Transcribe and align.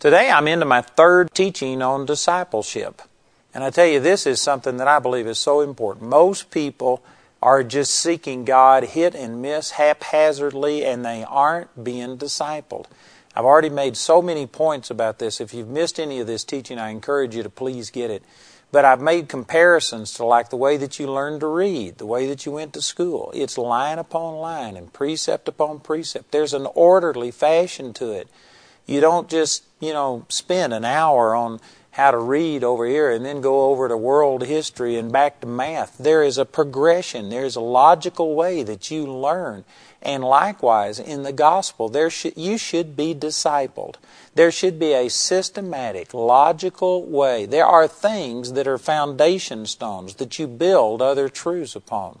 Today 0.00 0.30
I'm 0.30 0.48
into 0.48 0.64
my 0.64 0.80
third 0.80 1.34
teaching 1.34 1.82
on 1.82 2.06
discipleship. 2.06 3.02
And 3.52 3.62
I 3.62 3.68
tell 3.68 3.84
you, 3.84 4.00
this 4.00 4.26
is 4.26 4.40
something 4.40 4.78
that 4.78 4.88
I 4.88 4.98
believe 4.98 5.26
is 5.26 5.38
so 5.38 5.60
important. 5.60 6.08
Most 6.08 6.50
people 6.50 7.02
are 7.42 7.62
just 7.62 7.94
seeking 7.94 8.46
God 8.46 8.82
hit 8.82 9.14
and 9.14 9.42
miss 9.42 9.72
haphazardly, 9.72 10.86
and 10.86 11.04
they 11.04 11.22
aren't 11.22 11.84
being 11.84 12.16
discipled. 12.16 12.86
I've 13.36 13.44
already 13.44 13.68
made 13.68 13.94
so 13.94 14.22
many 14.22 14.46
points 14.46 14.88
about 14.88 15.18
this. 15.18 15.38
If 15.38 15.52
you've 15.52 15.68
missed 15.68 16.00
any 16.00 16.18
of 16.18 16.26
this 16.26 16.44
teaching, 16.44 16.78
I 16.78 16.88
encourage 16.88 17.36
you 17.36 17.42
to 17.42 17.50
please 17.50 17.90
get 17.90 18.10
it. 18.10 18.22
But 18.72 18.86
I've 18.86 19.02
made 19.02 19.28
comparisons 19.28 20.14
to 20.14 20.24
like 20.24 20.48
the 20.48 20.56
way 20.56 20.78
that 20.78 20.98
you 20.98 21.12
learned 21.12 21.40
to 21.40 21.46
read, 21.46 21.98
the 21.98 22.06
way 22.06 22.26
that 22.26 22.46
you 22.46 22.52
went 22.52 22.72
to 22.72 22.80
school. 22.80 23.32
It's 23.34 23.58
line 23.58 23.98
upon 23.98 24.36
line 24.36 24.78
and 24.78 24.94
precept 24.94 25.46
upon 25.46 25.80
precept. 25.80 26.32
There's 26.32 26.54
an 26.54 26.66
orderly 26.74 27.30
fashion 27.30 27.92
to 27.94 28.12
it. 28.12 28.28
You 28.90 29.00
don't 29.00 29.28
just, 29.28 29.62
you 29.78 29.92
know, 29.92 30.26
spend 30.28 30.74
an 30.74 30.84
hour 30.84 31.32
on 31.32 31.60
how 31.92 32.10
to 32.10 32.18
read 32.18 32.64
over 32.64 32.84
here 32.84 33.12
and 33.12 33.24
then 33.24 33.40
go 33.40 33.70
over 33.70 33.86
to 33.86 33.96
world 33.96 34.42
history 34.42 34.96
and 34.96 35.12
back 35.12 35.40
to 35.40 35.46
math. 35.46 35.96
There 35.96 36.24
is 36.24 36.38
a 36.38 36.44
progression, 36.44 37.30
there's 37.30 37.54
a 37.54 37.60
logical 37.60 38.34
way 38.34 38.64
that 38.64 38.90
you 38.90 39.06
learn. 39.06 39.64
And 40.02 40.24
likewise, 40.24 40.98
in 40.98 41.22
the 41.22 41.32
gospel, 41.32 41.88
there 41.88 42.10
should, 42.10 42.36
you 42.36 42.58
should 42.58 42.96
be 42.96 43.14
discipled. 43.14 43.94
There 44.34 44.50
should 44.50 44.80
be 44.80 44.92
a 44.92 45.08
systematic, 45.08 46.12
logical 46.12 47.04
way. 47.04 47.46
There 47.46 47.66
are 47.66 47.86
things 47.86 48.54
that 48.54 48.66
are 48.66 48.78
foundation 48.78 49.66
stones 49.66 50.16
that 50.16 50.40
you 50.40 50.48
build 50.48 51.00
other 51.00 51.28
truths 51.28 51.76
upon. 51.76 52.18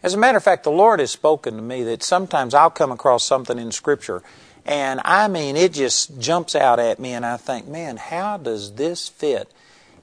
As 0.00 0.14
a 0.14 0.18
matter 0.18 0.38
of 0.38 0.44
fact, 0.44 0.62
the 0.62 0.70
Lord 0.70 1.00
has 1.00 1.10
spoken 1.10 1.56
to 1.56 1.62
me 1.62 1.82
that 1.84 2.04
sometimes 2.04 2.54
I'll 2.54 2.70
come 2.70 2.92
across 2.92 3.24
something 3.24 3.58
in 3.58 3.72
Scripture 3.72 4.22
and 4.64 5.00
I 5.04 5.28
mean, 5.28 5.56
it 5.56 5.72
just 5.72 6.20
jumps 6.20 6.54
out 6.54 6.78
at 6.78 6.98
me, 6.98 7.12
and 7.12 7.26
I 7.26 7.36
think, 7.36 7.66
man, 7.66 7.96
how 7.96 8.36
does 8.36 8.74
this 8.74 9.08
fit? 9.08 9.50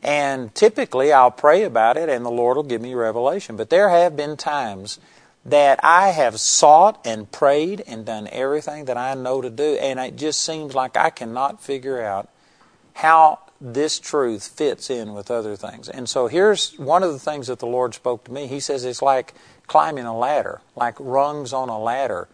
And 0.02 0.54
typically, 0.56 1.12
I'll 1.12 1.32
pray 1.32 1.64
about 1.64 1.98
it, 1.98 2.10
and 2.10 2.26
the 2.26 2.32
Lord 2.32 2.58
will 2.58 2.64
give 2.64 2.82
me 2.82 2.94
revelation. 2.94 3.56
But 3.56 3.70
there 3.70 3.90
have 3.90 4.16
been 4.16 4.38
times 4.38 5.00
that 5.46 5.80
I 5.84 6.10
have 6.10 6.40
sought 6.40 7.02
and 7.06 7.32
prayed 7.32 7.84
and 7.88 8.06
done 8.06 8.28
everything 8.32 8.86
that 8.86 8.98
I 8.98 9.14
know 9.14 9.42
to 9.42 9.50
do, 9.50 9.78
and 9.82 10.00
it 10.00 10.16
just 10.16 10.42
seems 10.42 10.76
like 10.76 10.98
I 10.98 11.10
cannot 11.10 11.62
figure 11.62 12.02
out 12.02 12.30
how 12.96 13.40
this 13.62 14.00
truth 14.00 14.48
fits 14.48 14.90
in 14.90 15.14
with 15.14 15.30
other 15.30 15.56
things. 15.56 15.90
And 15.90 16.08
so 16.08 16.28
here's 16.28 16.78
one 16.78 17.04
of 17.04 17.12
the 17.12 17.20
things 17.20 17.48
that 17.48 17.60
the 17.60 17.68
Lord 17.68 17.94
spoke 17.94 18.24
to 18.26 18.32
me. 18.32 18.48
He 18.48 18.60
says 18.60 18.86
it's 18.86 19.02
like 19.02 19.34
climbing 19.68 20.06
a 20.06 20.18
ladder, 20.18 20.62
like 20.76 20.96
rungs 21.00 21.52
on 21.52 21.70
a 21.70 21.80
ladder. 21.80 22.28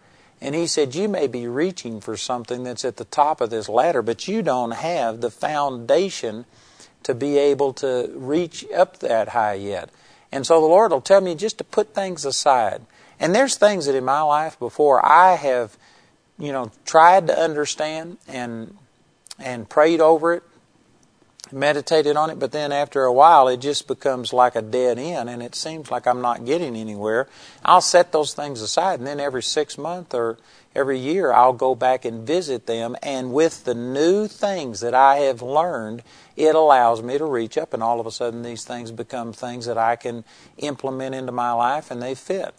And 0.46 0.54
he 0.54 0.68
said, 0.68 0.94
You 0.94 1.08
may 1.08 1.26
be 1.26 1.48
reaching 1.48 2.00
for 2.00 2.16
something 2.16 2.62
that's 2.62 2.84
at 2.84 2.98
the 2.98 3.04
top 3.04 3.40
of 3.40 3.50
this 3.50 3.68
ladder, 3.68 4.00
but 4.00 4.28
you 4.28 4.42
don't 4.42 4.70
have 4.70 5.20
the 5.20 5.28
foundation 5.28 6.44
to 7.02 7.16
be 7.16 7.36
able 7.36 7.72
to 7.72 8.12
reach 8.14 8.64
up 8.70 9.00
that 9.00 9.30
high 9.30 9.54
yet. 9.54 9.90
And 10.30 10.46
so 10.46 10.60
the 10.60 10.68
Lord 10.68 10.92
will 10.92 11.00
tell 11.00 11.20
me 11.20 11.34
just 11.34 11.58
to 11.58 11.64
put 11.64 11.96
things 11.96 12.24
aside. 12.24 12.82
And 13.18 13.34
there's 13.34 13.56
things 13.56 13.86
that 13.86 13.96
in 13.96 14.04
my 14.04 14.20
life 14.20 14.56
before 14.56 15.04
I 15.04 15.34
have, 15.34 15.76
you 16.38 16.52
know, 16.52 16.70
tried 16.84 17.26
to 17.26 17.36
understand 17.36 18.18
and 18.28 18.76
and 19.40 19.68
prayed 19.68 20.00
over 20.00 20.32
it 20.32 20.44
meditated 21.52 22.16
on 22.16 22.30
it, 22.30 22.38
but 22.38 22.52
then 22.52 22.72
after 22.72 23.04
a 23.04 23.12
while 23.12 23.48
it 23.48 23.58
just 23.58 23.86
becomes 23.86 24.32
like 24.32 24.56
a 24.56 24.62
dead 24.62 24.98
end 24.98 25.30
and 25.30 25.42
it 25.42 25.54
seems 25.54 25.90
like 25.90 26.06
I'm 26.06 26.20
not 26.20 26.44
getting 26.44 26.76
anywhere. 26.76 27.28
I'll 27.64 27.80
set 27.80 28.12
those 28.12 28.34
things 28.34 28.60
aside 28.60 28.98
and 28.98 29.06
then 29.06 29.20
every 29.20 29.42
six 29.42 29.78
months 29.78 30.14
or 30.14 30.38
every 30.74 30.98
year 30.98 31.32
I'll 31.32 31.52
go 31.52 31.74
back 31.74 32.04
and 32.04 32.26
visit 32.26 32.66
them 32.66 32.96
and 33.02 33.32
with 33.32 33.64
the 33.64 33.74
new 33.74 34.28
things 34.28 34.80
that 34.80 34.94
I 34.94 35.16
have 35.18 35.42
learned, 35.42 36.02
it 36.36 36.54
allows 36.54 37.02
me 37.02 37.18
to 37.18 37.24
reach 37.24 37.56
up 37.56 37.72
and 37.72 37.82
all 37.82 38.00
of 38.00 38.06
a 38.06 38.10
sudden 38.10 38.42
these 38.42 38.64
things 38.64 38.90
become 38.90 39.32
things 39.32 39.66
that 39.66 39.78
I 39.78 39.96
can 39.96 40.24
implement 40.58 41.14
into 41.14 41.32
my 41.32 41.52
life 41.52 41.90
and 41.90 42.02
they 42.02 42.14
fit. 42.14 42.54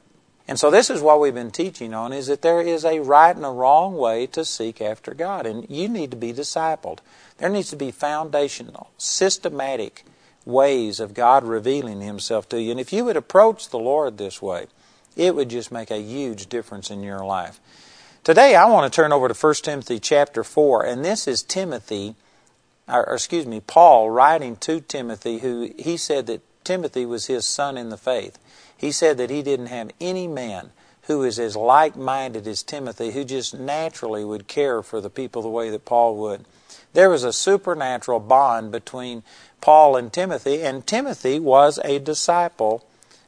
And 0.47 0.57
so 0.57 0.71
this 0.71 0.89
is 0.89 1.01
what 1.01 1.19
we've 1.19 1.33
been 1.33 1.51
teaching 1.51 1.93
on 1.93 2.13
is 2.13 2.27
that 2.27 2.41
there 2.41 2.61
is 2.61 2.85
a 2.85 2.99
right 2.99 3.35
and 3.35 3.45
a 3.45 3.49
wrong 3.49 3.97
way 3.97 4.27
to 4.27 4.45
seek 4.45 4.81
after 4.81 5.13
God 5.13 5.45
and 5.45 5.69
you 5.69 5.89
need 5.89 6.11
to 6.11 6.17
be 6.17 6.31
discipled. 6.31 6.99
There 7.37 7.49
needs 7.49 7.69
to 7.71 7.75
be 7.75 7.91
foundational, 7.91 8.89
systematic 8.97 10.05
ways 10.45 11.01
of 11.01 11.13
God 11.13 11.43
revealing 11.43 11.99
Himself 11.99 12.47
to 12.49 12.61
you. 12.61 12.71
And 12.71 12.79
if 12.79 12.93
you 12.93 13.03
would 13.03 13.17
approach 13.17 13.69
the 13.69 13.79
Lord 13.79 14.17
this 14.17 14.41
way, 14.41 14.67
it 15.17 15.35
would 15.35 15.49
just 15.49 15.71
make 15.71 15.91
a 15.91 16.01
huge 16.01 16.47
difference 16.47 16.89
in 16.89 17.03
your 17.03 17.25
life. 17.25 17.59
Today 18.23 18.55
I 18.55 18.65
want 18.65 18.91
to 18.91 18.95
turn 18.95 19.11
over 19.11 19.27
to 19.27 19.33
1 19.33 19.53
Timothy 19.55 19.99
chapter 19.99 20.43
4, 20.43 20.85
and 20.85 21.03
this 21.03 21.27
is 21.27 21.43
Timothy, 21.43 22.15
or 22.87 23.03
excuse 23.03 23.45
me, 23.45 23.59
Paul 23.59 24.09
writing 24.09 24.55
to 24.57 24.79
Timothy, 24.79 25.39
who 25.39 25.73
he 25.77 25.97
said 25.97 26.27
that 26.27 26.41
Timothy 26.63 27.05
was 27.05 27.27
his 27.27 27.45
son 27.45 27.77
in 27.77 27.89
the 27.89 27.97
faith. 27.97 28.37
He 28.77 28.91
said 28.91 29.17
that 29.17 29.29
he 29.29 29.41
didn't 29.41 29.67
have 29.67 29.91
any 29.99 30.27
man 30.27 30.71
who 31.03 31.23
is 31.23 31.39
as 31.39 31.55
like 31.55 31.95
minded 31.95 32.47
as 32.47 32.61
Timothy, 32.61 33.11
who 33.11 33.23
just 33.23 33.53
naturally 33.53 34.23
would 34.23 34.47
care 34.47 34.83
for 34.83 35.01
the 35.01 35.09
people 35.09 35.41
the 35.41 35.49
way 35.49 35.69
that 35.69 35.85
Paul 35.85 36.15
would. 36.17 36.45
There 36.93 37.09
was 37.09 37.23
a 37.23 37.33
supernatural 37.33 38.19
bond 38.19 38.71
between 38.71 39.23
Paul 39.61 39.95
and 39.95 40.11
Timothy, 40.11 40.61
and 40.61 40.85
Timothy 40.85 41.39
was 41.39 41.79
a 41.83 41.99
disciple 41.99 42.85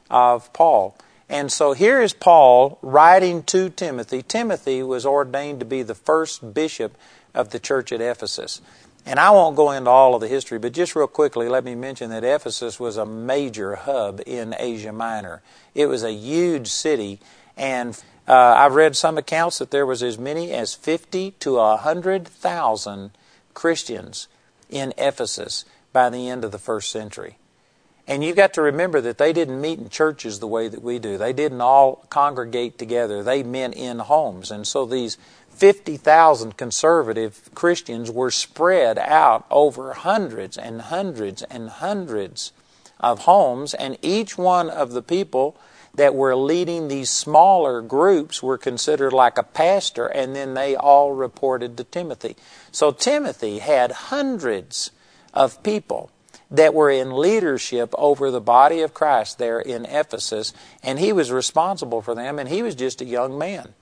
of 0.10 0.52
Paul. 0.54 0.98
And 1.30 1.52
so 1.52 1.74
here 1.74 2.02
is 2.02 2.12
Paul 2.12 2.80
writing 2.82 3.44
to 3.44 3.70
Timothy. 3.70 4.24
Timothy 4.24 4.82
was 4.84 5.06
ordained 5.06 5.60
to 5.60 5.66
be 5.66 5.84
the 5.84 5.96
first 5.96 6.54
bishop 6.54 6.98
of 7.34 7.52
the 7.52 7.60
church 7.60 7.92
at 7.92 8.02
Ephesus. 8.02 8.62
And 9.06 9.20
I 9.20 9.32
won't 9.32 9.56
go 9.56 9.72
into 9.72 9.90
all 9.90 10.16
of 10.16 10.22
the 10.22 10.28
history, 10.28 10.60
but 10.60 10.74
just 10.74 10.96
real 10.96 11.08
quickly, 11.08 11.48
let 11.48 11.64
me 11.64 11.74
mention 11.74 12.10
that 12.12 12.24
Ephesus 12.24 12.80
was 12.80 12.98
a 12.98 13.06
major 13.06 13.76
hub 13.76 14.22
in 14.26 14.54
Asia 14.58 14.92
Minor. 14.92 15.42
It 15.74 15.88
was 15.88 16.04
a 16.04 16.12
huge 16.12 16.68
city, 16.68 17.20
and 17.58 18.02
uh, 18.28 18.34
I've 18.34 18.76
read 18.76 18.96
some 18.96 19.18
accounts 19.18 19.58
that 19.58 19.72
there 19.72 19.86
was 19.86 20.04
as 20.04 20.20
many 20.20 20.52
as 20.52 20.76
50 20.76 21.32
to 21.40 21.56
100,000 21.56 23.12
Christians 23.54 24.28
in 24.70 24.94
Ephesus 24.98 25.66
by 25.92 26.10
the 26.10 26.30
end 26.30 26.44
of 26.44 26.52
the 26.52 26.60
first 26.60 26.92
century. 26.92 27.38
And 28.10 28.24
you've 28.24 28.36
got 28.36 28.54
to 28.56 28.62
remember 28.64 29.02
that 29.02 29.20
they 29.20 29.34
didn't 29.34 29.62
meet 29.62 29.78
in 29.78 29.88
churches 29.90 30.40
the 30.40 30.48
way 30.48 30.68
that 30.68 30.82
we 30.82 30.98
do. 30.98 31.20
They 31.20 31.32
didn't 31.32 31.62
all 31.62 32.08
congregate 32.10 32.80
together. 32.80 33.22
They 33.22 33.44
met 33.44 33.76
in 33.76 34.00
homes. 34.00 34.50
And 34.50 34.68
so 34.68 34.86
these 34.86 35.20
50,000 35.60 36.56
conservative 36.56 37.50
Christians 37.54 38.10
were 38.10 38.32
spread 38.32 38.98
out 38.98 39.46
over 39.52 39.92
hundreds 39.92 40.58
and 40.58 40.84
hundreds 40.84 41.42
and 41.44 41.70
hundreds 41.70 42.54
of 42.98 43.20
homes, 43.20 43.74
and 43.74 43.98
each 44.02 44.38
one 44.38 44.70
of 44.70 44.94
the 44.94 45.02
people 45.02 45.58
that 45.94 46.16
were 46.16 46.34
leading 46.34 46.88
these 46.88 47.10
smaller 47.10 47.82
groups 47.82 48.42
were 48.42 48.58
considered 48.58 49.12
like 49.12 49.38
a 49.38 49.44
pastor, 49.44 50.06
and 50.06 50.34
then 50.34 50.54
they 50.54 50.78
all 50.78 51.12
reported 51.12 51.76
to 51.76 51.84
Timothy. 51.84 52.38
So 52.72 52.92
Timothy 52.92 53.60
had 53.60 53.92
hundreds 53.92 54.92
of 55.34 55.62
people 55.62 56.10
that 56.50 56.74
were 56.74 56.90
in 56.90 57.18
leadership 57.18 57.94
over 57.98 58.32
the 58.32 58.40
body 58.40 58.80
of 58.80 58.94
Christ 58.94 59.38
there 59.38 59.60
in 59.60 59.84
Ephesus, 59.84 60.54
and 60.82 61.00
he 61.00 61.12
was 61.12 61.34
responsible 61.34 62.02
for 62.02 62.16
them, 62.16 62.40
and 62.40 62.48
he 62.48 62.64
was 62.64 62.76
just 62.76 63.02
a 63.02 63.06
young 63.06 63.38
man. 63.38 63.74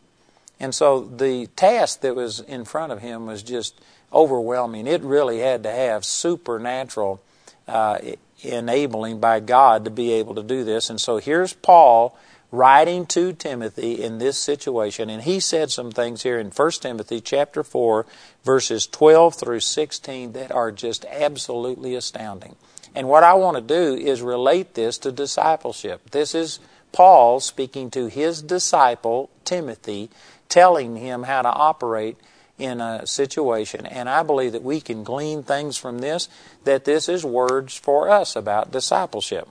And 0.59 0.73
so 0.73 1.01
the 1.01 1.47
task 1.55 2.01
that 2.01 2.15
was 2.15 2.39
in 2.39 2.65
front 2.65 2.91
of 2.91 3.01
him 3.01 3.25
was 3.25 3.43
just 3.43 3.79
overwhelming. 4.11 4.87
It 4.87 5.01
really 5.01 5.39
had 5.39 5.63
to 5.63 5.71
have 5.71 6.05
supernatural 6.05 7.21
uh, 7.67 7.99
enabling 8.41 9.19
by 9.19 9.39
God 9.39 9.85
to 9.85 9.91
be 9.91 10.13
able 10.13 10.35
to 10.35 10.43
do 10.43 10.63
this. 10.63 10.89
And 10.89 10.99
so 10.99 11.17
here's 11.17 11.53
Paul 11.53 12.17
writing 12.51 13.05
to 13.05 13.33
Timothy 13.33 14.01
in 14.01 14.19
this 14.19 14.37
situation 14.37 15.09
and 15.09 15.23
he 15.23 15.37
said 15.37 15.69
some 15.69 15.91
things 15.91 16.23
here 16.23 16.39
in 16.39 16.49
1 16.49 16.71
Timothy 16.79 17.19
chapter 17.19 17.61
4 17.61 18.05
verses 18.45 18.87
12 18.87 19.35
through 19.35 19.59
16 19.59 20.31
that 20.31 20.49
are 20.51 20.71
just 20.71 21.03
absolutely 21.05 21.93
astounding. 21.93 22.55
And 22.95 23.09
what 23.09 23.23
I 23.23 23.33
want 23.33 23.57
to 23.57 23.61
do 23.61 23.95
is 23.95 24.21
relate 24.21 24.75
this 24.75 24.97
to 24.99 25.11
discipleship. 25.11 26.09
This 26.11 26.33
is 26.33 26.59
Paul 26.91 27.39
speaking 27.39 27.91
to 27.91 28.07
his 28.07 28.41
disciple 28.41 29.29
Timothy 29.43 30.09
telling 30.49 30.95
him 30.95 31.23
how 31.23 31.41
to 31.41 31.49
operate 31.49 32.17
in 32.57 32.81
a 32.81 33.05
situation. 33.05 33.85
And 33.85 34.09
I 34.09 34.23
believe 34.23 34.53
that 34.53 34.63
we 34.63 34.81
can 34.81 35.03
glean 35.03 35.43
things 35.43 35.77
from 35.77 35.99
this, 35.99 36.27
that 36.63 36.85
this 36.85 37.07
is 37.07 37.23
words 37.23 37.77
for 37.77 38.09
us 38.09 38.35
about 38.35 38.71
discipleship. 38.71 39.47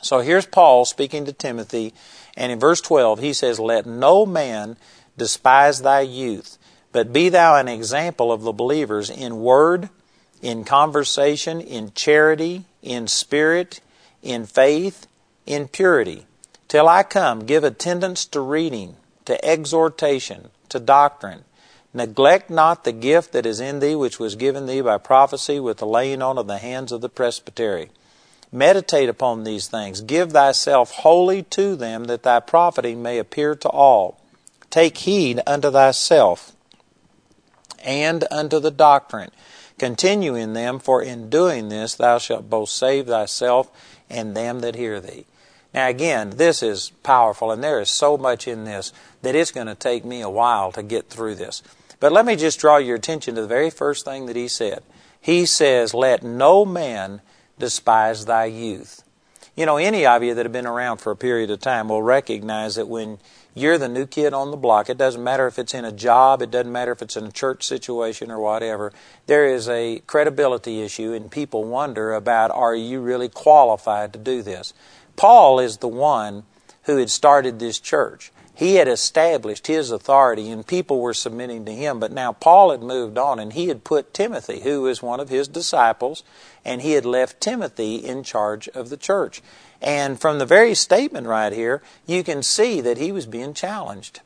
So 0.00 0.20
here's 0.20 0.46
Paul 0.46 0.84
speaking 0.84 1.24
to 1.24 1.32
Timothy, 1.32 1.92
and 2.36 2.52
in 2.52 2.60
verse 2.60 2.80
12 2.80 3.18
he 3.18 3.32
says, 3.32 3.58
Let 3.58 3.86
no 3.86 4.24
man 4.26 4.76
despise 5.16 5.82
thy 5.82 6.02
youth, 6.02 6.56
but 6.92 7.12
be 7.12 7.28
thou 7.28 7.56
an 7.56 7.68
example 7.68 8.30
of 8.30 8.42
the 8.42 8.52
believers 8.52 9.10
in 9.10 9.40
word, 9.40 9.88
in 10.40 10.62
conversation, 10.64 11.60
in 11.60 11.92
charity, 11.94 12.64
in 12.80 13.08
spirit, 13.08 13.80
in 14.22 14.46
faith, 14.46 15.07
in 15.48 15.66
purity. 15.66 16.26
Till 16.68 16.86
I 16.88 17.02
come, 17.02 17.46
give 17.46 17.64
attendance 17.64 18.26
to 18.26 18.40
reading, 18.40 18.96
to 19.24 19.42
exhortation, 19.44 20.50
to 20.68 20.78
doctrine. 20.78 21.44
Neglect 21.94 22.50
not 22.50 22.84
the 22.84 22.92
gift 22.92 23.32
that 23.32 23.46
is 23.46 23.58
in 23.58 23.80
thee, 23.80 23.94
which 23.94 24.20
was 24.20 24.36
given 24.36 24.66
thee 24.66 24.82
by 24.82 24.98
prophecy 24.98 25.58
with 25.58 25.78
the 25.78 25.86
laying 25.86 26.20
on 26.20 26.36
of 26.36 26.46
the 26.46 26.58
hands 26.58 26.92
of 26.92 27.00
the 27.00 27.08
presbytery. 27.08 27.90
Meditate 28.52 29.08
upon 29.08 29.44
these 29.44 29.68
things. 29.68 30.02
Give 30.02 30.30
thyself 30.30 30.90
wholly 30.92 31.42
to 31.44 31.74
them, 31.74 32.04
that 32.04 32.22
thy 32.22 32.40
profiting 32.40 33.02
may 33.02 33.18
appear 33.18 33.54
to 33.54 33.68
all. 33.70 34.20
Take 34.68 34.98
heed 34.98 35.40
unto 35.46 35.70
thyself 35.70 36.52
and 37.82 38.24
unto 38.30 38.60
the 38.60 38.70
doctrine. 38.70 39.30
Continue 39.78 40.34
in 40.34 40.52
them, 40.52 40.78
for 40.78 41.02
in 41.02 41.30
doing 41.30 41.70
this 41.70 41.94
thou 41.94 42.18
shalt 42.18 42.50
both 42.50 42.68
save 42.68 43.06
thyself 43.06 43.70
and 44.10 44.36
them 44.36 44.60
that 44.60 44.74
hear 44.74 45.00
thee. 45.00 45.24
Now, 45.74 45.88
again, 45.88 46.30
this 46.30 46.62
is 46.62 46.92
powerful, 47.02 47.50
and 47.50 47.62
there 47.62 47.80
is 47.80 47.90
so 47.90 48.16
much 48.16 48.48
in 48.48 48.64
this 48.64 48.92
that 49.22 49.34
it's 49.34 49.52
going 49.52 49.66
to 49.66 49.74
take 49.74 50.04
me 50.04 50.22
a 50.22 50.30
while 50.30 50.72
to 50.72 50.82
get 50.82 51.08
through 51.10 51.34
this. 51.34 51.62
But 52.00 52.12
let 52.12 52.24
me 52.24 52.36
just 52.36 52.60
draw 52.60 52.76
your 52.76 52.96
attention 52.96 53.34
to 53.34 53.42
the 53.42 53.48
very 53.48 53.70
first 53.70 54.04
thing 54.04 54.26
that 54.26 54.36
he 54.36 54.48
said. 54.48 54.82
He 55.20 55.46
says, 55.46 55.94
Let 55.94 56.22
no 56.22 56.64
man 56.64 57.20
despise 57.58 58.24
thy 58.24 58.46
youth. 58.46 59.02
You 59.56 59.66
know, 59.66 59.76
any 59.76 60.06
of 60.06 60.22
you 60.22 60.34
that 60.34 60.46
have 60.46 60.52
been 60.52 60.68
around 60.68 60.98
for 60.98 61.10
a 61.10 61.16
period 61.16 61.50
of 61.50 61.60
time 61.60 61.88
will 61.88 62.02
recognize 62.02 62.76
that 62.76 62.86
when 62.86 63.18
you're 63.54 63.76
the 63.76 63.88
new 63.88 64.06
kid 64.06 64.32
on 64.32 64.52
the 64.52 64.56
block, 64.56 64.88
it 64.88 64.96
doesn't 64.96 65.24
matter 65.24 65.48
if 65.48 65.58
it's 65.58 65.74
in 65.74 65.84
a 65.84 65.90
job, 65.90 66.42
it 66.42 66.52
doesn't 66.52 66.70
matter 66.70 66.92
if 66.92 67.02
it's 67.02 67.16
in 67.16 67.24
a 67.24 67.32
church 67.32 67.66
situation 67.66 68.30
or 68.30 68.38
whatever, 68.38 68.92
there 69.26 69.46
is 69.46 69.68
a 69.68 70.00
credibility 70.06 70.80
issue, 70.80 71.12
and 71.12 71.32
people 71.32 71.64
wonder 71.64 72.14
about 72.14 72.52
are 72.52 72.76
you 72.76 73.00
really 73.00 73.28
qualified 73.28 74.12
to 74.12 74.18
do 74.20 74.42
this? 74.42 74.72
Paul 75.18 75.58
is 75.58 75.78
the 75.78 75.88
one 75.88 76.44
who 76.84 76.96
had 76.96 77.10
started 77.10 77.58
this 77.58 77.80
church. 77.80 78.32
He 78.54 78.76
had 78.76 78.86
established 78.88 79.66
his 79.66 79.90
authority 79.90 80.48
and 80.48 80.66
people 80.66 81.00
were 81.00 81.12
submitting 81.12 81.64
to 81.64 81.74
him. 81.74 81.98
But 81.98 82.12
now 82.12 82.32
Paul 82.32 82.70
had 82.70 82.82
moved 82.82 83.18
on 83.18 83.40
and 83.40 83.52
he 83.52 83.66
had 83.66 83.84
put 83.84 84.14
Timothy, 84.14 84.60
who 84.60 84.82
was 84.82 85.02
one 85.02 85.18
of 85.18 85.28
his 85.28 85.48
disciples, 85.48 86.22
and 86.64 86.80
he 86.80 86.92
had 86.92 87.04
left 87.04 87.40
Timothy 87.40 87.96
in 87.96 88.22
charge 88.22 88.68
of 88.68 88.90
the 88.90 88.96
church. 88.96 89.42
And 89.82 90.20
from 90.20 90.38
the 90.38 90.46
very 90.46 90.74
statement 90.74 91.26
right 91.26 91.52
here, 91.52 91.82
you 92.06 92.22
can 92.22 92.42
see 92.42 92.80
that 92.80 92.98
he 92.98 93.10
was 93.10 93.26
being 93.26 93.54
challenged, 93.54 94.20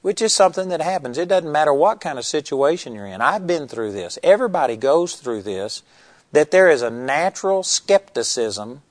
which 0.00 0.22
is 0.22 0.32
something 0.32 0.68
that 0.68 0.80
happens. 0.80 1.18
It 1.18 1.28
doesn't 1.28 1.50
matter 1.50 1.74
what 1.74 2.00
kind 2.00 2.18
of 2.18 2.24
situation 2.24 2.94
you're 2.94 3.06
in. 3.06 3.20
I've 3.20 3.48
been 3.48 3.66
through 3.66 3.92
this. 3.92 4.16
Everybody 4.22 4.76
goes 4.76 5.16
through 5.16 5.42
this, 5.42 5.82
that 6.30 6.52
there 6.52 6.70
is 6.70 6.82
a 6.82 6.90
natural 6.90 7.64
skepticism 7.64 8.82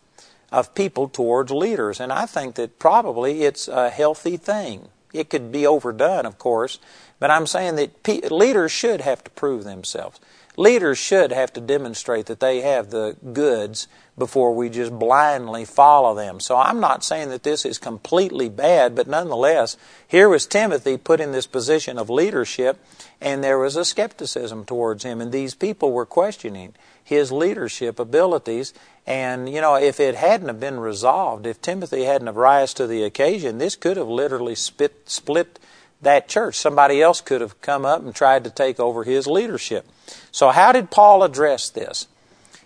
of 0.56 0.74
people 0.74 1.10
towards 1.10 1.52
leaders. 1.52 2.00
And 2.00 2.13
I 2.13 2.25
think 2.25 2.56
that 2.56 2.80
probably 2.80 3.44
it's 3.44 3.68
a 3.68 3.90
healthy 3.90 4.38
thing. 4.38 4.88
It 5.12 5.30
could 5.30 5.52
be 5.52 5.68
overdone, 5.68 6.25
of 6.25 6.38
course, 6.38 6.80
but 7.19 7.30
I'm 7.30 7.46
saying 7.46 7.75
that 7.75 8.04
pe- 8.04 8.22
leaders 8.30 8.72
should 8.72 9.02
have 9.02 9.22
to 9.25 9.31
prove 9.31 9.66
themselves. 9.66 10.22
Leaders 10.56 10.98
should 10.98 11.34
have 11.34 11.52
to 11.54 11.60
demonstrate 11.60 12.28
that 12.28 12.40
they 12.40 12.62
have 12.62 12.90
the 12.90 13.18
goods 13.34 13.90
before 14.18 14.56
we 14.56 14.69
just 14.69 14.98
blindly 14.98 15.66
follow 15.66 16.16
them. 16.16 16.40
So 16.40 16.56
I'm 16.56 16.80
not 16.80 17.04
saying 17.04 17.30
that 17.31 17.44
this 17.44 17.66
is 17.66 17.78
completely 17.78 18.48
bad, 18.48 18.96
but 18.96 19.07
nonetheless, 19.07 19.75
here 20.07 20.30
was 20.30 20.46
Timothy 20.46 20.96
put 20.96 21.19
in 21.19 21.34
this 21.34 21.48
position 21.48 21.98
of 21.98 22.10
leadership, 22.10 22.80
and 23.19 23.44
there 23.44 23.60
was 23.60 23.75
a 23.75 23.84
skepticism 23.84 24.63
towards 24.63 25.04
him, 25.04 25.19
and 25.19 25.34
these 25.34 25.54
people 25.54 25.92
were 25.92 26.06
questioning 26.06 26.74
his 27.04 27.31
leadership 27.31 28.00
abilities. 28.00 28.74
And, 29.07 29.48
you 29.48 29.62
know, 29.62 29.75
if 29.75 30.00
it 30.00 30.16
hadn't 30.16 30.48
have 30.48 30.60
been 30.60 30.80
resolved, 30.80 31.46
if 31.46 31.62
Timothy 31.62 32.06
hadn't 32.06 32.28
have 32.28 32.38
rise 32.38 32.74
to 32.74 32.88
the 32.88 33.04
occasion, 33.04 33.60
this 33.60 33.75
could 33.75 33.98
have 33.98 34.07
literally 34.07 34.56
spit, 34.56 35.10
split 35.10 35.60
that 36.02 36.28
church. 36.28 36.56
Somebody 36.56 37.02
else 37.02 37.22
could 37.22 37.42
have 37.42 37.62
come 37.62 37.86
up 37.86 38.02
and 38.02 38.16
tried 38.16 38.44
to 38.46 38.50
take 38.50 38.80
over 38.80 39.04
his 39.04 39.28
leadership. 39.28 39.86
So, 40.31 40.50
how 40.50 40.72
did 40.72 40.90
Paul 40.90 41.22
address 41.24 41.69
this? 41.69 42.07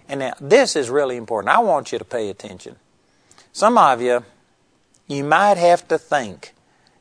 And 0.08 0.22
now, 0.22 0.34
this 0.40 0.76
is 0.76 0.90
really 0.90 1.18
important. 1.18 1.54
I 1.54 1.60
want 1.60 1.92
you 1.92 2.00
to 2.00 2.06
pay 2.06 2.30
attention. 2.30 2.78
Some 3.52 3.78
of 3.78 4.02
you, 4.02 4.24
you 5.08 5.24
might 5.24 5.58
have 5.58 5.88
to 5.90 5.98
think 5.98 6.54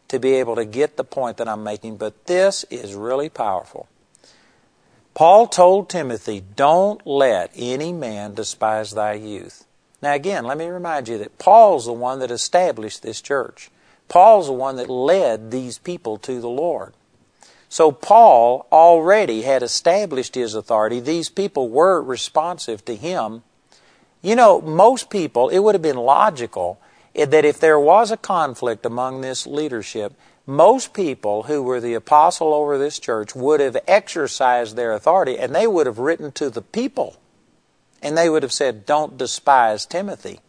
to 0.08 0.19
be 0.19 0.35
able 0.35 0.56
to 0.56 0.64
get 0.64 0.96
the 0.96 1.05
point 1.05 1.37
that 1.37 1.49
I'm 1.49 1.62
making, 1.62 1.96
but 1.96 2.26
this 2.26 2.64
is 2.70 2.94
really 2.94 3.29
powerful. 3.29 3.88
Paul 5.18 5.48
told 5.48 5.88
Timothy, 5.88 6.44
Don't 6.54 7.04
let 7.04 7.50
any 7.56 7.92
man 7.92 8.34
despise 8.34 8.92
thy 8.92 9.14
youth. 9.14 9.66
Now, 10.00 10.12
again, 10.12 10.44
let 10.44 10.56
me 10.56 10.66
remind 10.66 11.08
you 11.08 11.18
that 11.18 11.40
Paul's 11.40 11.86
the 11.86 11.92
one 11.92 12.20
that 12.20 12.30
established 12.30 13.02
this 13.02 13.20
church. 13.20 13.68
Paul's 14.06 14.46
the 14.46 14.52
one 14.52 14.76
that 14.76 14.88
led 14.88 15.50
these 15.50 15.76
people 15.76 16.18
to 16.18 16.40
the 16.40 16.48
Lord. 16.48 16.94
So, 17.68 17.90
Paul 17.90 18.68
already 18.70 19.42
had 19.42 19.64
established 19.64 20.36
his 20.36 20.54
authority. 20.54 21.00
These 21.00 21.30
people 21.30 21.68
were 21.68 22.00
responsive 22.00 22.84
to 22.84 22.94
him. 22.94 23.42
You 24.22 24.36
know, 24.36 24.60
most 24.60 25.10
people, 25.10 25.48
it 25.48 25.58
would 25.58 25.74
have 25.74 25.82
been 25.82 25.96
logical 25.96 26.80
that 27.16 27.44
if 27.44 27.58
there 27.58 27.80
was 27.80 28.12
a 28.12 28.16
conflict 28.16 28.86
among 28.86 29.22
this 29.22 29.48
leadership, 29.48 30.12
most 30.48 30.94
people 30.94 31.42
who 31.42 31.62
were 31.62 31.78
the 31.78 31.92
apostle 31.92 32.54
over 32.54 32.78
this 32.78 32.98
church 32.98 33.34
would 33.34 33.60
have 33.60 33.76
exercised 33.86 34.76
their 34.76 34.92
authority 34.94 35.38
and 35.38 35.54
they 35.54 35.66
would 35.66 35.84
have 35.84 35.98
written 35.98 36.32
to 36.32 36.48
the 36.48 36.62
people 36.62 37.16
and 38.00 38.16
they 38.16 38.30
would 38.30 38.42
have 38.42 38.52
said, 38.52 38.86
Don't 38.86 39.18
despise 39.18 39.84
Timothy. 39.84 40.40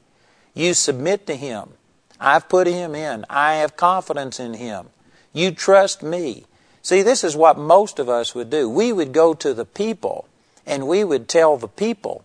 You 0.53 0.73
submit 0.73 1.27
to 1.27 1.35
him. 1.35 1.71
I've 2.17 2.47
put 2.47 2.65
him 2.65 2.95
in. 2.95 3.25
I 3.29 3.55
have 3.55 3.75
confidence 3.75 4.39
in 4.39 4.53
him. 4.53 4.87
You 5.33 5.51
trust 5.51 6.01
me. 6.01 6.45
See, 6.81 7.01
this 7.01 7.25
is 7.25 7.35
what 7.35 7.57
most 7.57 7.99
of 7.99 8.07
us 8.07 8.33
would 8.33 8.49
do. 8.49 8.69
We 8.69 8.93
would 8.93 9.11
go 9.11 9.33
to 9.33 9.53
the 9.53 9.65
people 9.65 10.29
and 10.65 10.87
we 10.87 11.03
would 11.03 11.27
tell 11.27 11.57
the 11.57 11.67
people 11.67 12.23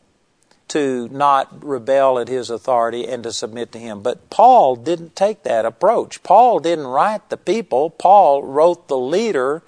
to 0.68 1.08
not 1.10 1.64
rebel 1.64 2.18
at 2.18 2.28
his 2.28 2.50
authority 2.50 3.06
and 3.06 3.22
to 3.22 3.32
submit 3.32 3.72
to 3.72 3.78
him. 3.78 4.02
But 4.02 4.30
Paul 4.30 4.76
didn't 4.76 5.14
take 5.14 5.42
that 5.42 5.64
approach. 5.64 6.22
Paul 6.22 6.58
didn't 6.58 6.86
write 6.86 7.28
the 7.28 7.36
people. 7.36 7.90
Paul 7.90 8.42
wrote 8.42 8.88
the 8.88 8.98
leader 8.98 9.62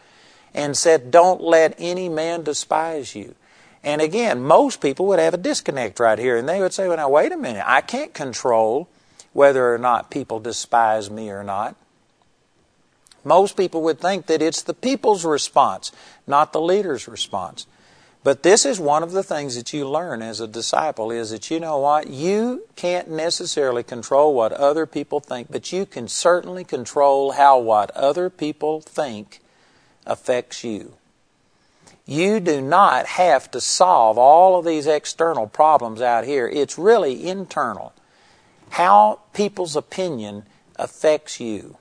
and 0.55 0.77
said, 0.77 1.11
Don't 1.11 1.41
let 1.41 1.75
any 1.79 2.09
man 2.09 2.43
despise 2.43 3.15
you. 3.15 3.35
And 3.85 4.01
again, 4.01 4.43
most 4.43 4.81
people 4.81 5.07
would 5.07 5.21
have 5.21 5.35
a 5.35 5.39
disconnect 5.39 6.01
right 6.01 6.19
here 6.19 6.37
and 6.37 6.49
they 6.49 6.61
would 6.61 6.73
say, 6.73 6.89
Well, 6.89 6.97
now, 6.97 7.09
wait 7.09 7.33
a 7.33 7.37
minute. 7.37 7.65
I 7.67 7.83
can't 7.83 8.15
control 8.15 8.89
whether 9.33 9.73
or 9.73 9.79
not 9.79 10.11
people 10.11 10.41
despise 10.41 11.11
me 11.11 11.31
or 11.31 11.45
not. 11.45 11.77
Most 13.23 13.57
people 13.57 13.83
would 13.83 14.01
think 14.01 14.27
that 14.27 14.41
it's 14.41 14.63
the 14.63 14.73
people's 14.73 15.25
response, 15.25 15.93
not 16.27 16.53
the 16.53 16.61
leader's 16.61 17.07
response. 17.07 17.67
But 18.27 18.43
this 18.43 18.67
is 18.67 18.81
one 18.81 19.05
of 19.05 19.13
the 19.13 19.23
things 19.23 19.55
that 19.55 19.73
you 19.73 19.89
learn 19.89 20.21
as 20.21 20.41
a 20.41 20.49
disciple 20.49 21.13
is 21.13 21.31
that 21.31 21.49
you 21.49 21.61
know 21.61 21.79
what? 21.79 22.09
You 22.09 22.67
can't 22.75 23.09
necessarily 23.09 23.85
control 23.85 24.35
what 24.35 24.51
other 24.51 24.85
people 24.85 25.21
think, 25.21 25.47
but 25.49 25.73
you 25.73 25.87
can 25.87 26.09
certainly 26.09 26.65
control 26.65 27.31
how 27.31 27.61
what 27.61 27.93
other 27.93 28.29
people 28.29 28.81
think 28.81 29.41
affects 30.05 30.65
you. 30.65 30.95
You 32.05 32.41
do 32.41 32.61
not 32.61 33.07
have 33.07 33.49
to 33.53 33.61
solve 33.61 34.19
all 34.19 34.59
of 34.59 34.65
these 34.65 34.89
external 34.89 35.47
problems 35.47 36.03
out 36.03 36.25
here. 36.25 36.49
It's 36.49 36.77
really 36.77 37.29
internal. 37.29 37.93
How 38.71 39.21
people's 39.35 39.77
opinion 39.77 40.47
affects 40.75 41.39
you. 41.39 41.77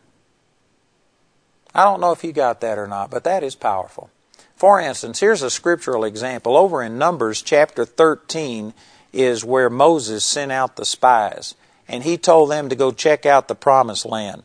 I 1.74 1.86
don't 1.86 2.02
know 2.02 2.12
if 2.12 2.24
you 2.24 2.32
got 2.34 2.62
that 2.62 2.78
or 2.78 2.86
not, 2.86 3.10
but 3.10 3.24
that 3.24 3.44
is 3.44 3.56
powerful. 3.56 4.12
For 4.56 4.80
instance, 4.80 5.20
here's 5.20 5.42
a 5.42 5.50
scriptural 5.50 6.06
example. 6.06 6.56
Over 6.56 6.82
in 6.82 6.98
Numbers 6.98 7.42
chapter 7.42 7.84
13 7.84 8.74
is 9.12 9.44
where 9.44 9.70
Moses 9.70 10.24
sent 10.24 10.52
out 10.52 10.76
the 10.78 10.86
spies, 10.86 11.56
and 11.88 12.04
he 12.04 12.18
told 12.18 12.52
them 12.52 12.70
to 12.70 12.76
go 12.76 12.92
check 12.92 13.26
out 13.26 13.48
the 13.48 13.56
promised 13.56 14.06
land. 14.06 14.44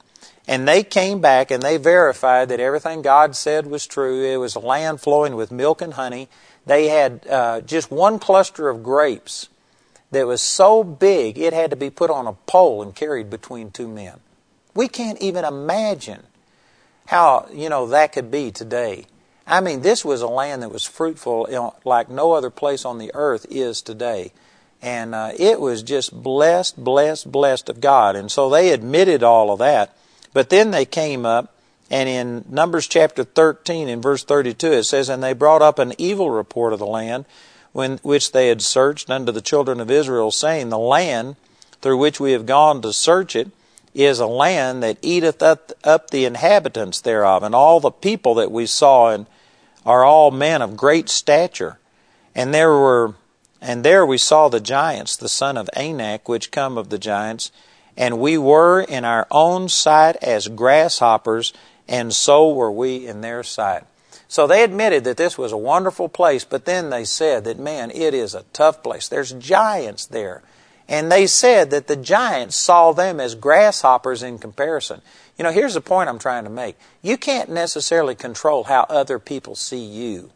And 0.48 0.66
they 0.66 0.82
came 0.82 1.20
back 1.20 1.52
and 1.52 1.62
they 1.62 1.76
verified 1.76 2.48
that 2.48 2.58
everything 2.58 3.02
God 3.02 3.36
said 3.36 3.68
was 3.68 3.86
true. 3.86 4.24
It 4.24 4.38
was 4.38 4.56
a 4.56 4.60
land 4.60 5.00
flowing 5.00 5.36
with 5.36 5.52
milk 5.52 5.80
and 5.80 5.94
honey. 5.94 6.28
They 6.66 6.88
had 6.88 7.24
uh, 7.28 7.60
just 7.60 7.92
one 7.92 8.18
cluster 8.18 8.68
of 8.68 8.82
grapes 8.82 9.48
that 10.10 10.26
was 10.26 10.42
so 10.42 10.82
big 10.82 11.38
it 11.38 11.52
had 11.52 11.70
to 11.70 11.76
be 11.76 11.88
put 11.88 12.10
on 12.10 12.26
a 12.26 12.32
pole 12.32 12.82
and 12.82 12.96
carried 12.96 13.30
between 13.30 13.70
two 13.70 13.86
men. 13.86 14.18
We 14.74 14.88
can't 14.88 15.20
even 15.20 15.44
imagine 15.44 16.24
how, 17.06 17.48
you 17.52 17.68
know, 17.68 17.86
that 17.86 18.12
could 18.12 18.30
be 18.30 18.50
today. 18.50 19.06
I 19.50 19.60
mean, 19.60 19.82
this 19.82 20.04
was 20.04 20.22
a 20.22 20.28
land 20.28 20.62
that 20.62 20.72
was 20.72 20.86
fruitful 20.86 21.74
like 21.84 22.08
no 22.08 22.32
other 22.32 22.50
place 22.50 22.84
on 22.84 22.98
the 22.98 23.10
earth 23.14 23.46
is 23.50 23.82
today. 23.82 24.32
And 24.80 25.14
uh, 25.14 25.32
it 25.36 25.60
was 25.60 25.82
just 25.82 26.22
blessed, 26.22 26.82
blessed, 26.82 27.30
blessed 27.30 27.68
of 27.68 27.80
God. 27.80 28.14
And 28.14 28.30
so 28.30 28.48
they 28.48 28.72
admitted 28.72 29.22
all 29.24 29.50
of 29.50 29.58
that. 29.58 29.94
But 30.32 30.50
then 30.50 30.70
they 30.70 30.84
came 30.84 31.26
up, 31.26 31.52
and 31.90 32.08
in 32.08 32.44
Numbers 32.48 32.86
chapter 32.86 33.24
13, 33.24 33.88
in 33.88 34.00
verse 34.00 34.22
32, 34.22 34.72
it 34.72 34.84
says, 34.84 35.08
And 35.08 35.22
they 35.22 35.32
brought 35.32 35.62
up 35.62 35.80
an 35.80 35.92
evil 35.98 36.30
report 36.30 36.72
of 36.72 36.78
the 36.78 36.86
land, 36.86 37.24
when, 37.72 37.98
which 37.98 38.30
they 38.30 38.48
had 38.48 38.62
searched 38.62 39.10
unto 39.10 39.32
the 39.32 39.40
children 39.40 39.80
of 39.80 39.90
Israel, 39.90 40.30
saying, 40.30 40.68
The 40.68 40.78
land 40.78 41.34
through 41.82 41.98
which 41.98 42.20
we 42.20 42.32
have 42.32 42.46
gone 42.46 42.80
to 42.82 42.92
search 42.92 43.34
it 43.34 43.50
is 43.92 44.20
a 44.20 44.26
land 44.26 44.84
that 44.84 44.98
eateth 45.02 45.42
up, 45.42 45.72
up 45.82 46.10
the 46.10 46.24
inhabitants 46.24 47.00
thereof. 47.00 47.42
And 47.42 47.54
all 47.54 47.80
the 47.80 47.90
people 47.90 48.34
that 48.36 48.52
we 48.52 48.66
saw 48.66 49.10
in 49.10 49.26
are 49.84 50.04
all 50.04 50.30
men 50.30 50.62
of 50.62 50.76
great 50.76 51.08
stature. 51.08 51.78
And 52.34 52.54
there 52.54 52.70
were 52.70 53.14
and 53.60 53.84
there 53.84 54.06
we 54.06 54.18
saw 54.18 54.48
the 54.48 54.60
giants, 54.60 55.16
the 55.16 55.28
son 55.28 55.56
of 55.56 55.68
Anak, 55.76 56.28
which 56.28 56.50
come 56.50 56.78
of 56.78 56.88
the 56.88 56.98
giants, 56.98 57.52
and 57.96 58.18
we 58.18 58.38
were 58.38 58.80
in 58.80 59.04
our 59.04 59.26
own 59.30 59.68
sight 59.68 60.16
as 60.22 60.48
grasshoppers, 60.48 61.52
and 61.86 62.14
so 62.14 62.50
were 62.50 62.72
we 62.72 63.06
in 63.06 63.20
their 63.20 63.42
sight. 63.42 63.84
So 64.28 64.46
they 64.46 64.62
admitted 64.62 65.04
that 65.04 65.16
this 65.16 65.36
was 65.36 65.52
a 65.52 65.58
wonderful 65.58 66.08
place, 66.08 66.44
but 66.44 66.64
then 66.64 66.88
they 66.88 67.04
said 67.04 67.44
that, 67.44 67.58
man, 67.58 67.90
it 67.90 68.14
is 68.14 68.34
a 68.34 68.44
tough 68.52 68.82
place. 68.82 69.08
There's 69.08 69.32
giants 69.32 70.06
there. 70.06 70.42
And 70.88 71.10
they 71.10 71.26
said 71.26 71.70
that 71.70 71.86
the 71.86 71.96
giants 71.96 72.56
saw 72.56 72.92
them 72.92 73.20
as 73.20 73.34
grasshoppers 73.34 74.22
in 74.22 74.38
comparison. 74.38 75.02
You 75.40 75.44
know, 75.44 75.52
here's 75.52 75.72
the 75.72 75.80
point 75.80 76.10
I'm 76.10 76.18
trying 76.18 76.44
to 76.44 76.50
make. 76.50 76.76
You 77.00 77.16
can't 77.16 77.48
necessarily 77.48 78.14
control 78.14 78.64
how 78.64 78.82
other 78.90 79.18
people 79.18 79.54
see 79.54 79.82
you. 79.82 80.32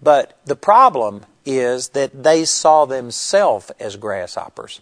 But 0.00 0.38
the 0.44 0.54
problem 0.54 1.22
is 1.44 1.88
that 1.88 2.22
they 2.22 2.44
saw 2.44 2.84
themselves 2.84 3.72
as 3.80 3.96
grasshoppers. 3.96 4.80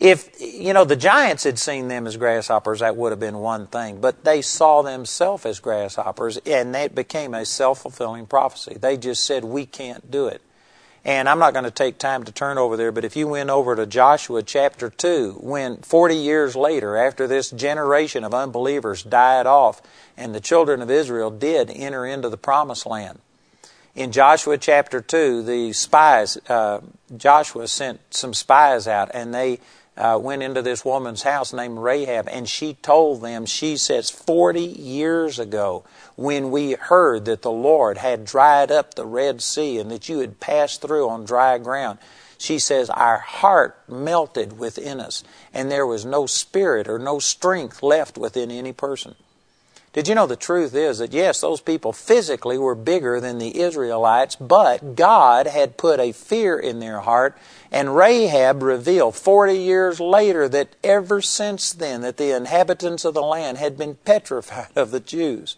If, 0.00 0.40
you 0.40 0.72
know, 0.72 0.84
the 0.84 0.96
giants 0.96 1.44
had 1.44 1.56
seen 1.56 1.86
them 1.86 2.04
as 2.04 2.16
grasshoppers, 2.16 2.80
that 2.80 2.96
would 2.96 3.12
have 3.12 3.20
been 3.20 3.38
one 3.38 3.68
thing. 3.68 4.00
But 4.00 4.24
they 4.24 4.42
saw 4.42 4.82
themselves 4.82 5.46
as 5.46 5.60
grasshoppers, 5.60 6.38
and 6.38 6.74
that 6.74 6.96
became 6.96 7.34
a 7.34 7.44
self 7.44 7.82
fulfilling 7.82 8.26
prophecy. 8.26 8.76
They 8.76 8.96
just 8.96 9.22
said, 9.22 9.44
we 9.44 9.66
can't 9.66 10.10
do 10.10 10.26
it. 10.26 10.42
And 11.04 11.28
I'm 11.28 11.40
not 11.40 11.52
going 11.52 11.64
to 11.64 11.70
take 11.70 11.98
time 11.98 12.22
to 12.24 12.32
turn 12.32 12.58
over 12.58 12.76
there, 12.76 12.92
but 12.92 13.04
if 13.04 13.16
you 13.16 13.26
went 13.26 13.50
over 13.50 13.74
to 13.74 13.86
Joshua 13.86 14.42
chapter 14.42 14.88
2, 14.88 15.38
when 15.40 15.78
40 15.78 16.14
years 16.14 16.54
later, 16.54 16.96
after 16.96 17.26
this 17.26 17.50
generation 17.50 18.22
of 18.22 18.32
unbelievers 18.32 19.02
died 19.02 19.46
off, 19.46 19.82
and 20.16 20.32
the 20.32 20.40
children 20.40 20.80
of 20.80 20.90
Israel 20.90 21.30
did 21.30 21.70
enter 21.70 22.06
into 22.06 22.28
the 22.28 22.36
promised 22.36 22.86
land, 22.86 23.18
in 23.94 24.12
Joshua 24.12 24.56
chapter 24.56 25.00
2, 25.00 25.42
the 25.42 25.72
spies, 25.72 26.38
uh, 26.48 26.80
Joshua 27.16 27.68
sent 27.68 28.00
some 28.10 28.32
spies 28.32 28.88
out 28.88 29.10
and 29.12 29.34
they 29.34 29.60
uh, 29.96 30.18
went 30.20 30.42
into 30.42 30.62
this 30.62 30.84
woman's 30.84 31.22
house 31.22 31.52
named 31.52 31.78
Rahab 31.78 32.28
and 32.28 32.48
she 32.48 32.74
told 32.74 33.22
them, 33.22 33.44
she 33.46 33.76
says, 33.76 34.10
40 34.10 34.60
years 34.60 35.38
ago, 35.38 35.84
when 36.16 36.50
we 36.50 36.72
heard 36.72 37.24
that 37.26 37.42
the 37.42 37.50
Lord 37.50 37.98
had 37.98 38.24
dried 38.24 38.70
up 38.70 38.94
the 38.94 39.06
Red 39.06 39.42
Sea 39.42 39.78
and 39.78 39.90
that 39.90 40.08
you 40.08 40.20
had 40.20 40.40
passed 40.40 40.80
through 40.80 41.08
on 41.08 41.24
dry 41.24 41.58
ground, 41.58 41.98
she 42.38 42.58
says, 42.58 42.90
Our 42.90 43.18
heart 43.18 43.78
melted 43.88 44.58
within 44.58 44.98
us, 44.98 45.22
and 45.54 45.70
there 45.70 45.86
was 45.86 46.04
no 46.04 46.26
spirit 46.26 46.88
or 46.88 46.98
no 46.98 47.18
strength 47.20 47.82
left 47.82 48.18
within 48.18 48.50
any 48.50 48.72
person. 48.72 49.14
Did 49.92 50.08
you 50.08 50.14
know 50.14 50.26
the 50.26 50.36
truth 50.36 50.74
is 50.74 50.98
that 50.98 51.12
yes, 51.12 51.42
those 51.42 51.60
people 51.60 51.92
physically 51.92 52.56
were 52.56 52.74
bigger 52.74 53.20
than 53.20 53.36
the 53.36 53.60
Israelites, 53.60 54.36
but 54.36 54.96
God 54.96 55.46
had 55.46 55.76
put 55.76 56.00
a 56.00 56.12
fear 56.12 56.58
in 56.58 56.80
their 56.80 57.00
heart, 57.00 57.36
and 57.70 57.94
Rahab 57.94 58.62
revealed 58.62 59.16
40 59.16 59.54
years 59.54 60.00
later 60.00 60.48
that 60.48 60.76
ever 60.82 61.20
since 61.20 61.74
then 61.74 62.00
that 62.00 62.16
the 62.16 62.34
inhabitants 62.34 63.04
of 63.04 63.12
the 63.12 63.22
land 63.22 63.58
had 63.58 63.76
been 63.76 63.96
petrified 63.96 64.70
of 64.76 64.92
the 64.92 65.00
Jews. 65.00 65.56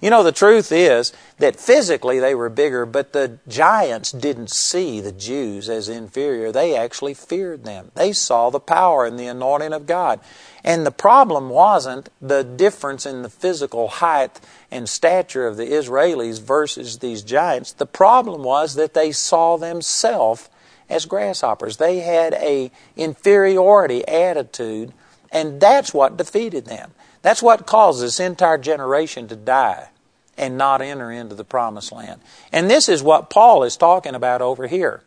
You 0.00 0.08
know, 0.08 0.22
the 0.22 0.32
truth 0.32 0.72
is 0.72 1.12
that 1.38 1.60
physically 1.60 2.18
they 2.18 2.34
were 2.34 2.48
bigger, 2.48 2.86
but 2.86 3.12
the 3.12 3.38
giants 3.48 4.12
didn't 4.12 4.50
see 4.50 5.00
the 5.00 5.12
Jews 5.12 5.68
as 5.68 5.90
inferior. 5.90 6.50
They 6.50 6.74
actually 6.74 7.12
feared 7.12 7.64
them. 7.64 7.90
They 7.94 8.12
saw 8.12 8.48
the 8.48 8.60
power 8.60 9.04
and 9.04 9.18
the 9.18 9.26
anointing 9.26 9.74
of 9.74 9.86
God. 9.86 10.20
And 10.62 10.84
the 10.84 10.90
problem 10.90 11.48
wasn't 11.48 12.10
the 12.20 12.44
difference 12.44 13.06
in 13.06 13.22
the 13.22 13.30
physical 13.30 13.88
height 13.88 14.40
and 14.70 14.88
stature 14.88 15.46
of 15.46 15.56
the 15.56 15.66
Israelis 15.66 16.40
versus 16.40 16.98
these 16.98 17.22
giants. 17.22 17.72
The 17.72 17.86
problem 17.86 18.42
was 18.42 18.74
that 18.74 18.94
they 18.94 19.12
saw 19.12 19.56
themselves 19.56 20.48
as 20.88 21.06
grasshoppers. 21.06 21.78
They 21.78 22.00
had 22.00 22.34
a 22.34 22.70
inferiority 22.96 24.06
attitude, 24.06 24.92
and 25.32 25.60
that's 25.60 25.94
what 25.94 26.16
defeated 26.16 26.66
them. 26.66 26.92
That's 27.22 27.42
what 27.42 27.66
caused 27.66 28.02
this 28.02 28.20
entire 28.20 28.58
generation 28.58 29.28
to 29.28 29.36
die 29.36 29.88
and 30.36 30.56
not 30.56 30.80
enter 30.80 31.10
into 31.10 31.34
the 31.34 31.44
promised 31.44 31.92
land. 31.92 32.20
And 32.50 32.70
this 32.70 32.88
is 32.88 33.02
what 33.02 33.30
Paul 33.30 33.62
is 33.62 33.76
talking 33.76 34.14
about 34.14 34.40
over 34.40 34.66
here. 34.66 35.02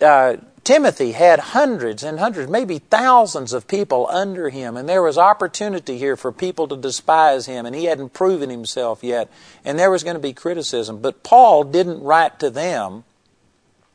Uh, 0.00 0.36
Timothy 0.68 1.12
had 1.12 1.40
hundreds 1.40 2.02
and 2.02 2.18
hundreds, 2.18 2.50
maybe 2.50 2.78
thousands 2.78 3.54
of 3.54 3.66
people 3.66 4.06
under 4.10 4.50
him, 4.50 4.76
and 4.76 4.86
there 4.86 5.00
was 5.00 5.16
opportunity 5.16 5.96
here 5.96 6.14
for 6.14 6.30
people 6.30 6.68
to 6.68 6.76
despise 6.76 7.46
him, 7.46 7.64
and 7.64 7.74
he 7.74 7.86
hadn't 7.86 8.12
proven 8.12 8.50
himself 8.50 9.02
yet, 9.02 9.30
and 9.64 9.78
there 9.78 9.90
was 9.90 10.04
going 10.04 10.16
to 10.16 10.20
be 10.20 10.34
criticism. 10.34 11.00
But 11.00 11.22
Paul 11.22 11.64
didn't 11.64 12.02
write 12.02 12.38
to 12.40 12.50
them 12.50 13.04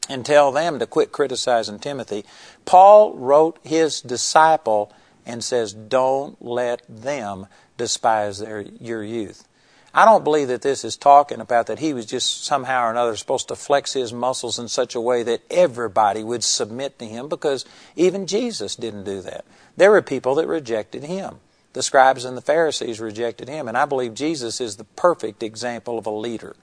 and 0.09 0.25
tell 0.25 0.51
them 0.51 0.79
to 0.79 0.87
quit 0.87 1.11
criticizing 1.11 1.77
Timothy. 1.77 2.25
Paul 2.65 3.13
wrote 3.13 3.59
his 3.61 4.01
disciple 4.01 4.91
and 5.27 5.43
says, 5.43 5.73
Don't 5.73 6.43
let 6.43 6.81
them 6.89 7.45
despise 7.77 8.39
their, 8.39 8.61
your 8.61 9.03
youth. 9.03 9.47
I 9.95 10.05
don't 10.05 10.23
believe 10.23 10.47
that 10.47 10.63
this 10.63 10.83
is 10.83 10.97
talking 10.97 11.39
about 11.39 11.67
that 11.67 11.77
he 11.77 11.93
was 11.93 12.07
just 12.07 12.45
somehow 12.45 12.87
or 12.87 12.91
another 12.91 13.15
supposed 13.15 13.49
to 13.49 13.55
flex 13.55 13.93
his 13.93 14.11
muscles 14.11 14.57
in 14.57 14.67
such 14.67 14.95
a 14.95 15.01
way 15.01 15.21
that 15.21 15.43
everybody 15.51 16.23
would 16.23 16.43
submit 16.43 16.97
to 16.97 17.05
him 17.05 17.29
because 17.29 17.63
even 17.95 18.25
Jesus 18.25 18.75
didn't 18.75 19.03
do 19.03 19.21
that. 19.21 19.45
There 19.77 19.91
were 19.91 20.01
people 20.01 20.33
that 20.35 20.47
rejected 20.47 21.03
him. 21.03 21.39
The 21.73 21.83
scribes 21.83 22.25
and 22.25 22.35
the 22.35 22.41
Pharisees 22.41 22.99
rejected 22.99 23.49
him, 23.49 23.67
and 23.67 23.77
I 23.77 23.85
believe 23.85 24.13
Jesus 24.13 24.59
is 24.59 24.77
the 24.77 24.83
perfect 24.83 25.43
example 25.43 25.99
of 25.99 26.05
a 26.07 26.11
leader. 26.11 26.55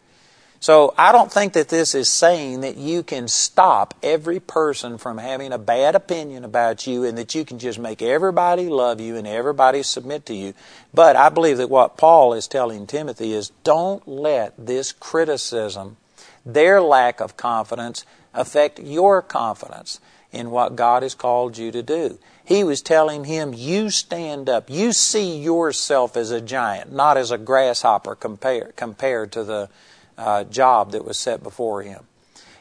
So 0.63 0.93
I 0.99 1.11
don't 1.11 1.33
think 1.33 1.55
that 1.55 1.71
this 1.71 1.95
is 1.95 2.11
saying 2.11 2.61
that 2.61 2.77
you 2.77 3.03
can 3.03 3.29
stop 3.29 3.95
every 4.03 4.39
person 4.39 4.99
from 4.99 5.17
having 5.17 5.55
a 5.55 5.59
bad 5.59 5.95
opinion 5.95 6.45
about 6.45 6.87
you 6.87 7.03
and 7.03 7.17
that 7.17 7.35
you 7.35 7.47
can 7.47 7.59
just 7.59 7.79
make 7.79 8.03
everybody 8.03 8.69
love 8.69 9.01
you 9.01 9.17
and 9.17 9.27
everybody 9.27 9.83
submit 9.83 10.27
to 10.27 10.35
you. 10.35 10.53
But 10.93 11.17
I 11.17 11.31
believe 11.31 11.57
that 11.57 11.71
what 11.71 11.97
Paul 11.97 12.35
is 12.35 12.47
telling 12.47 12.87
Timothy 12.87 13.33
is 13.33 13.53
don't 13.65 14.07
let 14.07 14.53
this 14.59 14.93
criticism, 14.93 15.97
their 16.45 16.83
lack 16.83 17.21
of 17.21 17.39
confidence, 17.39 18.05
affect 18.35 18.79
your 18.81 19.23
confidence 19.23 19.99
in 20.31 20.51
what 20.51 20.77
God 20.77 21.03
has 21.03 21.15
called 21.15 21.57
you 21.57 21.73
to 21.73 21.83
do. 21.83 22.19
He 22.45 22.65
was 22.65 22.83
telling 22.83 23.25
him, 23.25 23.55
You 23.55 23.89
stand 23.89 24.51
up. 24.51 24.69
You 24.69 24.93
see 24.93 25.39
yourself 25.39 26.19
as 26.19 26.31
a 26.31 26.41
giant, 26.41 26.93
not 26.93 27.17
as 27.17 27.31
a 27.31 27.39
grasshopper 27.39 28.15
compared, 28.15 28.77
compared 28.77 29.33
to 29.33 29.45
the 29.45 29.71
uh, 30.21 30.45
job 30.45 30.93
that 30.93 31.05
was 31.05 31.19
set 31.19 31.43
before 31.43 31.83
him. 31.83 32.05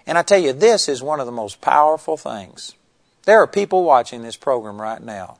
And 0.08 0.18
I 0.18 0.24
tell 0.24 0.40
you, 0.40 0.54
this 0.54 0.90
is 0.90 1.04
one 1.04 1.20
of 1.20 1.26
the 1.26 1.32
most 1.32 1.62
powerful 1.62 2.18
things. 2.18 2.74
There 3.26 3.42
are 3.42 3.48
people 3.48 3.84
watching 3.84 4.24
this 4.24 4.38
program 4.38 4.82
right 4.82 5.04
now 5.04 5.38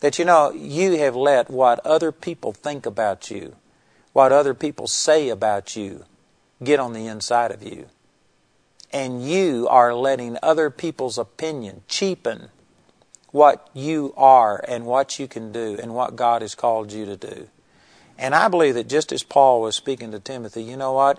that 0.00 0.18
you 0.18 0.24
know 0.24 0.50
you 0.50 0.98
have 0.98 1.14
let 1.14 1.48
what 1.48 1.78
other 1.86 2.10
people 2.10 2.52
think 2.52 2.84
about 2.84 3.30
you, 3.30 3.54
what 4.12 4.32
other 4.32 4.52
people 4.52 4.88
say 4.88 5.28
about 5.28 5.76
you, 5.76 6.04
get 6.62 6.80
on 6.80 6.92
the 6.92 7.06
inside 7.06 7.52
of 7.52 7.62
you. 7.62 7.86
And 8.92 9.26
you 9.26 9.66
are 9.70 9.94
letting 9.94 10.36
other 10.42 10.68
people's 10.68 11.16
opinion 11.16 11.82
cheapen 11.88 12.48
what 13.30 13.70
you 13.72 14.12
are 14.16 14.62
and 14.68 14.84
what 14.84 15.18
you 15.18 15.26
can 15.26 15.52
do 15.52 15.78
and 15.80 15.94
what 15.94 16.16
God 16.16 16.42
has 16.42 16.54
called 16.54 16.92
you 16.92 17.06
to 17.06 17.16
do. 17.16 17.48
And 18.22 18.36
I 18.36 18.46
believe 18.46 18.74
that 18.74 18.88
just 18.88 19.10
as 19.10 19.24
Paul 19.24 19.62
was 19.62 19.74
speaking 19.74 20.12
to 20.12 20.20
Timothy, 20.20 20.62
you 20.62 20.76
know 20.76 20.92
what? 20.92 21.18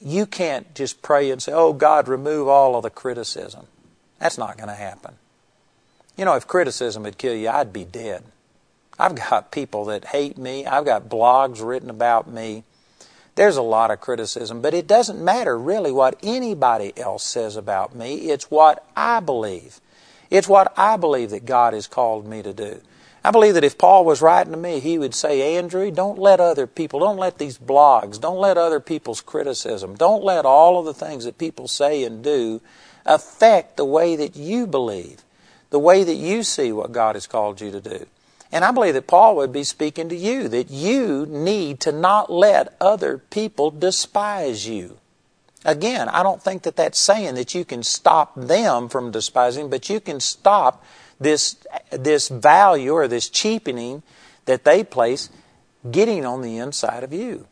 You 0.00 0.24
can't 0.24 0.72
just 0.72 1.02
pray 1.02 1.32
and 1.32 1.42
say, 1.42 1.50
oh, 1.52 1.72
God, 1.72 2.06
remove 2.06 2.46
all 2.46 2.76
of 2.76 2.84
the 2.84 2.90
criticism. 2.90 3.66
That's 4.20 4.38
not 4.38 4.56
going 4.56 4.68
to 4.68 4.74
happen. 4.76 5.16
You 6.16 6.24
know, 6.24 6.36
if 6.36 6.46
criticism 6.46 7.02
would 7.02 7.18
kill 7.18 7.34
you, 7.34 7.48
I'd 7.48 7.72
be 7.72 7.84
dead. 7.84 8.22
I've 9.00 9.16
got 9.16 9.50
people 9.50 9.86
that 9.86 10.04
hate 10.06 10.38
me, 10.38 10.64
I've 10.64 10.84
got 10.84 11.08
blogs 11.08 11.60
written 11.60 11.90
about 11.90 12.30
me. 12.30 12.62
There's 13.34 13.56
a 13.56 13.62
lot 13.62 13.90
of 13.90 14.00
criticism, 14.00 14.60
but 14.60 14.74
it 14.74 14.86
doesn't 14.86 15.24
matter 15.24 15.58
really 15.58 15.90
what 15.90 16.20
anybody 16.22 16.92
else 16.96 17.24
says 17.24 17.56
about 17.56 17.96
me. 17.96 18.30
It's 18.30 18.48
what 18.48 18.86
I 18.96 19.18
believe. 19.18 19.80
It's 20.30 20.46
what 20.46 20.72
I 20.78 20.96
believe 20.98 21.30
that 21.30 21.46
God 21.46 21.74
has 21.74 21.88
called 21.88 22.28
me 22.28 22.42
to 22.42 22.52
do. 22.52 22.80
I 23.24 23.30
believe 23.30 23.54
that 23.54 23.64
if 23.64 23.78
Paul 23.78 24.04
was 24.04 24.20
writing 24.20 24.52
to 24.52 24.58
me, 24.58 24.80
he 24.80 24.98
would 24.98 25.14
say, 25.14 25.56
Andrew, 25.56 25.90
don't 25.92 26.18
let 26.18 26.40
other 26.40 26.66
people, 26.66 26.98
don't 26.98 27.18
let 27.18 27.38
these 27.38 27.56
blogs, 27.56 28.20
don't 28.20 28.38
let 28.38 28.58
other 28.58 28.80
people's 28.80 29.20
criticism, 29.20 29.94
don't 29.94 30.24
let 30.24 30.44
all 30.44 30.78
of 30.78 30.84
the 30.84 30.94
things 30.94 31.24
that 31.24 31.38
people 31.38 31.68
say 31.68 32.02
and 32.02 32.24
do 32.24 32.60
affect 33.06 33.76
the 33.76 33.84
way 33.84 34.16
that 34.16 34.34
you 34.34 34.66
believe, 34.66 35.22
the 35.70 35.78
way 35.78 36.02
that 36.02 36.14
you 36.14 36.42
see 36.42 36.72
what 36.72 36.90
God 36.90 37.14
has 37.14 37.28
called 37.28 37.60
you 37.60 37.70
to 37.70 37.80
do. 37.80 38.06
And 38.50 38.64
I 38.64 38.72
believe 38.72 38.94
that 38.94 39.06
Paul 39.06 39.36
would 39.36 39.52
be 39.52 39.64
speaking 39.64 40.08
to 40.10 40.16
you, 40.16 40.48
that 40.48 40.70
you 40.70 41.24
need 41.26 41.80
to 41.80 41.92
not 41.92 42.30
let 42.30 42.76
other 42.80 43.18
people 43.18 43.70
despise 43.70 44.68
you. 44.68 44.98
Again, 45.64 46.08
I 46.08 46.22
don't 46.22 46.42
think 46.42 46.62
that 46.62 46.76
that's 46.76 46.98
saying 46.98 47.36
that 47.36 47.54
you 47.54 47.64
can 47.64 47.82
stop 47.84 48.34
them 48.34 48.88
from 48.88 49.12
despising, 49.12 49.70
but 49.70 49.88
you 49.88 50.00
can 50.00 50.18
stop 50.18 50.84
this, 51.22 51.56
this 51.90 52.28
value 52.28 52.92
or 52.92 53.08
this 53.08 53.28
cheapening 53.28 54.02
that 54.44 54.64
they 54.64 54.84
place 54.84 55.30
getting 55.90 56.24
on 56.24 56.42
the 56.42 56.58
inside 56.58 57.02
of 57.02 57.12
you. 57.12 57.46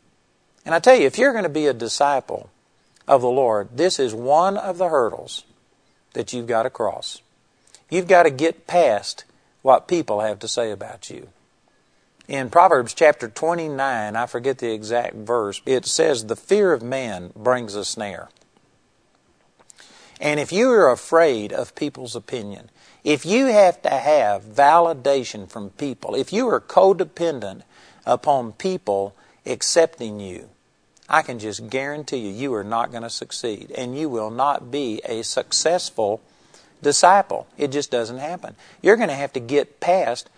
And 0.65 0.75
I 0.75 0.79
tell 0.79 0.95
you, 0.95 1.07
if 1.07 1.17
you're 1.17 1.31
going 1.31 1.43
to 1.43 1.49
be 1.49 1.67
a 1.67 1.73
disciple 1.73 2.49
of 3.07 3.21
the 3.21 3.29
Lord, 3.29 3.69
this 3.75 3.99
is 3.99 4.13
one 4.13 4.57
of 4.57 4.77
the 4.77 4.89
hurdles 4.89 5.43
that 6.13 6.33
you've 6.33 6.47
got 6.47 6.63
to 6.63 6.69
cross. 6.69 7.21
You've 7.89 8.07
got 8.07 8.23
to 8.23 8.29
get 8.29 8.67
past 8.67 9.25
what 9.61 9.87
people 9.87 10.21
have 10.21 10.39
to 10.39 10.47
say 10.47 10.71
about 10.71 11.09
you. 11.09 11.29
In 12.27 12.49
Proverbs 12.49 12.93
chapter 12.93 13.27
29, 13.27 14.15
I 14.15 14.25
forget 14.25 14.59
the 14.59 14.71
exact 14.71 15.15
verse, 15.15 15.61
it 15.65 15.85
says, 15.85 16.25
The 16.25 16.35
fear 16.35 16.71
of 16.71 16.81
man 16.81 17.31
brings 17.35 17.75
a 17.75 17.83
snare. 17.83 18.29
And 20.21 20.39
if 20.39 20.51
you 20.51 20.69
are 20.69 20.91
afraid 20.91 21.51
of 21.51 21.73
people's 21.73 22.15
opinion, 22.15 22.69
if 23.03 23.25
you 23.25 23.47
have 23.47 23.81
to 23.81 23.89
have 23.89 24.43
validation 24.43 25.49
from 25.49 25.71
people, 25.71 26.13
if 26.13 26.31
you 26.31 26.47
are 26.49 26.61
codependent 26.61 27.63
upon 28.05 28.51
people 28.53 29.15
accepting 29.47 30.19
you, 30.19 30.49
I 31.09 31.23
can 31.23 31.39
just 31.39 31.71
guarantee 31.71 32.17
you, 32.17 32.31
you 32.31 32.53
are 32.53 32.63
not 32.63 32.91
going 32.91 33.01
to 33.01 33.09
succeed. 33.09 33.71
And 33.75 33.97
you 33.97 34.09
will 34.09 34.29
not 34.29 34.69
be 34.69 35.01
a 35.05 35.23
successful 35.23 36.21
disciple. 36.83 37.47
It 37.57 37.71
just 37.71 37.89
doesn't 37.89 38.19
happen. 38.19 38.55
You're 38.81 38.97
going 38.97 39.09
to 39.09 39.15
have 39.15 39.33
to 39.33 39.39
get 39.39 39.79
past 39.79 40.29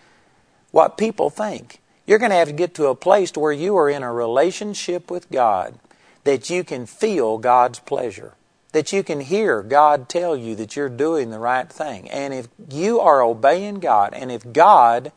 what 0.70 0.96
people 0.96 1.28
think. 1.28 1.80
You're 2.06 2.18
going 2.18 2.30
to 2.30 2.36
have 2.36 2.48
to 2.48 2.54
get 2.54 2.74
to 2.76 2.86
a 2.86 2.94
place 2.94 3.32
where 3.36 3.52
you 3.52 3.76
are 3.76 3.90
in 3.90 4.02
a 4.02 4.12
relationship 4.12 5.10
with 5.10 5.30
God 5.30 5.78
that 6.24 6.48
you 6.48 6.64
can 6.64 6.86
feel 6.86 7.36
God's 7.36 7.80
pleasure 7.80 8.32
that 8.74 8.92
you 8.92 9.04
can 9.04 9.20
hear 9.20 9.62
God 9.62 10.08
tell 10.08 10.36
you 10.36 10.56
that 10.56 10.74
you're 10.74 10.88
doing 10.88 11.30
the 11.30 11.38
right 11.38 11.68
thing. 11.68 12.10
And 12.10 12.34
if 12.34 12.48
you 12.68 12.98
are 12.98 13.22
obeying 13.22 13.76
God, 13.76 14.12
and 14.12 14.32
if 14.32 14.52
God 14.52 15.12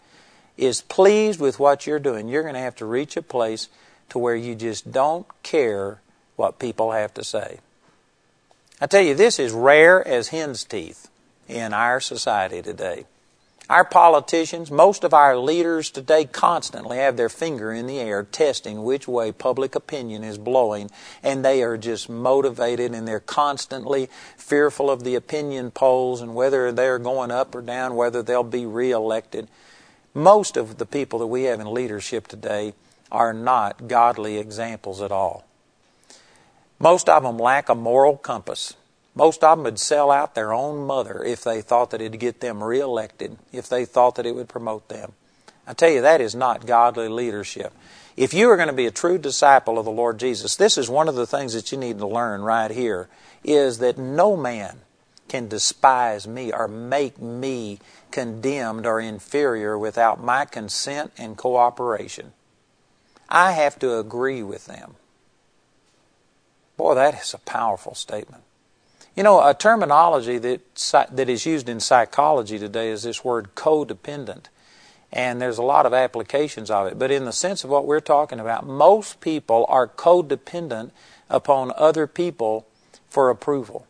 is 0.57 0.81
pleased 0.83 1.39
with 1.39 1.59
what 1.59 1.87
you're 1.87 1.97
doing, 1.97 2.27
you're 2.27 2.43
going 2.43 2.53
to 2.53 2.59
have 2.59 2.75
to 2.75 2.85
reach 2.85 3.17
a 3.17 3.21
place 3.23 3.67
to 4.09 4.19
where 4.19 4.35
you 4.35 4.53
just 4.53 4.91
don't 4.91 5.25
care 5.41 6.01
what 6.35 6.59
people 6.59 6.91
have 6.91 7.15
to 7.15 7.23
say. 7.23 7.57
I 8.79 8.85
tell 8.85 9.01
you, 9.01 9.15
this 9.15 9.39
is 9.39 9.53
rare 9.53 10.07
as 10.07 10.27
hen's 10.27 10.63
teeth 10.63 11.09
in 11.47 11.73
our 11.73 11.99
society 11.99 12.61
today. 12.61 13.05
Our 13.69 13.83
politicians, 13.83 14.71
most 14.71 15.03
of 15.03 15.13
our 15.13 15.35
leaders 15.37 15.89
today 15.89 16.23
constantly 16.23 16.99
have 16.99 17.17
their 17.17 17.27
finger 17.27 17.73
in 17.73 17.85
the 17.85 17.99
air 17.99 18.23
testing 18.23 18.83
which 18.83 19.09
way 19.09 19.33
public 19.33 19.75
opinion 19.75 20.23
is 20.23 20.37
blowing, 20.37 20.89
and 21.21 21.43
they 21.43 21.61
are 21.63 21.75
just 21.75 22.07
motivated 22.07 22.93
and 22.93 23.05
they're 23.05 23.19
constantly 23.19 24.07
fearful 24.37 24.89
of 24.89 25.03
the 25.03 25.15
opinion 25.15 25.71
polls 25.71 26.21
and 26.21 26.33
whether 26.33 26.71
they're 26.71 26.97
going 26.97 27.29
up 27.29 27.53
or 27.53 27.61
down, 27.61 27.97
whether 27.97 28.23
they'll 28.23 28.41
be 28.41 28.65
reelected. 28.65 29.49
Most 30.13 30.55
of 30.55 30.77
the 30.77 30.85
people 30.85 31.19
that 31.19 31.27
we 31.27 31.43
have 31.43 31.59
in 31.59 31.73
leadership 31.73 32.27
today 32.27 32.73
are 33.11 33.33
not 33.33 33.89
godly 33.89 34.37
examples 34.37 35.01
at 35.01 35.11
all. 35.11 35.45
Most 36.79 37.09
of 37.09 37.23
them 37.23 37.37
lack 37.37 37.67
a 37.67 37.75
moral 37.75 38.15
compass. 38.15 38.76
Most 39.17 39.43
of 39.43 39.57
them 39.57 39.63
would 39.63 39.79
sell 39.79 40.11
out 40.11 40.35
their 40.35 40.53
own 40.53 40.85
mother 40.85 41.23
if 41.23 41.43
they 41.43 41.59
thought 41.59 41.89
that 41.89 42.01
it'd 42.01 42.19
get 42.19 42.39
them 42.39 42.63
reelected, 42.63 43.35
if 43.51 43.67
they 43.67 43.83
thought 43.83 44.13
that 44.13 44.27
it 44.27 44.35
would 44.35 44.47
promote 44.47 44.89
them. 44.89 45.13
I 45.65 45.73
tell 45.73 45.89
you, 45.89 46.01
that 46.01 46.21
is 46.21 46.35
not 46.35 46.67
godly 46.67 47.07
leadership. 47.07 47.73
If 48.15 48.35
you 48.35 48.47
are 48.51 48.55
going 48.55 48.67
to 48.67 48.75
be 48.75 48.85
a 48.85 48.91
true 48.91 49.17
disciple 49.17 49.79
of 49.79 49.85
the 49.85 49.91
Lord 49.91 50.19
Jesus, 50.19 50.55
this 50.55 50.77
is 50.77 50.87
one 50.87 51.07
of 51.09 51.15
the 51.15 51.25
things 51.25 51.53
that 51.53 51.71
you 51.71 51.79
need 51.79 51.97
to 51.97 52.05
learn 52.05 52.43
right 52.43 52.69
here 52.69 53.09
is 53.43 53.79
that 53.79 53.97
no 53.97 54.37
man 54.37 54.81
can 55.27 55.47
despise 55.47 56.27
me 56.27 56.53
or 56.53 56.67
make 56.67 57.19
me 57.19 57.79
condemned 58.11 58.85
or 58.85 58.99
inferior 58.99 59.79
without 59.79 60.23
my 60.23 60.45
consent 60.45 61.11
and 61.17 61.35
cooperation. 61.35 62.33
I 63.27 63.53
have 63.53 63.79
to 63.79 63.97
agree 63.97 64.43
with 64.43 64.67
them. 64.67 64.93
Boy, 66.77 66.93
that 66.93 67.19
is 67.19 67.33
a 67.33 67.39
powerful 67.39 67.95
statement. 67.95 68.43
You 69.17 69.23
know, 69.23 69.41
a 69.43 69.55
terminology 69.55 70.37
that, 70.37 70.75
that 71.11 71.27
is 71.27 71.43
used 71.43 71.67
in 71.67 71.79
psychology 71.79 72.59
today 72.59 72.89
is 72.89 73.01
this 73.01 73.25
word 73.25 73.55
codependent. 73.55 74.45
And 75.11 75.41
there's 75.41 75.57
a 75.57 75.63
lot 75.63 75.87
of 75.87 75.93
applications 75.93 76.69
of 76.69 76.85
it. 76.85 76.99
But 76.99 77.09
in 77.09 77.25
the 77.25 77.31
sense 77.31 77.63
of 77.63 77.71
what 77.71 77.87
we're 77.87 77.99
talking 77.99 78.39
about, 78.39 78.67
most 78.67 79.19
people 79.19 79.65
are 79.69 79.87
codependent 79.87 80.91
upon 81.31 81.71
other 81.75 82.05
people 82.05 82.67
for 83.09 83.31
approval. 83.31 83.87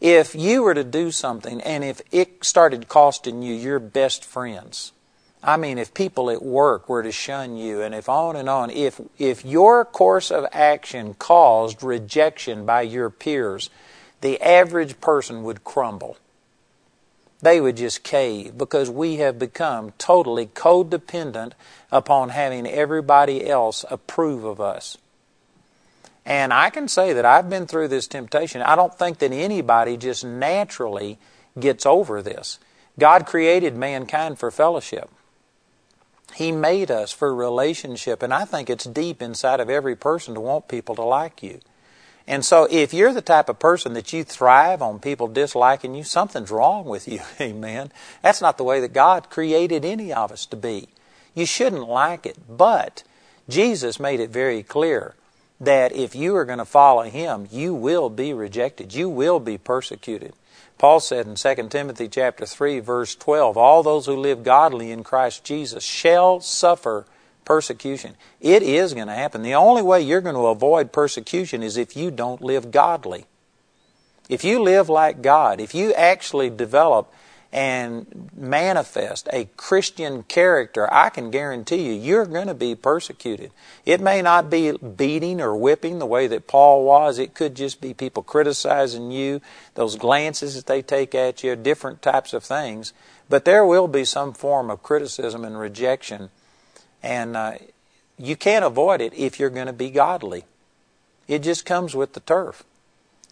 If 0.00 0.34
you 0.34 0.64
were 0.64 0.74
to 0.74 0.82
do 0.82 1.12
something 1.12 1.60
and 1.60 1.84
if 1.84 2.02
it 2.10 2.44
started 2.44 2.88
costing 2.88 3.42
you 3.42 3.54
your 3.54 3.78
best 3.78 4.24
friends, 4.24 4.90
I 5.40 5.56
mean, 5.56 5.78
if 5.78 5.94
people 5.94 6.30
at 6.30 6.42
work 6.42 6.88
were 6.88 7.04
to 7.04 7.12
shun 7.12 7.56
you, 7.56 7.80
and 7.80 7.94
if 7.94 8.08
on 8.08 8.34
and 8.34 8.48
on, 8.48 8.70
if, 8.70 9.00
if 9.18 9.44
your 9.44 9.84
course 9.84 10.32
of 10.32 10.46
action 10.50 11.14
caused 11.14 11.84
rejection 11.84 12.66
by 12.66 12.82
your 12.82 13.08
peers, 13.08 13.70
the 14.20 14.40
average 14.40 15.00
person 15.00 15.42
would 15.44 15.64
crumble. 15.64 16.16
They 17.42 17.60
would 17.60 17.76
just 17.76 18.02
cave 18.02 18.56
because 18.56 18.90
we 18.90 19.16
have 19.16 19.38
become 19.38 19.92
totally 19.98 20.46
codependent 20.46 21.52
upon 21.92 22.30
having 22.30 22.66
everybody 22.66 23.46
else 23.48 23.84
approve 23.90 24.44
of 24.44 24.60
us. 24.60 24.96
And 26.24 26.52
I 26.52 26.70
can 26.70 26.88
say 26.88 27.12
that 27.12 27.24
I've 27.24 27.48
been 27.48 27.66
through 27.66 27.88
this 27.88 28.08
temptation. 28.08 28.62
I 28.62 28.74
don't 28.74 28.98
think 28.98 29.18
that 29.18 29.32
anybody 29.32 29.96
just 29.96 30.24
naturally 30.24 31.18
gets 31.58 31.86
over 31.86 32.20
this. 32.20 32.58
God 32.98 33.26
created 33.26 33.76
mankind 33.76 34.38
for 34.38 34.50
fellowship. 34.50 35.08
He 36.34 36.50
made 36.50 36.90
us 36.90 37.12
for 37.12 37.34
relationship, 37.34 38.22
and 38.22 38.34
I 38.34 38.44
think 38.44 38.68
it's 38.68 38.84
deep 38.84 39.22
inside 39.22 39.60
of 39.60 39.70
every 39.70 39.94
person 39.94 40.34
to 40.34 40.40
want 40.40 40.68
people 40.68 40.94
to 40.96 41.02
like 41.02 41.42
you. 41.42 41.60
And 42.28 42.44
so 42.44 42.66
if 42.70 42.92
you're 42.92 43.12
the 43.12 43.22
type 43.22 43.48
of 43.48 43.58
person 43.58 43.92
that 43.94 44.12
you 44.12 44.24
thrive 44.24 44.82
on 44.82 44.98
people 44.98 45.28
disliking 45.28 45.94
you, 45.94 46.02
something's 46.02 46.50
wrong 46.50 46.84
with 46.84 47.06
you. 47.06 47.20
Amen. 47.40 47.92
That's 48.22 48.40
not 48.40 48.58
the 48.58 48.64
way 48.64 48.80
that 48.80 48.92
God 48.92 49.30
created 49.30 49.84
any 49.84 50.12
of 50.12 50.32
us 50.32 50.44
to 50.46 50.56
be. 50.56 50.88
You 51.34 51.46
shouldn't 51.46 51.88
like 51.88 52.26
it. 52.26 52.36
But 52.48 53.04
Jesus 53.48 54.00
made 54.00 54.18
it 54.18 54.30
very 54.30 54.62
clear 54.62 55.14
that 55.60 55.92
if 55.92 56.14
you 56.14 56.34
are 56.36 56.44
going 56.44 56.58
to 56.58 56.64
follow 56.64 57.04
him, 57.04 57.48
you 57.50 57.74
will 57.74 58.10
be 58.10 58.32
rejected. 58.32 58.94
You 58.94 59.08
will 59.08 59.38
be 59.38 59.56
persecuted. 59.56 60.34
Paul 60.78 61.00
said 61.00 61.26
in 61.26 61.36
2 61.36 61.68
Timothy 61.68 62.08
chapter 62.08 62.44
3 62.44 62.80
verse 62.80 63.14
12, 63.14 63.56
all 63.56 63.82
those 63.82 64.06
who 64.06 64.16
live 64.16 64.42
godly 64.42 64.90
in 64.90 65.04
Christ 65.04 65.44
Jesus 65.44 65.82
shall 65.82 66.40
suffer 66.40 67.06
persecution. 67.46 68.14
It 68.42 68.62
is 68.62 68.92
going 68.92 69.06
to 69.06 69.14
happen. 69.14 69.42
The 69.42 69.54
only 69.54 69.80
way 69.80 70.02
you're 70.02 70.20
going 70.20 70.34
to 70.34 70.48
avoid 70.48 70.92
persecution 70.92 71.62
is 71.62 71.78
if 71.78 71.96
you 71.96 72.10
don't 72.10 72.42
live 72.42 72.70
godly. 72.70 73.24
If 74.28 74.44
you 74.44 74.60
live 74.62 74.90
like 74.90 75.22
God, 75.22 75.60
if 75.60 75.74
you 75.74 75.94
actually 75.94 76.50
develop 76.50 77.10
and 77.52 78.28
manifest 78.36 79.28
a 79.32 79.46
Christian 79.56 80.24
character, 80.24 80.92
I 80.92 81.08
can 81.10 81.30
guarantee 81.30 81.86
you, 81.86 81.92
you're 81.92 82.26
going 82.26 82.48
to 82.48 82.54
be 82.54 82.74
persecuted. 82.74 83.52
It 83.86 84.00
may 84.00 84.20
not 84.20 84.50
be 84.50 84.72
beating 84.72 85.40
or 85.40 85.56
whipping 85.56 86.00
the 86.00 86.06
way 86.06 86.26
that 86.26 86.48
Paul 86.48 86.84
was. 86.84 87.18
It 87.18 87.34
could 87.34 87.54
just 87.54 87.80
be 87.80 87.94
people 87.94 88.24
criticizing 88.24 89.12
you, 89.12 89.40
those 89.74 89.96
glances 89.96 90.56
that 90.56 90.66
they 90.66 90.82
take 90.82 91.14
at 91.14 91.44
you, 91.44 91.54
different 91.54 92.02
types 92.02 92.32
of 92.32 92.42
things. 92.42 92.92
But 93.28 93.44
there 93.44 93.64
will 93.64 93.88
be 93.88 94.04
some 94.04 94.34
form 94.34 94.68
of 94.68 94.82
criticism 94.82 95.44
and 95.44 95.58
rejection 95.58 96.30
and 97.06 97.36
uh, 97.36 97.52
you 98.18 98.34
can't 98.34 98.64
avoid 98.64 99.00
it 99.00 99.14
if 99.14 99.38
you're 99.38 99.48
going 99.48 99.68
to 99.68 99.72
be 99.72 99.90
godly. 99.90 100.44
It 101.28 101.38
just 101.38 101.64
comes 101.64 101.94
with 101.94 102.14
the 102.14 102.20
turf. 102.20 102.64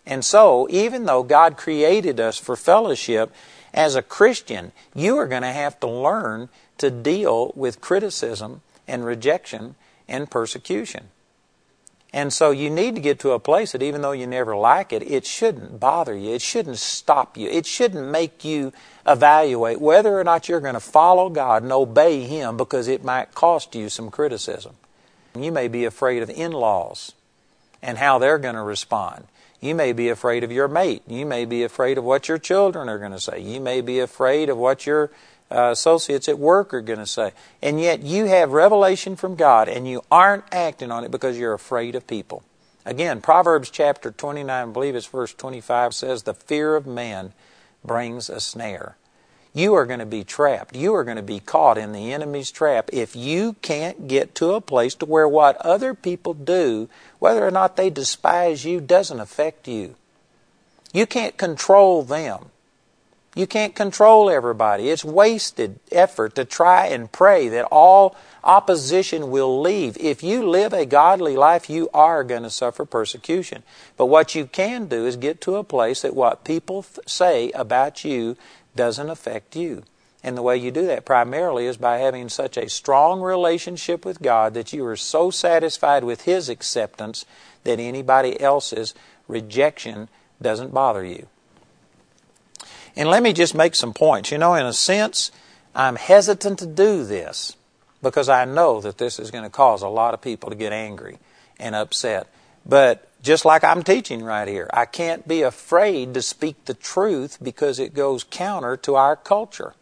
And 0.06 0.24
so, 0.24 0.68
even 0.70 1.06
though 1.06 1.24
God 1.24 1.56
created 1.56 2.20
us 2.20 2.38
for 2.38 2.54
fellowship, 2.54 3.32
as 3.72 3.96
a 3.96 4.02
Christian, 4.02 4.70
you 4.94 5.16
are 5.16 5.26
going 5.26 5.42
to 5.42 5.52
have 5.52 5.80
to 5.80 5.88
learn 5.88 6.50
to 6.78 6.90
deal 6.90 7.52
with 7.56 7.80
criticism 7.80 8.62
and 8.87 9.04
rejection 9.04 9.74
and 10.06 10.30
persecution. 10.30 11.08
And 12.14 12.33
so 12.33 12.53
you 12.53 12.70
need 12.70 12.94
to 12.94 13.00
get 13.00 13.18
to 13.18 13.33
a 13.33 13.40
place 13.40 13.72
that 13.72 13.83
even 13.83 14.00
though 14.00 14.12
you 14.12 14.29
never 14.29 14.55
like 14.55 14.92
it, 14.92 15.03
it 15.03 15.27
shouldn't 15.27 15.81
bother 15.81 16.16
you. 16.16 16.31
It 16.31 16.42
shouldn't 16.42 16.79
stop 16.79 17.37
you. 17.37 17.48
It 17.48 17.66
shouldn't 17.66 18.07
make 18.09 18.44
you 18.44 18.72
evaluate 19.05 19.81
whether 19.81 20.16
or 20.16 20.22
not 20.22 20.48
you're 20.48 20.61
going 20.61 20.74
to 20.74 20.81
follow 20.81 21.29
God 21.29 21.64
and 21.64 21.72
obey 21.72 22.20
Him 22.20 22.57
because 22.57 22.87
it 22.87 23.03
might 23.03 23.35
cost 23.35 23.74
you 23.74 23.88
some 23.88 24.12
criticism. 24.12 24.77
You 25.37 25.50
may 25.50 25.66
be 25.66 25.85
afraid 25.85 26.22
of 26.22 26.31
in 26.31 26.53
laws 26.53 27.14
and 27.83 27.98
how 27.98 28.20
they're 28.20 28.38
going 28.38 28.55
to 28.55 28.62
respond. 28.62 29.27
You 29.61 29.74
may 29.74 29.92
be 29.92 30.09
afraid 30.09 30.44
of 30.44 30.53
your 30.53 30.68
mate. 30.68 31.03
You 31.09 31.27
may 31.27 31.44
be 31.44 31.64
afraid 31.64 31.98
of 31.98 32.05
what 32.05 32.29
your 32.29 32.38
children 32.38 32.88
are 32.88 32.98
going 33.00 33.11
to 33.11 33.18
say. 33.18 33.40
You 33.40 33.61
may 33.61 33.81
be 33.81 33.98
afraid 33.98 34.48
of 34.48 34.57
what 34.57 34.87
your 34.87 35.11
uh, 35.50 35.70
associates 35.72 36.28
at 36.28 36.38
work 36.38 36.72
are 36.74 36.80
going 36.80 36.98
to 36.98 37.07
say. 37.07 37.33
And 37.62 37.80
yet 37.80 38.02
you 38.02 38.26
have 38.26 38.52
revelation 38.52 39.16
from 39.16 39.35
God 39.37 39.68
and 39.68 39.87
you 39.87 40.02
aren't 40.11 40.44
acting 40.52 40.90
on 40.90 41.04
it 41.04 41.11
because 41.11 41.38
you're 41.38 41.54
afraid 41.54 41.94
of 41.94 42.07
people. 42.07 42.42
Again, 42.87 43.20
Proverbs 43.22 43.70
chapter 43.70 44.11
29, 44.11 44.68
I 44.68 44.70
believe 44.70 44.94
it's 44.94 45.07
verse 45.07 45.33
25, 45.33 45.94
says, 45.94 46.22
The 46.22 46.35
fear 46.35 46.76
of 46.76 46.87
man 46.87 47.33
brings 47.85 48.28
a 48.28 48.40
snare. 48.40 48.96
you 49.54 49.74
are 49.74 49.87
going 49.87 50.00
to 50.00 50.07
be 50.07 50.24
trapped. 50.24 50.74
You 50.74 50.94
are 50.96 51.04
going 51.04 51.16
to 51.16 51.22
be 51.22 51.38
caught 51.38 51.78
in 51.78 51.92
the 51.92 52.12
enemy's 52.12 52.50
trap 52.50 52.90
if 52.92 53.14
you 53.14 53.54
can't 53.62 54.09
get 54.09 54.35
to 54.37 54.52
a 54.52 54.61
place 54.61 54.94
to 54.96 55.07
where 55.07 55.28
what 55.28 55.57
other 55.59 55.94
people 55.94 56.35
do, 56.35 56.88
whether 57.20 57.46
or 57.46 57.52
not 57.52 57.76
they 57.76 57.88
despise 57.88 58.64
you, 58.64 58.80
doesn't 58.80 59.20
affect 59.20 59.68
you. 59.68 59.94
You 60.92 61.07
can't 61.07 61.37
control 61.37 62.02
them. 62.02 62.46
You 63.34 63.48
can't 63.48 63.74
control 63.74 64.30
everybody. 64.30 64.90
It's 64.90 65.04
wasted 65.04 65.80
effort 65.90 66.36
to 66.36 66.44
try 66.44 66.86
and 66.86 67.10
pray 67.10 67.48
that 67.48 67.64
all 67.64 68.14
opposition 68.44 69.30
will 69.30 69.60
leave. 69.60 69.96
If 69.98 70.22
you 70.22 70.48
live 70.48 70.72
a 70.72 70.86
godly 70.86 71.36
life, 71.36 71.68
you 71.68 71.88
are 71.92 72.22
going 72.22 72.44
to 72.44 72.50
suffer 72.50 72.84
persecution. 72.84 73.64
But 73.96 74.06
what 74.06 74.36
you 74.36 74.46
can 74.46 74.86
do 74.86 75.04
is 75.04 75.16
get 75.16 75.40
to 75.42 75.56
a 75.56 75.64
place 75.64 76.02
that 76.02 76.14
what 76.14 76.44
people 76.44 76.86
say 77.06 77.50
about 77.52 78.04
you 78.04 78.36
doesn't 78.76 79.10
affect 79.10 79.56
you. 79.56 79.82
And 80.22 80.38
the 80.38 80.42
way 80.42 80.56
you 80.56 80.70
do 80.70 80.86
that 80.86 81.04
primarily 81.04 81.66
is 81.66 81.76
by 81.76 81.98
having 81.98 82.28
such 82.28 82.56
a 82.56 82.70
strong 82.70 83.20
relationship 83.20 84.04
with 84.06 84.22
God 84.22 84.54
that 84.54 84.72
you 84.72 84.86
are 84.86 84.96
so 84.96 85.30
satisfied 85.30 86.04
with 86.04 86.22
His 86.22 86.48
acceptance 86.48 87.26
that 87.64 87.80
anybody 87.80 88.40
else's 88.40 88.94
rejection 89.26 90.08
doesn't 90.40 90.72
bother 90.72 91.04
you. 91.04 91.26
And 92.96 93.09
let 93.09 93.22
me 93.22 93.33
just 93.33 93.54
make 93.54 93.74
some 93.74 93.92
points. 93.92 94.30
You 94.30 94.38
know, 94.38 94.54
in 94.54 94.66
a 94.66 94.72
sense, 94.72 95.30
I'm 95.74 95.96
hesitant 95.96 96.61
to 96.61 96.66
do 96.66 97.04
this 97.04 97.57
because 98.02 98.28
I 98.28 98.44
know 98.44 98.80
that 98.80 98.98
this 98.98 99.18
is 99.18 99.30
going 99.30 99.44
to 99.44 99.50
cause 99.50 99.83
a 99.83 99.88
lot 99.88 100.14
of 100.14 100.20
people 100.20 100.50
to 100.50 100.57
get 100.57 100.72
angry 100.72 101.18
and 101.59 101.74
upset. 101.74 102.28
But 102.64 103.09
just 103.22 103.44
like 103.44 103.64
I'm 103.64 103.83
teaching 103.83 104.22
right 104.22 104.46
here, 104.46 104.70
I 104.72 104.85
can't 104.85 105.26
be 105.26 105.42
afraid 105.42 106.14
to 106.14 106.22
speak 106.22 106.64
the 106.64 106.74
truth 106.74 107.38
because 107.42 107.78
it 107.78 107.94
goes 107.94 108.24
counter 108.24 108.76
to 108.78 108.94
our 108.94 109.16
culture. 109.16 109.74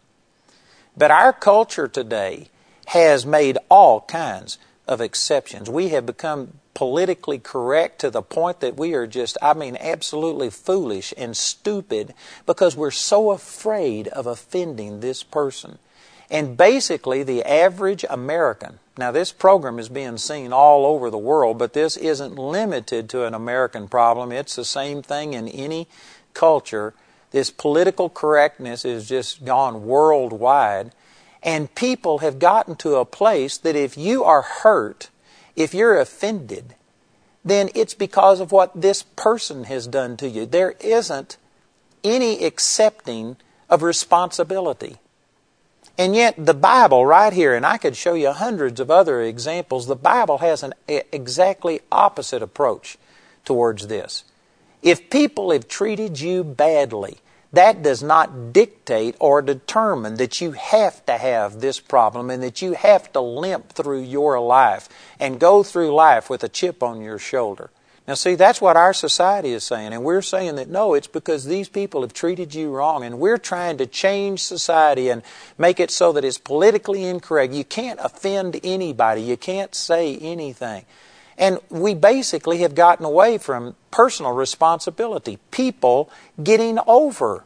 But 0.97 1.11
our 1.11 1.33
culture 1.33 1.89
today 1.89 2.49
has 2.87 3.27
made 3.27 3.59
all 3.69 4.03
kinds 4.03 4.59
of 4.87 5.01
exceptions. 5.01 5.69
We 5.69 5.89
have 5.91 6.07
become 6.07 6.55
politically 6.75 7.39
correct 7.39 8.01
to 8.01 8.11
the 8.11 8.23
point 8.23 8.61
that 8.61 8.77
we 8.77 8.95
are 8.95 9.07
just, 9.07 9.37
I 9.43 9.55
mean, 9.55 9.77
absolutely 9.79 10.51
foolish 10.51 11.13
and 11.17 11.37
stupid 11.37 12.15
because 12.47 12.77
we're 12.77 12.91
so 12.91 13.31
afraid 13.31 14.09
of 14.09 14.27
offending 14.27 15.01
this 15.01 15.23
person. 15.23 15.79
And 16.31 16.57
basically, 16.57 17.23
the 17.23 17.45
average 17.45 18.07
American, 18.09 18.79
now 18.97 19.11
this 19.11 19.33
program 19.33 19.79
is 19.79 19.91
being 19.91 20.17
seen 20.17 20.53
all 20.53 20.87
over 20.87 21.11
the 21.11 21.19
world, 21.19 21.59
but 21.59 21.75
this 21.75 21.99
isn't 21.99 22.37
limited 22.37 23.11
to 23.11 23.27
an 23.27 23.35
American 23.35 23.87
problem. 23.87 24.33
It's 24.33 24.57
the 24.57 24.65
same 24.65 25.03
thing 25.03 25.35
in 25.35 25.47
any 25.49 25.89
culture. 26.33 26.95
This 27.33 27.51
political 27.51 28.09
correctness 28.09 28.87
is 28.87 29.09
just 29.09 29.45
gone 29.45 29.85
worldwide. 29.85 30.93
And 31.43 31.75
people 31.75 32.19
have 32.19 32.39
gotten 32.39 32.77
to 32.77 32.97
a 32.97 33.05
place 33.05 33.59
that 33.59 33.77
if 33.77 33.99
you 33.99 34.25
are 34.25 34.43
hurt, 34.43 35.11
if 35.57 35.75
you're 35.75 35.99
offended, 35.99 36.75
then 37.45 37.69
it's 37.75 37.95
because 37.95 38.41
of 38.41 38.53
what 38.53 38.81
this 38.81 39.03
person 39.03 39.65
has 39.65 39.87
done 39.87 40.17
to 40.19 40.29
you. 40.29 40.47
There 40.47 40.73
isn't 40.81 41.37
any 42.05 42.45
accepting 42.45 43.37
of 43.69 43.83
responsibility. 43.83 44.99
And 45.99 46.15
yet, 46.17 46.35
the 46.39 46.55
Bible, 46.55 47.05
right 47.05 47.33
here, 47.33 47.55
and 47.55 47.67
I 47.67 47.77
could 47.77 47.97
show 47.97 48.15
you 48.15 48.33
hundreds 48.33 48.81
of 48.81 48.91
other 48.91 49.21
examples, 49.21 49.87
the 49.87 49.97
Bible 49.97 50.39
has 50.39 50.63
an 50.63 50.73
exactly 50.89 51.81
opposite 51.91 52.43
approach 52.43 52.97
towards 53.45 53.89
this. 53.89 54.25
If 54.83 55.11
people 55.11 55.53
have 55.53 55.69
treated 55.69 56.19
you 56.19 56.45
badly, 56.45 57.19
that 57.53 57.83
does 57.83 58.03
not 58.03 58.53
dictate 58.53 59.15
or 59.21 59.43
determine 59.43 60.17
that 60.17 60.41
you 60.41 60.53
have 60.53 61.05
to 61.07 61.19
have 61.19 61.61
this 61.61 61.81
problem 61.81 62.31
and 62.31 62.43
that 62.43 62.63
you 62.63 62.73
have 62.73 63.13
to 63.13 63.21
limp 63.21 63.71
through 63.73 64.03
your 64.03 64.41
life 64.41 64.89
and 65.21 65.39
go 65.39 65.63
through 65.63 65.95
life 65.95 66.31
with 66.31 66.43
a 66.43 66.49
chip 66.49 66.83
on 66.83 67.03
your 67.03 67.19
shoulder. 67.19 67.71
Now, 68.09 68.15
see, 68.15 68.35
that's 68.35 68.61
what 68.61 68.77
our 68.77 68.93
society 68.93 69.53
is 69.53 69.63
saying, 69.63 69.93
and 69.93 70.03
we're 70.03 70.23
saying 70.23 70.57
that 70.57 70.69
no, 70.69 70.95
it's 70.95 71.07
because 71.07 71.45
these 71.45 71.69
people 71.69 72.01
have 72.01 72.13
treated 72.13 72.53
you 72.53 72.71
wrong, 72.71 73.05
and 73.05 73.21
we're 73.21 73.39
trying 73.39 73.79
to 73.79 73.87
change 73.87 74.43
society 74.43 75.09
and 75.09 75.23
make 75.57 75.79
it 75.79 75.91
so 75.93 76.11
that 76.13 76.25
it's 76.25 76.39
politically 76.39 77.05
incorrect. 77.05 77.53
You 77.53 77.65
can't 77.65 78.01
offend 78.03 78.59
anybody, 78.65 79.23
you 79.23 79.37
can't 79.37 79.73
say 79.73 80.17
anything. 80.17 80.85
And 81.43 81.59
we 81.71 81.95
basically 81.95 82.59
have 82.59 82.77
gotten 82.77 83.05
away 83.05 83.37
from 83.37 83.75
personal 83.91 84.31
responsibility, 84.31 85.41
people 85.51 86.09
getting 86.41 86.79
over 86.87 87.43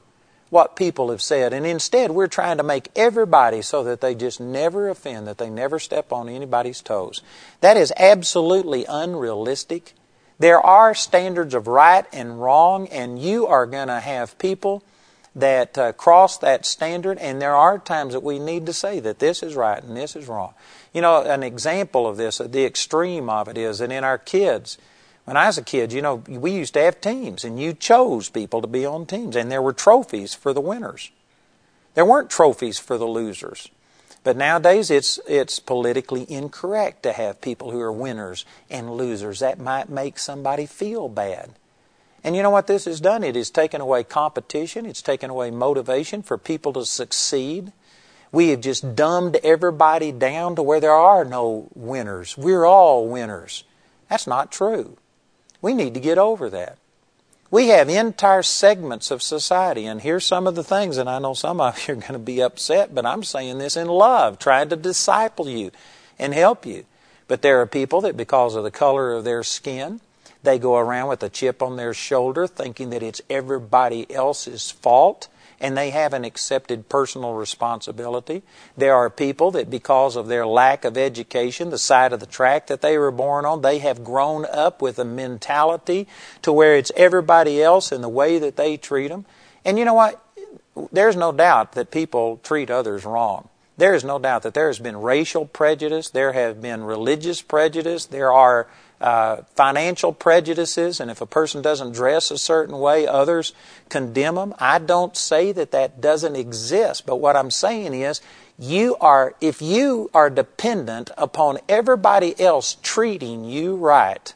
what 0.51 0.77
people 0.77 1.11
have 1.11 1.23
said. 1.23 1.55
And 1.55 1.65
instead, 1.65 2.11
we're 2.11 2.27
trying 2.27 2.59
to 2.59 2.63
make 2.63 2.91
everybody 2.95 3.63
so 3.63 3.83
that 3.85 4.03
they 4.03 4.15
just 4.15 4.39
never 4.39 4.91
offend, 4.91 5.27
that 5.27 5.39
they 5.39 5.49
never 5.49 5.79
step 5.79 6.13
on 6.13 6.29
anybody's 6.29 6.83
toes. 6.83 7.23
That 7.63 7.79
is 7.79 7.91
absolutely 7.97 8.85
unrealistic. 8.87 9.95
There 10.39 10.61
are 10.61 10.95
standards 10.95 11.55
of 11.55 11.67
right 11.67 12.05
and 12.13 12.39
wrong, 12.39 12.89
and 12.89 13.19
you 13.19 13.47
are 13.47 13.65
going 13.65 13.89
to 13.89 14.01
have 14.01 14.37
people 14.37 14.85
that 15.35 15.79
uh, 15.79 15.93
cross 15.93 16.37
that 16.39 16.67
standard, 16.67 17.17
and 17.17 17.41
there 17.41 17.57
are 17.57 17.79
times 17.79 18.13
that 18.13 18.23
we 18.23 18.39
need 18.39 18.67
to 18.67 18.75
say 18.75 19.01
that 19.01 19.21
this 19.21 19.43
is 19.43 19.55
right 19.55 19.83
and 19.83 19.97
this 19.97 20.15
is 20.15 20.29
wrong. 20.29 20.53
You 20.97 21.03
know, 21.03 21.21
an 21.21 21.43
example 21.43 22.07
of 22.07 22.17
this, 22.17 22.39
the 22.39 22.65
extreme 22.65 23.29
of 23.29 23.49
it 23.49 23.59
is 23.59 23.81
that 23.81 23.93
in 23.93 24.03
our 24.03 24.17
kids, 24.17 24.79
when 25.27 25.37
I 25.37 25.45
was 25.45 25.59
a 25.59 25.63
kid, 25.63 25.93
you 25.93 26.01
know, 26.01 26.23
we 26.27 26.53
used 26.53 26.73
to 26.73 26.81
have 26.81 27.03
teams, 27.03 27.45
and 27.45 27.61
you 27.61 27.75
chose 27.75 28.31
people 28.31 28.63
to 28.63 28.67
be 28.67 28.87
on 28.87 29.05
teams, 29.05 29.37
and 29.37 29.53
there 29.53 29.61
were 29.61 29.75
trophies 29.75 30.33
for 30.33 30.55
the 30.55 30.61
winners. 30.63 31.11
There 31.93 32.07
weren't 32.07 32.31
trophies 32.31 32.79
for 32.79 32.97
the 32.97 33.05
losers. 33.05 33.69
But 34.25 34.39
nowadays, 34.39 34.91
it's, 34.91 35.21
it's 35.29 35.59
politically 35.59 36.25
incorrect 36.33 37.03
to 37.03 37.13
have 37.13 37.43
people 37.43 37.73
who 37.73 37.81
are 37.83 37.93
winners 37.93 38.47
and 38.71 38.97
losers. 38.97 39.41
That 39.41 39.61
might 39.61 39.91
make 39.91 40.19
somebody 40.19 40.65
feel 40.65 41.11
bad. 41.11 41.51
And 42.25 42.35
you 42.35 42.43
know 42.43 42.49
what 42.49 42.69
this 42.69 42.87
has 42.87 43.03
done? 43.03 43.23
It 43.23 43.37
has 43.37 43.51
taken 43.51 43.83
away 43.83 44.03
competition, 44.03 44.87
it's 44.87 45.03
taken 45.03 45.29
away 45.29 45.51
motivation 45.51 46.23
for 46.23 46.39
people 46.39 46.73
to 46.73 46.87
succeed. 46.87 47.75
We 48.37 48.49
have 48.49 48.61
just 48.61 48.95
dumbed 48.95 49.37
everybody 49.43 50.13
down 50.13 50.57
to 50.57 50.63
where 50.63 50.79
there 50.79 50.93
are 50.93 51.25
no 51.25 51.69
winners. 51.75 52.37
We're 52.37 52.67
all 52.67 53.09
winners. 53.09 53.65
That's 54.11 54.27
not 54.27 54.53
true. 54.53 54.99
We 55.63 55.73
need 55.73 55.95
to 55.95 56.01
get 56.01 56.19
over 56.19 56.51
that. 56.51 56.77
We 57.51 57.69
have 57.69 57.89
entire 57.89 58.43
segments 58.43 59.11
of 59.11 59.23
society, 59.23 59.87
and 59.87 60.03
here's 60.03 60.27
some 60.27 60.47
of 60.47 60.55
the 60.55 60.63
things, 60.63 60.99
and 60.99 61.09
I 61.09 61.19
know 61.19 61.33
some 61.33 61.63
of 61.63 61.89
you 61.89 61.95
are 61.95 61.97
going 61.97 62.13
to 62.13 62.19
be 62.19 62.43
upset, 62.43 62.95
but 62.95 63.07
I'm 63.07 63.23
saying 63.23 63.57
this 63.57 63.75
in 63.75 63.89
love, 63.89 64.39
trying 64.39 64.69
to 64.69 64.77
disciple 64.77 65.49
you 65.49 65.71
and 66.19 66.35
help 66.35 66.67
you. 66.67 66.85
But 67.29 67.41
there 67.41 67.63
are 67.63 67.67
people 67.67 68.03
that, 68.03 68.19
because 68.19 68.55
of 68.55 68.65
the 68.65 68.71
color 68.71 69.15
of 69.15 69.25
their 69.25 69.45
skin, 69.45 70.03
they 70.43 70.59
go 70.59 70.77
around 70.77 71.09
with 71.09 71.23
a 71.23 71.31
chip 71.31 71.63
on 71.63 71.77
their 71.77 71.95
shoulder 71.95 72.47
thinking 72.47 72.91
that 72.91 73.03
it's 73.03 73.23
everybody 73.31 74.13
else's 74.13 74.71
fault 74.71 75.29
and 75.61 75.77
they 75.77 75.91
haven't 75.91 76.25
accepted 76.25 76.89
personal 76.89 77.35
responsibility. 77.35 78.43
There 78.77 78.95
are 78.95 79.09
people 79.09 79.51
that, 79.53 79.71
because 79.71 80.17
of 80.17 80.29
their 80.29 80.47
lack 80.47 80.85
of 80.85 80.99
education, 80.99 81.71
the 81.71 81.79
side 81.79 82.13
of 82.13 82.21
the 82.21 82.27
track 82.27 82.67
that 82.67 82.81
they 82.81 82.99
were 82.99 83.11
born 83.11 83.45
on, 83.45 83.63
they 83.63 83.79
have 83.79 84.05
grown 84.05 84.45
up 84.47 84.83
with 84.83 84.99
a 84.99 85.05
mentality 85.05 86.07
to 86.43 86.53
where 86.53 86.77
it's 86.77 86.93
everybody 86.97 87.63
else 87.63 87.93
and 87.93 88.05
the 88.05 88.09
way 88.09 88.39
that 88.39 88.57
they 88.57 88.77
treat 88.77 89.09
them. 89.09 89.25
And 89.65 89.79
you 89.79 89.85
know 89.85 89.95
what? 89.95 90.23
There's 90.93 91.17
no 91.17 91.33
doubt 91.33 91.73
that 91.73 91.91
people 91.91 92.39
treat 92.43 92.71
others 92.71 93.05
wrong. 93.05 93.49
There 93.79 93.95
is 93.95 94.05
no 94.05 94.19
doubt 94.19 94.43
that 94.43 94.55
there 94.55 94.69
has 94.69 94.79
been 94.79 94.97
racial 94.97 95.45
prejudice, 95.45 96.09
there 96.09 96.33
have 96.33 96.63
been 96.63 96.85
religious 96.85 97.43
prejudice, 97.43 98.07
there 98.07 98.33
are 98.33 98.69
uh, 99.01 99.43
financial 99.55 100.13
prejudices, 100.13 101.01
and 101.01 101.11
if 101.11 101.21
a 101.21 101.27
person 101.27 101.63
doesn't 101.63 101.93
dress 101.93 102.31
a 102.31 102.39
certain 102.39 102.79
way, 102.79 103.07
others 103.07 103.53
condemn 103.89 104.37
them. 104.37 104.55
I 104.59 104.79
don't 104.79 105.17
say 105.17 105.53
that 105.53 105.71
that 105.73 106.01
doesn't 106.01 106.37
exist, 106.37 107.07
but 107.07 107.17
what 107.17 107.37
I'm 107.37 107.51
saying 107.51 107.95
is, 107.95 108.21
you 108.59 108.97
are, 109.01 109.35
if 109.41 109.61
you 109.61 110.11
are 110.15 110.31
dependent 110.31 111.11
upon 111.19 111.59
everybody 111.69 112.39
else 112.41 112.79
treating 112.83 113.45
you 113.45 113.77
right 113.77 114.33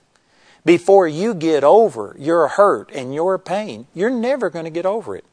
before 0.65 1.09
you 1.09 1.33
get 1.33 1.65
over 1.65 2.15
your 2.19 2.49
hurt 2.49 2.91
and 2.93 3.15
your 3.15 3.39
pain, 3.39 3.87
you're 3.95 4.11
never 4.11 4.51
going 4.51 4.67
to 4.67 4.71
get 4.71 4.85
over 4.85 5.17
it. 5.17 5.25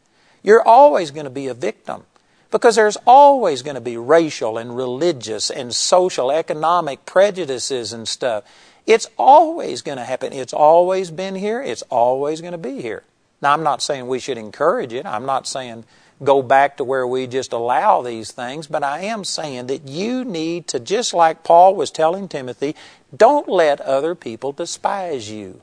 You're 0.41 0.65
always 0.65 1.11
going 1.11 1.25
to 1.25 1.29
be 1.29 1.47
a 1.47 1.53
victim. 1.53 2.03
Because 2.49 2.77
there's 2.77 2.95
always 3.05 3.61
going 3.61 3.75
to 3.75 3.81
be 3.81 3.97
racial 3.97 4.57
and 4.57 4.73
religious 4.73 5.49
and 5.49 5.75
social, 5.75 6.31
economic 6.31 7.05
prejudices 7.05 7.91
and 7.91 8.07
stuff. 8.07 8.45
It's 8.87 9.07
always 9.17 9.83
going 9.83 9.99
to 9.99 10.05
happen. 10.05 10.33
It's 10.33 10.53
always 10.53 11.11
been 11.11 11.35
here. 11.35 11.61
It's 11.61 11.83
always 11.89 12.41
going 12.41 12.53
to 12.53 12.57
be 12.57 12.81
here. 12.81 13.03
Now, 13.41 13.53
I'm 13.53 13.61
not 13.61 13.83
saying 13.83 14.07
we 14.07 14.19
should 14.19 14.37
encourage 14.37 14.93
it. 14.93 15.05
I'm 15.05 15.25
not 15.25 15.45
saying 15.45 15.83
go 16.23 16.41
back 16.41 16.77
to 16.77 16.83
where 16.83 17.05
we 17.05 17.27
just 17.27 17.53
allow 17.53 18.01
these 18.01 18.31
things, 18.31 18.65
but 18.65 18.83
I 18.83 19.01
am 19.01 19.23
saying 19.23 19.67
that 19.67 19.87
you 19.87 20.25
need 20.25 20.67
to, 20.69 20.79
just 20.79 21.13
like 21.13 21.43
Paul 21.43 21.75
was 21.75 21.91
telling 21.91 22.27
Timothy, 22.27 22.75
don't 23.15 23.47
let 23.47 23.79
other 23.81 24.15
people 24.15 24.53
despise 24.53 25.29
you. 25.29 25.61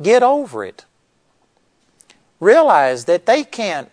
Get 0.00 0.22
over 0.22 0.64
it. 0.64 0.86
Realize 2.40 3.04
that 3.04 3.26
they 3.26 3.44
can't 3.44 3.90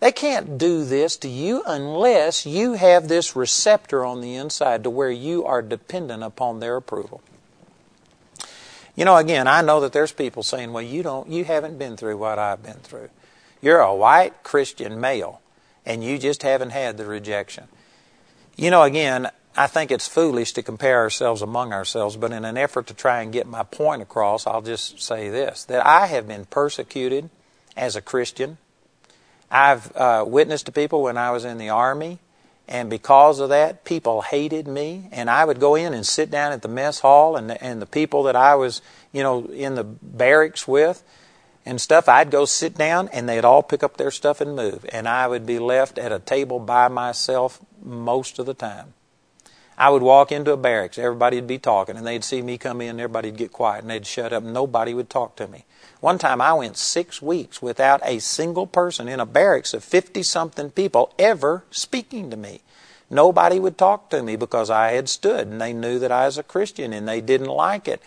They 0.00 0.12
can't 0.12 0.58
do 0.58 0.84
this 0.84 1.16
to 1.18 1.28
you 1.28 1.62
unless 1.66 2.44
you 2.44 2.74
have 2.74 3.08
this 3.08 3.34
receptor 3.34 4.04
on 4.04 4.20
the 4.20 4.34
inside 4.34 4.84
to 4.84 4.90
where 4.90 5.10
you 5.10 5.46
are 5.46 5.62
dependent 5.62 6.22
upon 6.22 6.60
their 6.60 6.76
approval. 6.76 7.22
You 8.96 9.04
know, 9.04 9.16
again, 9.16 9.48
I 9.48 9.62
know 9.62 9.80
that 9.80 9.92
there's 9.92 10.12
people 10.12 10.42
saying, 10.42 10.72
well, 10.72 10.82
you 10.82 11.02
don't, 11.02 11.28
you 11.28 11.44
haven't 11.44 11.78
been 11.78 11.96
through 11.96 12.16
what 12.16 12.38
I've 12.38 12.62
been 12.62 12.74
through. 12.74 13.10
You're 13.60 13.80
a 13.80 13.94
white 13.94 14.42
Christian 14.42 15.00
male 15.00 15.40
and 15.84 16.04
you 16.04 16.18
just 16.18 16.42
haven't 16.42 16.70
had 16.70 16.96
the 16.96 17.04
rejection. 17.04 17.64
You 18.56 18.70
know, 18.70 18.82
again, 18.82 19.30
I 19.56 19.66
think 19.66 19.90
it's 19.90 20.08
foolish 20.08 20.52
to 20.52 20.62
compare 20.62 20.98
ourselves 20.98 21.42
among 21.42 21.72
ourselves, 21.72 22.16
but 22.16 22.32
in 22.32 22.44
an 22.44 22.56
effort 22.56 22.86
to 22.88 22.94
try 22.94 23.22
and 23.22 23.32
get 23.32 23.46
my 23.46 23.62
point 23.62 24.02
across, 24.02 24.46
I'll 24.46 24.62
just 24.62 25.00
say 25.00 25.28
this 25.28 25.64
that 25.64 25.84
I 25.84 26.06
have 26.06 26.26
been 26.26 26.44
persecuted 26.44 27.30
as 27.76 27.96
a 27.96 28.02
Christian. 28.02 28.58
I've 29.50 29.94
uh, 29.96 30.24
witnessed 30.26 30.66
to 30.66 30.72
people 30.72 31.02
when 31.02 31.16
I 31.16 31.30
was 31.30 31.44
in 31.44 31.58
the 31.58 31.68
Army, 31.68 32.18
and 32.66 32.88
because 32.88 33.40
of 33.40 33.50
that, 33.50 33.84
people 33.84 34.22
hated 34.22 34.66
me. 34.66 35.08
And 35.12 35.28
I 35.28 35.44
would 35.44 35.60
go 35.60 35.74
in 35.74 35.92
and 35.92 36.06
sit 36.06 36.30
down 36.30 36.52
at 36.52 36.62
the 36.62 36.68
mess 36.68 37.00
hall, 37.00 37.36
and 37.36 37.50
the, 37.50 37.62
and 37.62 37.80
the 37.80 37.86
people 37.86 38.22
that 38.24 38.36
I 38.36 38.54
was, 38.54 38.80
you 39.12 39.22
know, 39.22 39.46
in 39.46 39.74
the 39.74 39.84
barracks 39.84 40.66
with 40.66 41.02
and 41.66 41.80
stuff, 41.80 42.08
I'd 42.08 42.30
go 42.30 42.44
sit 42.44 42.76
down, 42.76 43.08
and 43.08 43.28
they'd 43.28 43.44
all 43.44 43.62
pick 43.62 43.82
up 43.82 43.96
their 43.96 44.10
stuff 44.10 44.40
and 44.40 44.54
move. 44.54 44.84
And 44.92 45.08
I 45.08 45.26
would 45.26 45.46
be 45.46 45.58
left 45.58 45.98
at 45.98 46.12
a 46.12 46.18
table 46.18 46.58
by 46.58 46.88
myself 46.88 47.60
most 47.82 48.38
of 48.38 48.46
the 48.46 48.54
time. 48.54 48.94
I 49.76 49.90
would 49.90 50.02
walk 50.02 50.30
into 50.30 50.52
a 50.52 50.56
barracks, 50.56 50.98
everybody 50.98 51.36
would 51.36 51.48
be 51.48 51.58
talking, 51.58 51.96
and 51.96 52.06
they'd 52.06 52.22
see 52.22 52.42
me 52.42 52.58
come 52.58 52.80
in, 52.80 53.00
everybody'd 53.00 53.36
get 53.36 53.52
quiet, 53.52 53.82
and 53.82 53.90
they'd 53.90 54.06
shut 54.06 54.32
up, 54.32 54.42
nobody 54.42 54.94
would 54.94 55.10
talk 55.10 55.36
to 55.36 55.48
me. 55.48 55.64
One 56.04 56.18
time 56.18 56.42
I 56.42 56.52
went 56.52 56.76
six 56.76 57.22
weeks 57.22 57.62
without 57.62 58.02
a 58.04 58.18
single 58.18 58.66
person 58.66 59.08
in 59.08 59.20
a 59.20 59.24
barracks 59.24 59.72
of 59.72 59.82
50 59.82 60.22
something 60.22 60.70
people 60.70 61.10
ever 61.18 61.64
speaking 61.70 62.28
to 62.28 62.36
me. 62.36 62.60
Nobody 63.08 63.58
would 63.58 63.78
talk 63.78 64.10
to 64.10 64.22
me 64.22 64.36
because 64.36 64.68
I 64.68 64.90
had 64.90 65.08
stood, 65.08 65.46
and 65.46 65.58
they 65.58 65.72
knew 65.72 65.98
that 65.98 66.12
I 66.12 66.26
was 66.26 66.36
a 66.36 66.42
Christian, 66.42 66.92
and 66.92 67.08
they 67.08 67.22
didn't 67.22 67.46
like 67.46 67.88
it. 67.88 68.02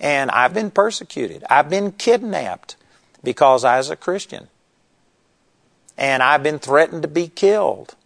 And 0.00 0.30
I've 0.30 0.54
been 0.54 0.70
persecuted. 0.70 1.44
I've 1.50 1.68
been 1.68 1.92
kidnapped 1.92 2.76
because 3.22 3.64
I 3.64 3.76
was 3.76 3.90
a 3.90 3.96
Christian. 3.96 4.48
And 5.98 6.22
I've 6.22 6.42
been 6.42 6.58
threatened 6.58 7.02
to 7.02 7.08
be 7.08 7.28
killed. 7.28 7.96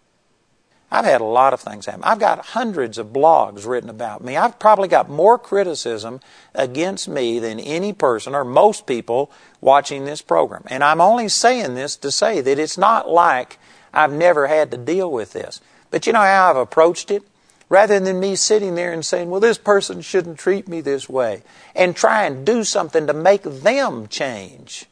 I've 0.92 1.05
had 1.05 1.20
a 1.20 1.24
lot 1.24 1.55
of 1.55 1.61
things 1.61 1.87
happen. 1.87 2.03
I've 2.03 2.18
got 2.18 2.46
hundreds 2.46 2.98
of 2.98 3.09
blogs 3.09 3.64
written 3.64 3.88
about 3.88 4.24
me. 4.24 4.37
I've 4.37 4.59
probably 4.59 4.88
got 4.88 5.09
more 5.09 5.38
criticism 5.38 6.20
against 6.53 7.09
me 7.09 7.38
than 7.38 7.61
any 7.61 7.92
person 7.92 8.35
or 8.35 8.44
most 8.44 8.87
people 8.87 9.31
watching 9.61 10.05
this 10.05 10.20
program. 10.20 10.64
And 10.66 10.83
I'm 10.83 11.00
only 11.00 11.29
saying 11.29 11.76
this 11.76 11.96
to 11.98 12.11
say 12.11 12.40
that 12.40 12.59
it's 12.59 12.76
not 12.76 13.09
like 13.09 13.59
I've 13.94 14.12
never 14.12 14.48
had 14.48 14.72
to 14.72 14.76
deal 14.76 15.11
with 15.11 15.33
this. 15.33 15.61
But 15.92 16.07
you 16.07 16.12
know 16.12 16.20
how 16.20 16.50
I've 16.50 16.57
approached 16.57 17.11
it? 17.11 17.22
Rather 17.68 18.00
than 18.00 18.18
me 18.18 18.35
sitting 18.35 18.74
there 18.74 18.92
and 18.92 19.07
saying, 19.07 19.31
well, 19.31 19.38
this 19.38 19.59
person 19.59 20.00
shouldn't 20.00 20.40
treat 20.40 20.66
me 20.66 20.81
this 20.81 21.09
way, 21.09 21.44
and 21.72 21.94
try 21.94 22.24
and 22.24 22.44
do 22.44 22.64
something 22.64 23.07
to 23.07 23.12
make 23.12 23.42
them 23.44 24.09
change. 24.09 24.87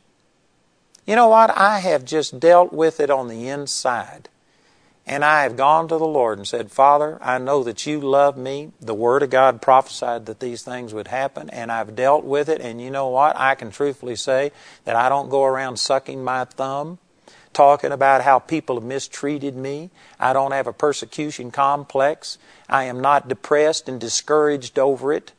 You 1.05 1.17
know 1.17 1.27
what? 1.27 1.51
I 1.51 1.81
have 1.81 2.05
just 2.05 2.39
dealt 2.39 2.73
with 2.73 3.01
it 3.01 3.11
on 3.11 3.27
the 3.27 3.49
inside. 3.49 4.29
And 5.09 5.25
I 5.25 5.45
have 5.45 5.57
gone 5.57 5.89
to 5.89 5.97
the 5.97 6.05
Lord 6.05 6.37
and 6.37 6.47
said, 6.47 6.71
Father, 6.71 7.17
I 7.23 7.39
know 7.39 7.65
that 7.65 7.87
you 7.87 7.99
love 7.99 8.37
me. 8.37 8.73
The 8.79 8.93
Word 8.93 9.23
of 9.23 9.31
God 9.31 9.63
prophesied 9.63 10.27
that 10.27 10.39
these 10.39 10.63
things 10.63 10.93
would 10.93 11.09
happen, 11.09 11.49
and 11.49 11.73
I've 11.73 11.97
dealt 11.97 12.25
with 12.25 12.51
it. 12.51 12.61
And 12.61 12.79
you 12.79 12.91
know 12.91 13.09
what? 13.09 13.35
I 13.35 13.55
can 13.55 13.71
truthfully 13.71 14.17
say 14.17 14.53
that 14.85 14.97
I 14.97 15.09
don't 15.09 15.31
go 15.31 15.45
around 15.45 15.79
sucking 15.79 16.23
my 16.23 16.45
thumb, 16.45 16.99
talking 17.55 17.91
about 17.91 18.21
how 18.21 18.39
people 18.39 18.77
have 18.77 18.85
mistreated 18.85 19.57
me. 19.57 19.89
I 20.21 20.35
don't 20.35 20.53
have 20.53 20.67
a 20.67 20.75
persecution 20.75 21.51
complex. 21.53 22.37
I 22.69 22.85
am 22.85 23.01
not 23.01 23.29
depressed 23.29 23.89
and 23.89 23.99
discouraged 23.99 24.79
over 24.79 25.15
it. 25.15 25.33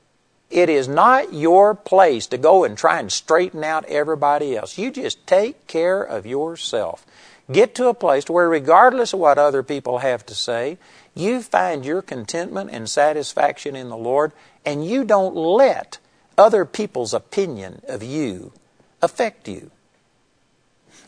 It 0.49 0.69
is 0.69 0.87
not 0.87 1.31
your 1.31 1.75
place 1.75 2.25
to 2.27 2.39
go 2.39 2.63
and 2.63 2.75
try 2.75 2.99
and 2.99 3.11
straighten 3.11 3.63
out 3.63 3.85
everybody 3.85 4.57
else. 4.57 4.79
You 4.79 4.89
just 4.89 5.27
take 5.27 5.67
care 5.67 6.01
of 6.01 6.25
yourself. 6.25 7.05
Get 7.51 7.73
to 7.75 7.87
a 7.87 7.93
place 7.93 8.25
to 8.25 8.33
where, 8.33 8.47
regardless 8.47 9.13
of 9.13 9.19
what 9.19 9.37
other 9.37 9.63
people 9.63 9.99
have 9.99 10.25
to 10.27 10.35
say, 10.35 10.77
you 11.15 11.41
find 11.41 11.83
your 11.83 12.01
contentment 12.01 12.69
and 12.71 12.87
satisfaction 12.87 13.75
in 13.75 13.89
the 13.89 13.97
Lord, 13.97 14.31
and 14.65 14.85
you 14.85 15.03
don't 15.03 15.35
let 15.35 15.97
other 16.37 16.63
people's 16.63 17.13
opinion 17.13 17.81
of 17.87 18.03
you 18.03 18.53
affect 19.01 19.47
you. 19.47 19.71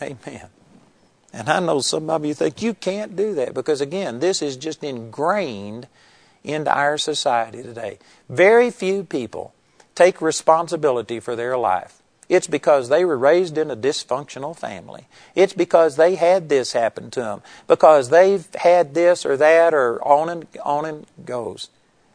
Amen. 0.01 0.47
And 1.31 1.47
I 1.47 1.59
know 1.59 1.79
some 1.79 2.09
of 2.09 2.25
you 2.25 2.33
think 2.33 2.61
you 2.61 2.73
can't 2.73 3.15
do 3.15 3.35
that 3.35 3.53
because, 3.53 3.79
again, 3.79 4.19
this 4.19 4.41
is 4.41 4.57
just 4.57 4.83
ingrained 4.83 5.87
into 6.43 6.75
our 6.75 6.97
society 6.97 7.61
today. 7.61 7.99
Very 8.27 8.71
few 8.71 9.03
people 9.03 9.53
take 9.95 10.21
responsibility 10.21 11.19
for 11.19 11.35
their 11.35 11.57
life. 11.57 12.00
It's 12.31 12.47
because 12.47 12.87
they 12.87 13.03
were 13.03 13.17
raised 13.17 13.57
in 13.57 13.69
a 13.69 13.75
dysfunctional 13.75 14.57
family. 14.57 15.07
It's 15.35 15.51
because 15.51 15.97
they 15.97 16.15
had 16.15 16.47
this 16.47 16.71
happen 16.71 17.11
to 17.11 17.19
them. 17.19 17.41
Because 17.67 18.07
they've 18.07 18.47
had 18.55 18.93
this 18.93 19.25
or 19.25 19.35
that 19.35 19.73
or 19.73 20.01
on 20.01 20.29
and 20.29 20.47
on 20.63 20.85
and 20.85 21.05
goes. 21.25 21.67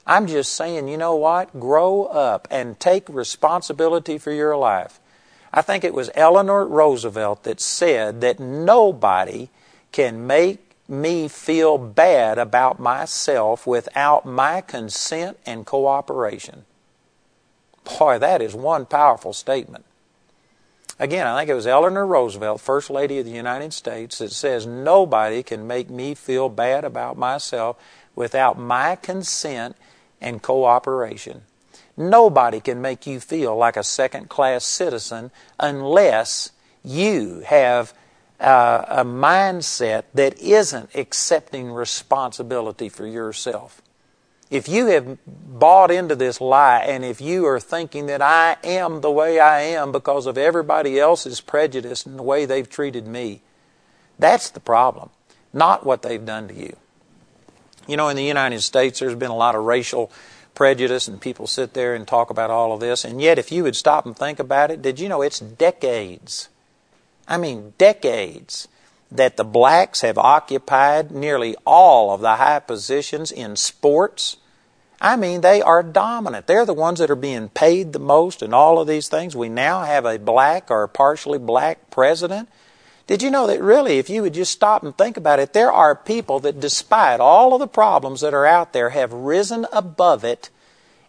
I'm 0.07 0.27
just 0.27 0.55
saying, 0.55 0.89
you 0.89 0.97
know 0.97 1.15
what? 1.15 1.61
Grow 1.61 2.05
up 2.05 2.49
and 2.51 2.81
take 2.81 3.07
responsibility 3.11 4.17
for 4.17 4.33
your 4.33 4.57
life. 4.57 5.01
I 5.53 5.61
think 5.61 5.85
it 5.85 5.93
was 5.93 6.09
Eleanor 6.15 6.65
Roosevelt 6.65 7.43
that 7.43 7.61
said 7.61 8.23
that 8.23 8.41
nobody 8.41 9.51
can 9.93 10.27
make 10.27 10.73
me 10.89 11.29
feel 11.29 11.77
bad 11.77 12.39
about 12.39 12.81
myself 12.81 13.67
without 13.67 14.25
my 14.25 14.63
consent 14.63 15.37
and 15.45 15.67
cooperation. 15.67 16.65
Boy, 17.99 18.19
that 18.19 18.41
is 18.41 18.55
one 18.55 18.87
powerful 18.87 19.35
statement. 19.35 19.85
Again, 20.99 21.27
I 21.27 21.39
think 21.39 21.51
it 21.51 21.55
was 21.55 21.67
Eleanor 21.67 22.07
Roosevelt, 22.07 22.61
First 22.61 22.89
Lady 22.89 23.19
of 23.19 23.27
the 23.27 23.33
United 23.33 23.75
States, 23.75 24.19
that 24.19 24.33
says 24.33 24.67
nobody 24.67 25.43
can 25.43 25.67
make 25.67 25.91
me 25.91 26.15
feel 26.15 26.49
bad 26.49 26.85
about 26.85 27.19
myself 27.19 27.77
without 28.15 28.59
my 28.59 28.97
consent 28.97 29.77
and 30.21 30.43
cooperation. 30.43 31.43
Nobody 31.99 32.61
can 32.61 32.81
make 32.81 33.07
you 33.07 33.21
feel 33.21 33.57
like 33.57 33.77
a 33.77 33.83
second 33.83 34.31
class 34.31 34.65
citizen 34.65 35.31
unless 35.61 36.53
you 36.83 37.41
have 37.47 37.93
uh, 38.41 38.85
a 38.89 39.05
mindset 39.05 40.05
that 40.15 40.39
isn't 40.39 40.95
accepting 40.95 41.73
responsibility 41.73 42.89
for 42.89 43.07
yourself. 43.07 43.83
If 44.51 44.69
you 44.69 44.87
have 44.87 45.19
bought 45.27 45.91
into 45.91 46.15
this 46.15 46.41
lie 46.41 46.81
and 46.81 47.05
if 47.05 47.21
you 47.21 47.47
are 47.47 47.59
thinking 47.59 48.07
that 48.07 48.23
I 48.23 48.57
am 48.63 49.01
the 49.01 49.11
way 49.11 49.41
I 49.41 49.61
am 49.63 49.91
because 49.91 50.27
of 50.27 50.39
everybody 50.39 51.01
else's 51.01 51.41
prejudice 51.41 52.07
and 52.07 52.19
the 52.19 52.23
way 52.23 52.45
they've 52.45 52.69
treated 52.69 53.07
me, 53.07 53.43
that's 54.19 54.51
the 54.51 54.61
problem, 54.61 55.11
not 55.53 55.85
what 55.85 56.03
they've 56.03 56.25
done 56.25 56.49
to 56.49 56.55
you. 56.55 56.77
You 57.89 57.97
know, 57.97 58.09
in 58.09 58.17
the 58.17 58.25
United 58.25 58.63
States, 58.63 59.01
there's 59.01 59.15
been 59.15 59.31
a 59.31 59.37
lot 59.37 59.55
of 59.55 59.65
racial 59.65 60.11
prejudice, 60.55 61.07
and 61.07 61.21
people 61.21 61.47
sit 61.47 61.75
there 61.75 61.95
and 61.95 62.07
talk 62.07 62.31
about 62.31 62.51
all 62.51 62.73
of 62.73 62.81
this. 62.81 63.05
And 63.05 63.21
yet, 63.21 63.39
if 63.39 63.53
you 63.53 63.63
would 63.63 63.77
stop 63.77 64.07
and 64.07 64.17
think 64.17 64.41
about 64.41 64.71
it, 64.71 64.83
did 64.83 64.99
you 64.99 65.09
know 65.09 65.23
it's 65.23 65.39
decades? 65.39 66.49
I 67.29 67.37
mean, 67.37 67.75
decades 67.79 68.67
that 69.11 69.37
the 69.37 69.45
blacks 69.45 70.01
have 70.01 70.19
occupied 70.19 71.11
nearly 71.11 71.55
all 71.65 72.13
of 72.13 72.21
the 72.21 72.37
high 72.37 72.59
positions 72.59 73.31
in 73.31 73.57
sports. 73.57 74.37
I 75.01 75.17
mean, 75.17 75.43
they 75.43 75.63
are 75.63 75.83
dominant. 75.83 76.47
They're 76.47 76.65
the 76.65 76.75
ones 76.75 76.99
that 76.99 77.11
are 77.11 77.17
being 77.17 77.49
paid 77.51 77.93
the 77.93 77.99
most 77.99 78.43
and 78.43 78.55
all 78.55 78.79
of 78.79 78.89
these 78.89 79.09
things. 79.09 79.37
We 79.37 79.49
now 79.49 79.83
have 79.83 80.05
a 80.05 80.19
black 80.19 80.71
or 80.71 80.89
partially 80.89 81.39
black 81.39 81.91
president. 81.91 82.49
Did 83.07 83.23
you 83.23 83.31
know 83.31 83.47
that 83.47 83.63
really, 83.63 83.99
if 83.99 84.11
you 84.11 84.23
would 84.23 84.35
just 84.35 84.51
stop 84.51 84.83
and 84.83 84.97
think 84.97 85.17
about 85.17 85.39
it, 85.39 85.53
there 85.53 85.71
are 85.71 85.95
people 85.95 86.41
that, 86.41 86.59
despite 86.59 87.21
all 87.21 87.55
of 87.55 87.61
the 87.61 87.69
problems 87.69 88.21
that 88.23 88.35
are 88.35 88.47
out 88.47 88.73
there, 88.73 88.91
have 88.91 89.13
risen 89.13 89.67
above 89.73 90.25
it. 90.25 90.51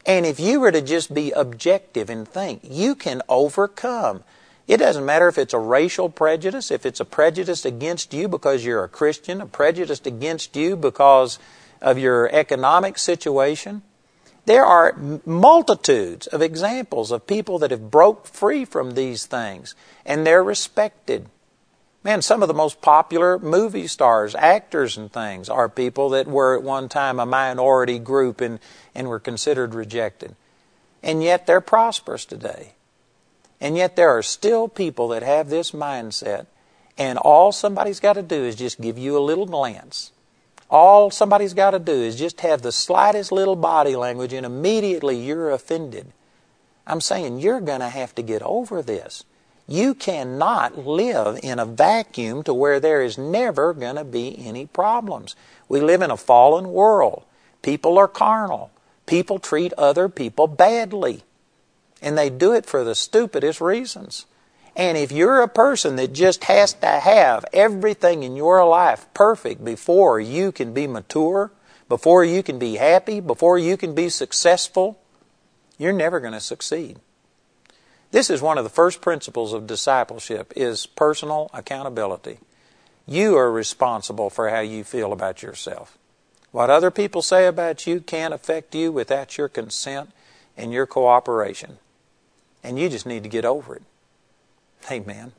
And 0.06 0.26
if 0.26 0.40
you 0.40 0.60
were 0.60 0.72
to 0.72 0.82
just 0.82 1.14
be 1.14 1.32
objective 1.32 2.10
and 2.10 2.28
think, 2.28 2.62
you 2.64 2.94
can 2.94 3.24
overcome. 3.28 4.24
It 4.68 4.78
doesn't 4.78 5.06
matter 5.06 5.30
if 5.30 5.38
it's 5.38 5.54
a 5.54 5.60
racial 5.60 6.10
prejudice, 6.10 6.72
if 6.72 6.86
it's 6.86 7.00
a 7.00 7.06
prejudice 7.06 7.64
against 7.64 8.14
you 8.14 8.28
because 8.28 8.66
you're 8.66 8.84
a 8.84 8.90
Christian, 8.90 9.40
a 9.40 9.46
prejudice 9.46 10.02
against 10.06 10.58
you 10.58 10.76
because 10.76 11.40
of 11.82 11.98
your 11.98 12.30
economic 12.34 12.98
situation. 12.98 13.82
There 14.46 14.66
are 14.66 14.96
multitudes 15.26 16.28
of 16.28 16.42
examples 16.42 17.12
of 17.12 17.28
people 17.28 17.60
that 17.60 17.72
have 17.72 17.90
broke 17.90 18.28
free 18.28 18.66
from 18.66 18.92
these 18.92 19.26
things 19.26 19.74
and 20.06 20.26
they're 20.26 20.44
respected. 20.44 21.28
Man, 22.04 22.22
some 22.22 22.42
of 22.42 22.48
the 22.48 22.54
most 22.54 22.82
popular 22.82 23.40
movie 23.40 23.88
stars, 23.88 24.36
actors 24.36 24.98
and 24.98 25.12
things 25.12 25.50
are 25.50 25.68
people 25.68 26.10
that 26.10 26.28
were 26.28 26.56
at 26.56 26.64
one 26.64 26.88
time 26.90 27.20
a 27.20 27.26
minority 27.26 28.00
group 28.00 28.42
and, 28.42 28.60
and 28.94 29.08
were 29.08 29.20
considered 29.20 29.74
rejected. 29.74 30.36
And 31.04 31.24
yet 31.24 31.48
they're 31.48 31.62
prosperous 31.62 32.26
today. 32.26 32.74
And 33.60 33.76
yet 33.76 33.96
there 33.96 34.10
are 34.10 34.24
still 34.24 34.68
people 34.68 35.08
that 35.10 35.24
have 35.24 35.50
this 35.50 35.72
mindset. 35.72 36.46
And 36.98 37.18
all 37.18 37.52
somebody's 37.52 38.00
got 38.00 38.14
to 38.14 38.22
do 38.22 38.44
is 38.44 38.56
just 38.56 38.82
give 38.82 38.98
you 38.98 39.18
a 39.18 39.20
little 39.20 39.46
glance. 39.46 40.12
All 40.70 41.10
somebody's 41.12 41.54
got 41.54 41.72
to 41.72 41.80
do 41.80 41.94
is 41.94 42.18
just 42.18 42.42
have 42.42 42.62
the 42.62 42.72
slightest 42.72 43.32
little 43.32 43.56
body 43.56 43.96
language, 43.96 44.34
and 44.34 44.46
immediately 44.46 45.16
you're 45.16 45.52
offended. 45.52 46.12
I'm 46.86 47.02
saying 47.02 47.40
you're 47.40 47.62
going 47.62 47.80
to 47.80 47.90
have 47.90 48.14
to 48.16 48.22
get 48.22 48.42
over 48.42 48.82
this. 48.82 49.24
You 49.68 49.94
cannot 49.94 50.88
live 50.88 51.40
in 51.44 51.60
a 51.60 51.66
vacuum 51.66 52.44
to 52.44 52.54
where 52.54 52.80
there 52.80 53.02
is 53.02 53.18
never 53.18 53.74
going 53.74 53.98
to 53.98 54.06
be 54.06 54.46
any 54.46 54.66
problems. 54.66 55.36
We 55.68 55.82
live 55.82 56.02
in 56.02 56.12
a 56.12 56.18
fallen 56.18 56.72
world. 56.72 57.24
People 57.62 57.98
are 57.98 58.08
carnal. 58.08 58.72
People 59.06 59.40
treat 59.40 59.74
other 59.74 60.08
people 60.08 60.48
badly. 60.48 61.24
And 62.02 62.18
they 62.18 62.30
do 62.30 62.54
it 62.54 62.66
for 62.66 62.84
the 62.84 62.96
stupidest 62.96 63.60
reasons. 63.60 64.26
And 64.76 64.98
if 64.98 65.12
you're 65.12 65.42
a 65.42 65.48
person 65.48 65.96
that 65.96 66.14
just 66.14 66.44
has 66.44 66.74
to 66.74 66.88
have 66.88 67.44
everything 67.52 68.22
in 68.22 68.36
your 68.36 68.66
life 68.68 69.08
perfect 69.16 69.66
before 69.66 70.20
you 70.20 70.52
can 70.52 70.74
be 70.74 70.86
mature, 70.86 71.52
before 71.90 72.24
you 72.24 72.44
can 72.44 72.60
be 72.60 72.76
happy, 72.76 73.20
before 73.20 73.58
you 73.58 73.76
can 73.76 73.96
be 73.96 74.10
successful, 74.10 75.00
you're 75.80 75.94
never 75.94 76.20
going 76.20 76.34
to 76.34 76.40
succeed. 76.40 77.00
This 78.12 78.30
is 78.30 78.42
one 78.42 78.58
of 78.58 78.64
the 78.64 78.70
first 78.70 79.02
principles 79.02 79.52
of 79.52 79.68
discipleship 79.68 80.54
is 80.56 80.86
personal 80.86 81.50
accountability. 81.54 82.38
You 83.08 83.36
are 83.36 83.52
responsible 83.52 84.30
for 84.30 84.50
how 84.50 84.60
you 84.60 84.84
feel 84.84 85.12
about 85.12 85.42
yourself. 85.42 85.98
What 86.52 86.70
other 86.70 86.92
people 86.92 87.22
say 87.22 87.48
about 87.48 87.88
you 87.88 88.00
can't 88.00 88.34
affect 88.34 88.76
you 88.76 88.92
without 88.92 89.38
your 89.38 89.50
consent 89.50 90.12
and 90.56 90.72
your 90.72 90.86
cooperation. 90.86 91.80
And 92.64 92.80
you 92.80 92.90
just 92.90 93.06
need 93.06 93.24
to 93.24 93.30
get 93.30 93.46
over 93.46 93.76
it. 93.76 93.84
Amen. 94.92 95.32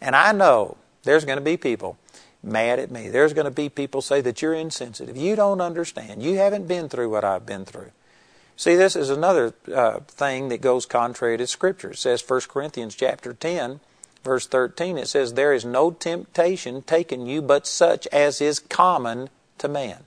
And 0.00 0.16
I 0.16 0.32
know 0.32 0.76
there's 1.02 1.24
going 1.24 1.38
to 1.38 1.44
be 1.44 1.56
people 1.56 1.98
mad 2.42 2.78
at 2.78 2.90
me. 2.90 3.08
There's 3.08 3.32
going 3.32 3.44
to 3.44 3.50
be 3.50 3.68
people 3.68 4.02
say 4.02 4.20
that 4.22 4.40
you're 4.40 4.54
insensitive. 4.54 5.16
You 5.16 5.36
don't 5.36 5.60
understand. 5.60 6.22
You 6.22 6.36
haven't 6.36 6.66
been 6.66 6.88
through 6.88 7.10
what 7.10 7.24
I've 7.24 7.46
been 7.46 7.64
through. 7.64 7.90
See, 8.56 8.76
this 8.76 8.94
is 8.96 9.10
another 9.10 9.54
uh, 9.74 10.00
thing 10.00 10.48
that 10.48 10.60
goes 10.60 10.84
contrary 10.86 11.38
to 11.38 11.46
Scripture. 11.46 11.92
It 11.92 11.98
says 11.98 12.22
1 12.26 12.42
Corinthians 12.48 12.94
chapter 12.94 13.32
10, 13.32 13.80
verse 14.22 14.46
13, 14.46 14.98
it 14.98 15.08
says, 15.08 15.32
There 15.32 15.52
is 15.52 15.64
no 15.64 15.90
temptation 15.90 16.82
taken 16.82 17.26
you 17.26 17.40
but 17.40 17.66
such 17.66 18.06
as 18.08 18.40
is 18.40 18.58
common 18.58 19.30
to 19.58 19.68
man. 19.68 20.04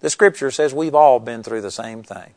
The 0.00 0.10
Scripture 0.10 0.50
says 0.50 0.74
we've 0.74 0.94
all 0.94 1.18
been 1.18 1.42
through 1.42 1.60
the 1.62 1.70
same 1.70 2.02
thing. 2.02 2.34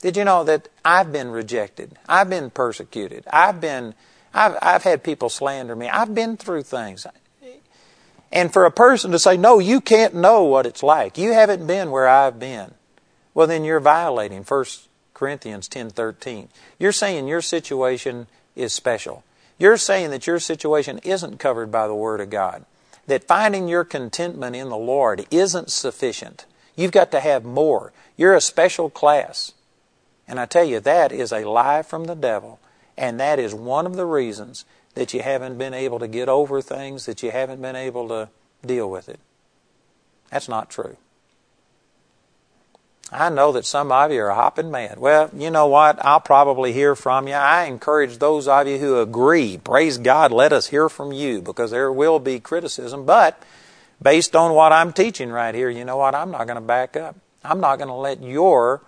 Did 0.00 0.16
you 0.16 0.24
know 0.24 0.44
that 0.44 0.68
I've 0.84 1.12
been 1.12 1.30
rejected? 1.30 1.98
I've 2.08 2.30
been 2.30 2.50
persecuted. 2.50 3.24
I've 3.32 3.60
been, 3.60 3.94
I've, 4.32 4.56
I've 4.62 4.82
had 4.84 5.02
people 5.02 5.28
slander 5.28 5.74
me. 5.74 5.88
I've 5.88 6.14
been 6.14 6.36
through 6.36 6.62
things. 6.62 7.06
And 8.30 8.52
for 8.52 8.64
a 8.64 8.70
person 8.70 9.10
to 9.12 9.18
say, 9.18 9.36
no, 9.36 9.58
you 9.58 9.80
can't 9.80 10.14
know 10.14 10.44
what 10.44 10.66
it's 10.66 10.82
like. 10.82 11.18
You 11.18 11.32
haven't 11.32 11.66
been 11.66 11.90
where 11.90 12.06
I've 12.06 12.38
been 12.38 12.74
well 13.38 13.46
then 13.46 13.62
you're 13.62 13.78
violating 13.78 14.42
1 14.42 14.64
Corinthians 15.14 15.68
10:13. 15.68 16.48
You're 16.76 16.90
saying 16.90 17.28
your 17.28 17.40
situation 17.40 18.26
is 18.56 18.72
special. 18.72 19.22
You're 19.58 19.76
saying 19.76 20.10
that 20.10 20.26
your 20.26 20.40
situation 20.40 20.98
isn't 21.04 21.38
covered 21.38 21.70
by 21.70 21.86
the 21.86 21.94
word 21.94 22.20
of 22.20 22.30
God. 22.30 22.64
That 23.06 23.28
finding 23.28 23.68
your 23.68 23.84
contentment 23.84 24.56
in 24.56 24.70
the 24.70 24.76
Lord 24.76 25.24
isn't 25.30 25.70
sufficient. 25.70 26.46
You've 26.74 26.90
got 26.90 27.12
to 27.12 27.20
have 27.20 27.44
more. 27.44 27.92
You're 28.16 28.34
a 28.34 28.40
special 28.40 28.90
class. 28.90 29.52
And 30.28 30.38
I 30.38 30.46
tell 30.46 30.64
you, 30.64 30.78
that 30.80 31.10
is 31.10 31.32
a 31.32 31.48
lie 31.48 31.82
from 31.82 32.04
the 32.04 32.14
devil. 32.14 32.60
And 32.96 33.18
that 33.18 33.38
is 33.38 33.54
one 33.54 33.86
of 33.86 33.96
the 33.96 34.06
reasons 34.06 34.64
that 34.94 35.14
you 35.14 35.22
haven't 35.22 35.56
been 35.56 35.74
able 35.74 35.98
to 36.00 36.08
get 36.08 36.28
over 36.28 36.60
things, 36.60 37.06
that 37.06 37.22
you 37.22 37.30
haven't 37.30 37.62
been 37.62 37.76
able 37.76 38.08
to 38.08 38.28
deal 38.64 38.90
with 38.90 39.08
it. 39.08 39.20
That's 40.30 40.48
not 40.48 40.68
true. 40.68 40.96
I 43.10 43.30
know 43.30 43.52
that 43.52 43.64
some 43.64 43.90
of 43.90 44.12
you 44.12 44.22
are 44.22 44.34
hopping 44.34 44.70
mad. 44.70 44.98
Well, 44.98 45.30
you 45.34 45.50
know 45.50 45.66
what? 45.66 46.04
I'll 46.04 46.20
probably 46.20 46.74
hear 46.74 46.94
from 46.94 47.26
you. 47.26 47.34
I 47.34 47.64
encourage 47.64 48.18
those 48.18 48.46
of 48.46 48.68
you 48.68 48.76
who 48.76 49.00
agree. 49.00 49.56
Praise 49.56 49.96
God, 49.96 50.30
let 50.30 50.52
us 50.52 50.66
hear 50.66 50.90
from 50.90 51.12
you 51.12 51.40
because 51.40 51.70
there 51.70 51.90
will 51.90 52.18
be 52.18 52.38
criticism. 52.38 53.06
But 53.06 53.42
based 54.02 54.36
on 54.36 54.52
what 54.52 54.72
I'm 54.72 54.92
teaching 54.92 55.30
right 55.30 55.54
here, 55.54 55.70
you 55.70 55.86
know 55.86 55.96
what? 55.96 56.14
I'm 56.14 56.30
not 56.30 56.46
going 56.46 56.56
to 56.56 56.60
back 56.60 56.98
up. 56.98 57.16
I'm 57.42 57.60
not 57.60 57.76
going 57.76 57.88
to 57.88 57.94
let 57.94 58.22
your 58.22 58.82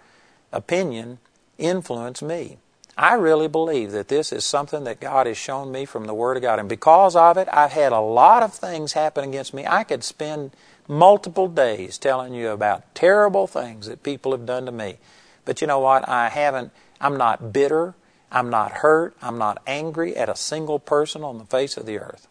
opinion 0.53 1.19
influence 1.61 2.23
me. 2.23 2.59
I 2.97 3.15
really 3.15 3.49
believe 3.49 3.93
that 3.93 4.09
this 4.09 4.33
is 4.33 4.45
something 4.45 4.85
that 4.85 5.01
God 5.01 5.27
has 5.27 5.39
shown 5.39 5.73
me 5.73 5.85
from 5.85 6.07
the 6.07 6.15
Word 6.15 6.37
of 6.37 6.43
God. 6.43 6.59
And 6.59 6.69
because 6.69 7.17
of 7.17 7.39
it, 7.39 7.49
I've 7.53 7.73
had 7.73 7.93
a 7.93 8.01
lot 8.01 8.43
of 8.43 8.53
things 8.53 8.93
happen 8.93 9.25
against 9.25 9.55
me. 9.55 9.67
I 9.67 9.85
could 9.85 10.05
spend 10.05 10.51
multiple 10.87 11.49
days 11.49 11.97
telling 11.97 12.35
you 12.35 12.49
about 12.49 12.95
terrible 12.95 13.47
things 13.47 13.87
that 13.87 14.03
people 14.03 14.33
have 14.33 14.45
done 14.45 14.67
to 14.67 14.73
me. 14.73 14.99
But 15.45 15.61
you 15.61 15.67
know 15.67 15.79
what? 15.79 16.09
I 16.09 16.29
haven't, 16.29 16.73
I'm 17.01 17.17
not 17.17 17.53
bitter. 17.53 17.95
I'm 18.31 18.51
not 18.51 18.73
hurt. 18.73 19.17
I'm 19.23 19.39
not 19.39 19.63
angry 19.67 20.17
at 20.17 20.29
a 20.29 20.37
single 20.37 20.79
person 20.79 21.25
on 21.25 21.39
the 21.39 21.45
face 21.45 21.77
of 21.77 21.87
the 21.87 21.99
earth. 21.99 22.29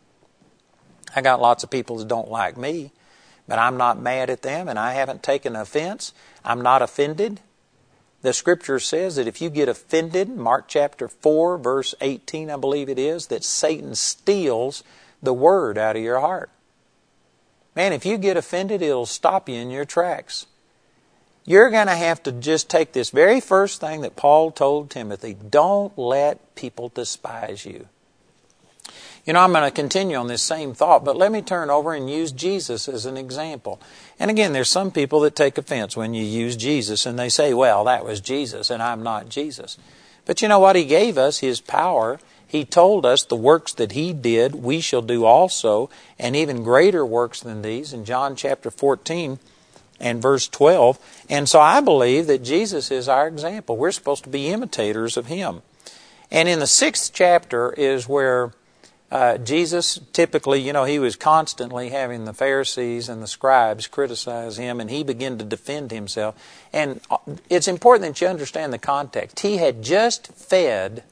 I 1.16 1.22
got 1.22 1.42
lots 1.42 1.64
of 1.64 1.70
people 1.70 1.98
that 1.98 2.08
don't 2.08 2.30
like 2.30 2.58
me, 2.58 2.92
but 3.48 3.60
I'm 3.60 3.78
not 3.78 4.00
mad 4.00 4.30
at 4.30 4.44
them 4.44 4.68
and 4.68 4.78
I 4.78 4.94
haven't 4.94 5.24
taken 5.24 5.56
offense. 5.56 6.14
I'm 6.46 6.62
not 6.62 6.82
offended. 6.82 7.42
The 8.22 8.34
scripture 8.34 8.80
says 8.80 9.16
that 9.16 9.28
if 9.28 9.42
you 9.42 9.50
get 9.50 9.70
offended, 9.70 10.30
Mark 10.30 10.66
chapter 10.68 11.08
4, 11.08 11.58
verse 11.58 11.96
18, 12.02 12.50
I 12.50 12.58
believe 12.58 12.90
it 12.90 13.00
is, 13.00 13.28
that 13.28 13.44
Satan 13.44 13.96
steals 13.96 14.84
the 15.24 15.34
word 15.34 15.78
out 15.78 15.96
of 15.96 16.02
your 16.02 16.20
heart. 16.20 16.50
Man, 17.76 17.94
if 17.94 18.06
you 18.06 18.18
get 18.18 18.36
offended, 18.36 18.82
it'll 18.82 19.06
stop 19.06 19.48
you 19.48 19.56
in 19.56 19.70
your 19.70 19.86
tracks. 19.86 20.48
You're 21.46 21.70
going 21.70 21.88
to 21.88 21.96
have 21.96 22.22
to 22.24 22.32
just 22.32 22.70
take 22.70 22.92
this 22.92 23.10
very 23.10 23.40
first 23.40 23.80
thing 23.80 24.02
that 24.02 24.18
Paul 24.18 24.52
told 24.52 24.90
Timothy 24.90 25.34
don't 25.34 25.98
let 25.98 26.56
people 26.56 26.90
despise 26.90 27.66
you. 27.66 27.88
You 29.26 29.34
know, 29.34 29.42
I'm 29.42 29.52
going 29.52 29.64
to 29.64 29.72
continue 29.72 30.18
on 30.18 30.28
this 30.28 30.42
same 30.42 30.74
thought, 30.74 31.06
but 31.06 31.18
let 31.18 31.32
me 31.32 31.42
turn 31.42 31.70
over 31.70 31.94
and 31.94 32.10
use 32.10 32.32
Jesus 32.32 32.88
as 32.88 33.06
an 33.06 33.18
example. 33.18 33.82
And 34.20 34.32
again, 34.32 34.54
there's 34.54 34.70
some 34.70 34.92
people 34.92 35.20
that 35.22 35.36
take 35.36 35.58
offense 35.58 35.96
when 35.96 36.14
you 36.14 36.24
use 36.24 36.56
Jesus 36.56 37.06
and 37.06 37.20
they 37.20 37.30
say, 37.30 37.54
well, 37.54 37.84
that 37.86 38.06
was 38.06 38.22
Jesus 38.22 38.70
and 38.70 38.82
I'm 38.82 39.04
not 39.04 39.30
Jesus. 39.30 39.78
But 40.26 40.42
you 40.42 40.48
know 40.48 40.60
what? 40.60 40.76
He 40.76 40.86
gave 40.86 41.18
us 41.18 41.40
His 41.40 41.62
power 41.62 42.20
he 42.50 42.66
told 42.66 43.06
us 43.06 43.24
the 43.24 43.36
works 43.36 43.74
that 43.74 43.92
He 43.92 44.12
did, 44.12 44.56
we 44.56 44.82
shall 44.82 45.04
do 45.04 45.24
also, 45.24 45.92
and 46.18 46.36
even 46.36 46.64
greater 46.64 47.06
works 47.06 47.42
than 47.42 47.62
these 47.62 47.94
in 47.94 48.06
John 48.06 48.36
chapter 48.36 48.72
14 48.72 49.38
and 50.00 50.20
verse 50.20 50.48
12. 50.48 50.98
And 51.30 51.48
so 51.48 51.60
I 51.60 51.80
believe 51.80 52.26
that 52.26 52.42
Jesus 52.42 52.90
is 52.90 53.08
our 53.08 53.28
example. 53.28 53.78
We're 53.78 53.92
supposed 53.92 54.24
to 54.24 54.32
be 54.32 54.48
imitators 54.48 55.16
of 55.16 55.28
Him. 55.28 55.62
And 56.32 56.50
in 56.50 56.58
the 56.58 56.66
sixth 56.66 57.12
chapter 57.14 57.72
is 57.74 58.10
where 58.10 58.52
uh, 59.12 59.38
Jesus 59.40 60.00
typically, 60.14 60.62
you 60.62 60.72
know, 60.72 60.84
he 60.84 61.00
was 61.00 61.16
constantly 61.16 61.90
having 61.90 62.26
the 62.26 62.34
Pharisees 62.34 63.10
and 63.10 63.24
the 63.24 63.28
scribes 63.28 63.88
criticize 63.88 64.58
him, 64.58 64.80
and 64.80 64.90
he 64.90 65.04
began 65.04 65.38
to 65.40 65.46
defend 65.46 65.92
himself. 65.92 66.36
And 66.72 67.02
uh, 67.10 67.18
it's 67.50 67.68
important 67.68 68.08
that 68.08 68.22
you 68.22 68.28
understand 68.28 68.72
the 68.72 68.78
context. 68.78 69.40
He 69.40 69.58
had 69.58 69.82
just 69.82 70.28
fed 70.28 71.04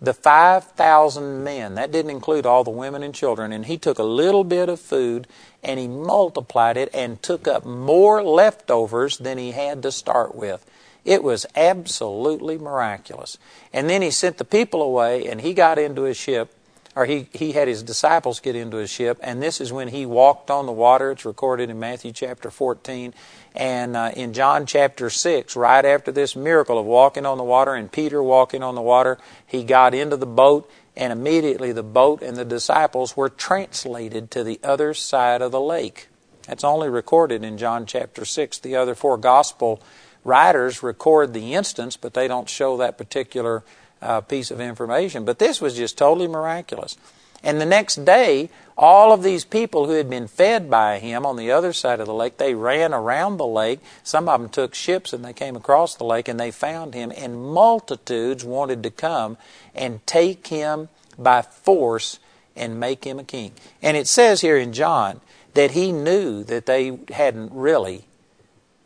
the 0.00 0.14
5,000 0.14 1.44
men, 1.44 1.74
that 1.74 1.92
didn't 1.92 2.10
include 2.10 2.46
all 2.46 2.64
the 2.64 2.70
women 2.70 3.02
and 3.02 3.14
children, 3.14 3.52
and 3.52 3.66
he 3.66 3.78
took 3.78 3.98
a 3.98 4.04
little 4.04 4.44
bit 4.44 4.68
of 4.68 4.80
food 4.80 5.26
and 5.62 5.80
he 5.80 5.88
multiplied 5.88 6.76
it 6.76 6.90
and 6.92 7.22
took 7.22 7.48
up 7.48 7.64
more 7.64 8.22
leftovers 8.22 9.16
than 9.16 9.38
he 9.38 9.52
had 9.52 9.82
to 9.82 9.90
start 9.90 10.34
with. 10.34 10.64
It 11.04 11.22
was 11.22 11.46
absolutely 11.56 12.58
miraculous. 12.58 13.38
And 13.72 13.88
then 13.88 14.02
he 14.02 14.10
sent 14.10 14.38
the 14.38 14.44
people 14.44 14.82
away 14.82 15.26
and 15.26 15.40
he 15.40 15.54
got 15.54 15.78
into 15.78 16.04
a 16.04 16.14
ship 16.14 16.54
or 16.96 17.06
he, 17.06 17.28
he 17.32 17.52
had 17.52 17.66
his 17.66 17.82
disciples 17.82 18.40
get 18.40 18.54
into 18.54 18.78
a 18.78 18.86
ship, 18.86 19.18
and 19.22 19.42
this 19.42 19.60
is 19.60 19.72
when 19.72 19.88
he 19.88 20.06
walked 20.06 20.50
on 20.50 20.66
the 20.66 20.72
water. 20.72 21.10
It's 21.10 21.24
recorded 21.24 21.70
in 21.70 21.80
Matthew 21.80 22.12
chapter 22.12 22.50
14. 22.50 23.12
And 23.56 23.96
uh, 23.96 24.12
in 24.14 24.32
John 24.32 24.66
chapter 24.66 25.10
6, 25.10 25.56
right 25.56 25.84
after 25.84 26.12
this 26.12 26.36
miracle 26.36 26.78
of 26.78 26.86
walking 26.86 27.26
on 27.26 27.38
the 27.38 27.44
water 27.44 27.74
and 27.74 27.90
Peter 27.90 28.22
walking 28.22 28.62
on 28.62 28.74
the 28.74 28.82
water, 28.82 29.18
he 29.46 29.64
got 29.64 29.94
into 29.94 30.16
the 30.16 30.26
boat, 30.26 30.70
and 30.96 31.12
immediately 31.12 31.72
the 31.72 31.82
boat 31.82 32.22
and 32.22 32.36
the 32.36 32.44
disciples 32.44 33.16
were 33.16 33.28
translated 33.28 34.30
to 34.30 34.44
the 34.44 34.60
other 34.62 34.94
side 34.94 35.42
of 35.42 35.50
the 35.50 35.60
lake. 35.60 36.08
That's 36.46 36.64
only 36.64 36.88
recorded 36.88 37.42
in 37.42 37.58
John 37.58 37.86
chapter 37.86 38.24
6. 38.24 38.58
The 38.58 38.76
other 38.76 38.94
four 38.94 39.16
gospel 39.16 39.82
writers 40.24 40.82
record 40.82 41.32
the 41.32 41.54
instance, 41.54 41.96
but 41.96 42.14
they 42.14 42.28
don't 42.28 42.48
show 42.48 42.76
that 42.76 42.98
particular 42.98 43.62
uh, 44.04 44.20
piece 44.20 44.50
of 44.50 44.60
information. 44.60 45.24
But 45.24 45.38
this 45.38 45.60
was 45.60 45.74
just 45.74 45.98
totally 45.98 46.28
miraculous. 46.28 46.96
And 47.42 47.60
the 47.60 47.66
next 47.66 48.04
day, 48.04 48.48
all 48.76 49.12
of 49.12 49.22
these 49.22 49.44
people 49.44 49.86
who 49.86 49.92
had 49.92 50.08
been 50.08 50.26
fed 50.26 50.70
by 50.70 50.98
him 50.98 51.26
on 51.26 51.36
the 51.36 51.50
other 51.50 51.72
side 51.72 52.00
of 52.00 52.06
the 52.06 52.14
lake, 52.14 52.38
they 52.38 52.54
ran 52.54 52.94
around 52.94 53.36
the 53.36 53.46
lake. 53.46 53.80
Some 54.02 54.28
of 54.28 54.40
them 54.40 54.48
took 54.48 54.74
ships 54.74 55.12
and 55.12 55.24
they 55.24 55.34
came 55.34 55.54
across 55.54 55.94
the 55.94 56.04
lake 56.04 56.26
and 56.26 56.40
they 56.40 56.50
found 56.50 56.94
him. 56.94 57.12
And 57.14 57.44
multitudes 57.44 58.44
wanted 58.44 58.82
to 58.82 58.90
come 58.90 59.36
and 59.74 60.04
take 60.06 60.46
him 60.46 60.88
by 61.18 61.42
force 61.42 62.18
and 62.56 62.80
make 62.80 63.04
him 63.04 63.18
a 63.18 63.24
king. 63.24 63.52
And 63.82 63.96
it 63.96 64.08
says 64.08 64.40
here 64.40 64.56
in 64.56 64.72
John 64.72 65.20
that 65.52 65.72
he 65.72 65.92
knew 65.92 66.42
that 66.44 66.66
they 66.66 66.98
hadn't 67.10 67.52
really, 67.52 68.04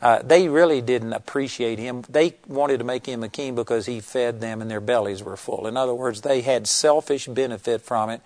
uh, 0.00 0.22
they 0.22 0.48
really 0.48 0.80
didn't 0.80 1.12
appreciate 1.12 1.78
him. 1.78 2.04
They 2.08 2.36
wanted 2.46 2.78
to 2.78 2.84
make 2.84 3.06
him 3.06 3.24
a 3.24 3.28
king 3.28 3.54
because 3.54 3.86
he 3.86 4.00
fed 4.00 4.40
them 4.40 4.62
and 4.62 4.70
their 4.70 4.80
bellies 4.80 5.22
were 5.22 5.36
full. 5.36 5.66
In 5.66 5.76
other 5.76 5.94
words, 5.94 6.20
they 6.20 6.42
had 6.42 6.66
selfish 6.66 7.26
benefit 7.26 7.82
from 7.82 8.10
it. 8.10 8.20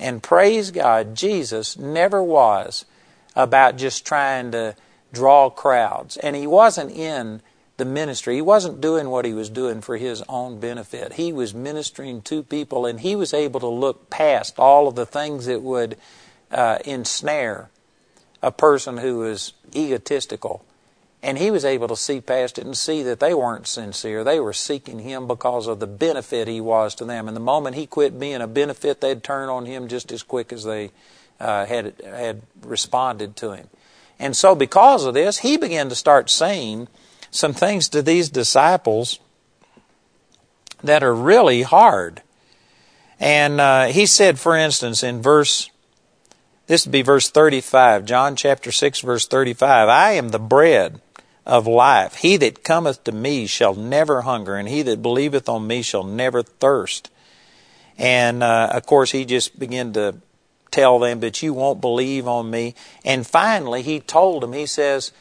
And 0.00 0.22
praise 0.22 0.72
God, 0.72 1.14
Jesus 1.14 1.78
never 1.78 2.22
was 2.22 2.84
about 3.36 3.76
just 3.76 4.04
trying 4.04 4.50
to 4.50 4.74
draw 5.12 5.48
crowds. 5.48 6.16
And 6.16 6.34
he 6.34 6.46
wasn't 6.46 6.90
in 6.90 7.40
the 7.76 7.84
ministry. 7.84 8.34
He 8.34 8.42
wasn't 8.42 8.80
doing 8.80 9.08
what 9.08 9.24
he 9.24 9.32
was 9.32 9.48
doing 9.48 9.80
for 9.80 9.96
his 9.96 10.22
own 10.28 10.58
benefit. 10.58 11.14
He 11.14 11.32
was 11.32 11.54
ministering 11.54 12.22
to 12.22 12.42
people, 12.42 12.84
and 12.84 13.00
he 13.00 13.16
was 13.16 13.32
able 13.32 13.60
to 13.60 13.68
look 13.68 14.10
past 14.10 14.58
all 14.58 14.88
of 14.88 14.94
the 14.94 15.06
things 15.06 15.46
that 15.46 15.62
would 15.62 15.96
uh, 16.50 16.78
ensnare 16.84 17.70
a 18.42 18.50
person 18.50 18.98
who 18.98 19.18
was 19.18 19.52
egotistical. 19.74 20.64
And 21.22 21.38
he 21.38 21.52
was 21.52 21.64
able 21.64 21.86
to 21.86 21.96
see 21.96 22.20
past 22.20 22.58
it 22.58 22.64
and 22.64 22.76
see 22.76 23.02
that 23.04 23.20
they 23.20 23.32
weren't 23.32 23.68
sincere. 23.68 24.24
They 24.24 24.40
were 24.40 24.52
seeking 24.52 24.98
him 24.98 25.28
because 25.28 25.68
of 25.68 25.78
the 25.78 25.86
benefit 25.86 26.48
he 26.48 26.60
was 26.60 26.96
to 26.96 27.04
them. 27.04 27.28
And 27.28 27.36
the 27.36 27.40
moment 27.40 27.76
he 27.76 27.86
quit 27.86 28.18
being 28.18 28.40
a 28.40 28.48
benefit, 28.48 29.00
they'd 29.00 29.22
turn 29.22 29.48
on 29.48 29.66
him 29.66 29.86
just 29.86 30.10
as 30.10 30.24
quick 30.24 30.52
as 30.52 30.64
they 30.64 30.90
uh, 31.38 31.66
had 31.66 31.94
had 32.04 32.42
responded 32.62 33.36
to 33.36 33.52
him. 33.52 33.68
And 34.18 34.36
so, 34.36 34.54
because 34.54 35.04
of 35.04 35.14
this, 35.14 35.38
he 35.38 35.56
began 35.56 35.88
to 35.88 35.94
start 35.94 36.28
saying 36.28 36.88
some 37.30 37.52
things 37.52 37.88
to 37.88 38.02
these 38.02 38.28
disciples 38.28 39.18
that 40.82 41.02
are 41.02 41.14
really 41.14 41.62
hard. 41.62 42.22
And 43.18 43.60
uh, 43.60 43.86
he 43.86 44.06
said, 44.06 44.38
for 44.38 44.56
instance, 44.56 45.02
in 45.02 45.22
verse, 45.22 45.70
this 46.66 46.84
would 46.86 46.92
be 46.92 47.02
verse 47.02 47.30
35, 47.30 48.04
John 48.04 48.36
chapter 48.36 48.72
6, 48.72 49.00
verse 49.00 49.26
35, 49.26 49.88
I 49.88 50.12
am 50.12 50.30
the 50.30 50.38
bread 50.38 51.00
of 51.44 51.66
life. 51.66 52.16
He 52.16 52.36
that 52.38 52.62
cometh 52.62 53.04
to 53.04 53.12
me 53.12 53.46
shall 53.46 53.74
never 53.74 54.22
hunger, 54.22 54.56
and 54.56 54.68
he 54.68 54.82
that 54.82 55.02
believeth 55.02 55.48
on 55.48 55.66
me 55.66 55.82
shall 55.82 56.04
never 56.04 56.42
thirst. 56.42 57.10
And 57.98 58.42
uh, 58.42 58.70
of 58.72 58.86
course, 58.86 59.10
he 59.10 59.24
just 59.24 59.58
began 59.58 59.92
to 59.94 60.16
tell 60.70 60.98
them, 60.98 61.20
but 61.20 61.42
you 61.42 61.52
won't 61.52 61.80
believe 61.80 62.26
on 62.26 62.50
me. 62.50 62.74
And 63.04 63.26
finally, 63.26 63.82
he 63.82 64.00
told 64.00 64.42
them, 64.42 64.52
he 64.52 64.66
says, 64.66 65.12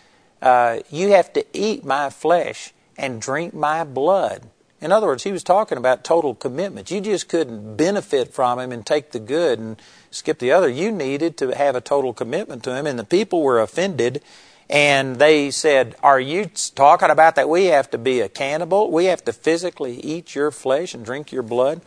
uh, 0.41 0.79
You 0.89 1.09
have 1.09 1.33
to 1.33 1.45
eat 1.53 1.83
my 1.83 2.09
flesh 2.09 2.73
and 2.97 3.21
drink 3.21 3.53
my 3.53 3.83
blood. 3.83 4.49
In 4.79 4.91
other 4.91 5.05
words, 5.05 5.23
he 5.23 5.31
was 5.31 5.43
talking 5.43 5.77
about 5.77 6.03
total 6.03 6.33
commitment. 6.33 6.89
You 6.89 7.01
just 7.01 7.29
couldn't 7.29 7.75
benefit 7.75 8.33
from 8.33 8.59
him 8.59 8.71
and 8.71 8.83
take 8.83 9.11
the 9.11 9.19
good 9.19 9.59
and 9.59 9.79
skip 10.09 10.39
the 10.39 10.51
other. 10.51 10.67
You 10.67 10.91
needed 10.91 11.37
to 11.37 11.55
have 11.55 11.75
a 11.75 11.81
total 11.81 12.13
commitment 12.13 12.63
to 12.63 12.75
him, 12.75 12.87
and 12.87 12.97
the 12.97 13.03
people 13.03 13.43
were 13.43 13.59
offended. 13.59 14.23
And 14.71 15.17
they 15.17 15.51
said, 15.51 15.95
Are 16.01 16.19
you 16.19 16.45
talking 16.75 17.09
about 17.09 17.35
that 17.35 17.49
we 17.49 17.65
have 17.65 17.91
to 17.91 17.97
be 17.97 18.21
a 18.21 18.29
cannibal? 18.29 18.89
We 18.89 19.05
have 19.05 19.23
to 19.25 19.33
physically 19.33 19.99
eat 19.99 20.33
your 20.33 20.49
flesh 20.49 20.93
and 20.93 21.03
drink 21.03 21.31
your 21.31 21.43
blood? 21.43 21.81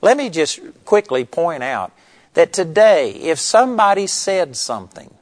Let 0.00 0.16
me 0.16 0.30
just 0.30 0.60
quickly 0.86 1.26
point 1.26 1.62
out 1.62 1.92
that 2.32 2.52
today, 2.52 3.10
if 3.10 3.38
somebody 3.38 4.06
said 4.06 4.56
something 4.56 5.14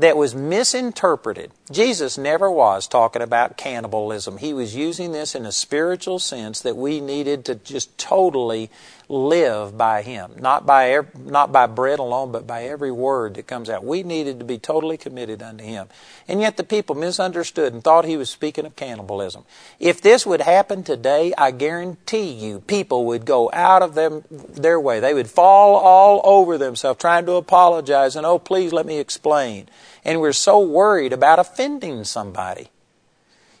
that 0.00 0.16
was 0.16 0.34
misinterpreted. 0.34 1.52
Jesus 1.70 2.18
never 2.18 2.50
was 2.50 2.88
talking 2.88 3.22
about 3.22 3.56
cannibalism. 3.56 4.38
He 4.38 4.52
was 4.52 4.74
using 4.74 5.12
this 5.12 5.34
in 5.34 5.46
a 5.46 5.52
spiritual 5.52 6.18
sense 6.18 6.60
that 6.62 6.76
we 6.76 7.00
needed 7.00 7.44
to 7.44 7.54
just 7.54 7.96
totally 7.96 8.70
live 9.08 9.76
by 9.76 10.02
Him, 10.02 10.32
not 10.38 10.66
by 10.66 11.00
not 11.16 11.52
by 11.52 11.66
bread 11.66 11.98
alone, 11.98 12.32
but 12.32 12.46
by 12.46 12.64
every 12.64 12.90
word 12.92 13.34
that 13.34 13.46
comes 13.46 13.68
out. 13.68 13.84
We 13.84 14.02
needed 14.02 14.38
to 14.38 14.44
be 14.44 14.58
totally 14.58 14.96
committed 14.96 15.42
unto 15.42 15.64
Him, 15.64 15.88
and 16.28 16.40
yet 16.40 16.56
the 16.56 16.64
people 16.64 16.94
misunderstood 16.94 17.72
and 17.72 17.82
thought 17.82 18.04
He 18.04 18.16
was 18.16 18.30
speaking 18.30 18.66
of 18.66 18.76
cannibalism. 18.76 19.44
If 19.78 20.00
this 20.00 20.24
would 20.24 20.40
happen 20.40 20.82
today, 20.82 21.34
I 21.36 21.50
guarantee 21.50 22.30
you, 22.30 22.60
people 22.60 23.04
would 23.06 23.24
go 23.24 23.50
out 23.52 23.82
of 23.82 23.94
them 23.94 24.24
their 24.30 24.78
way. 24.78 25.00
They 25.00 25.14
would 25.14 25.30
fall 25.30 25.76
all 25.76 26.20
over 26.24 26.56
themselves 26.56 27.00
trying 27.00 27.26
to 27.26 27.32
apologize 27.32 28.16
and 28.16 28.26
oh, 28.26 28.38
please 28.38 28.72
let 28.72 28.86
me 28.86 28.98
explain. 28.98 29.68
And 30.04 30.20
we're 30.20 30.32
so 30.32 30.60
worried 30.60 31.12
about 31.12 31.38
offending 31.60 32.04
somebody. 32.04 32.68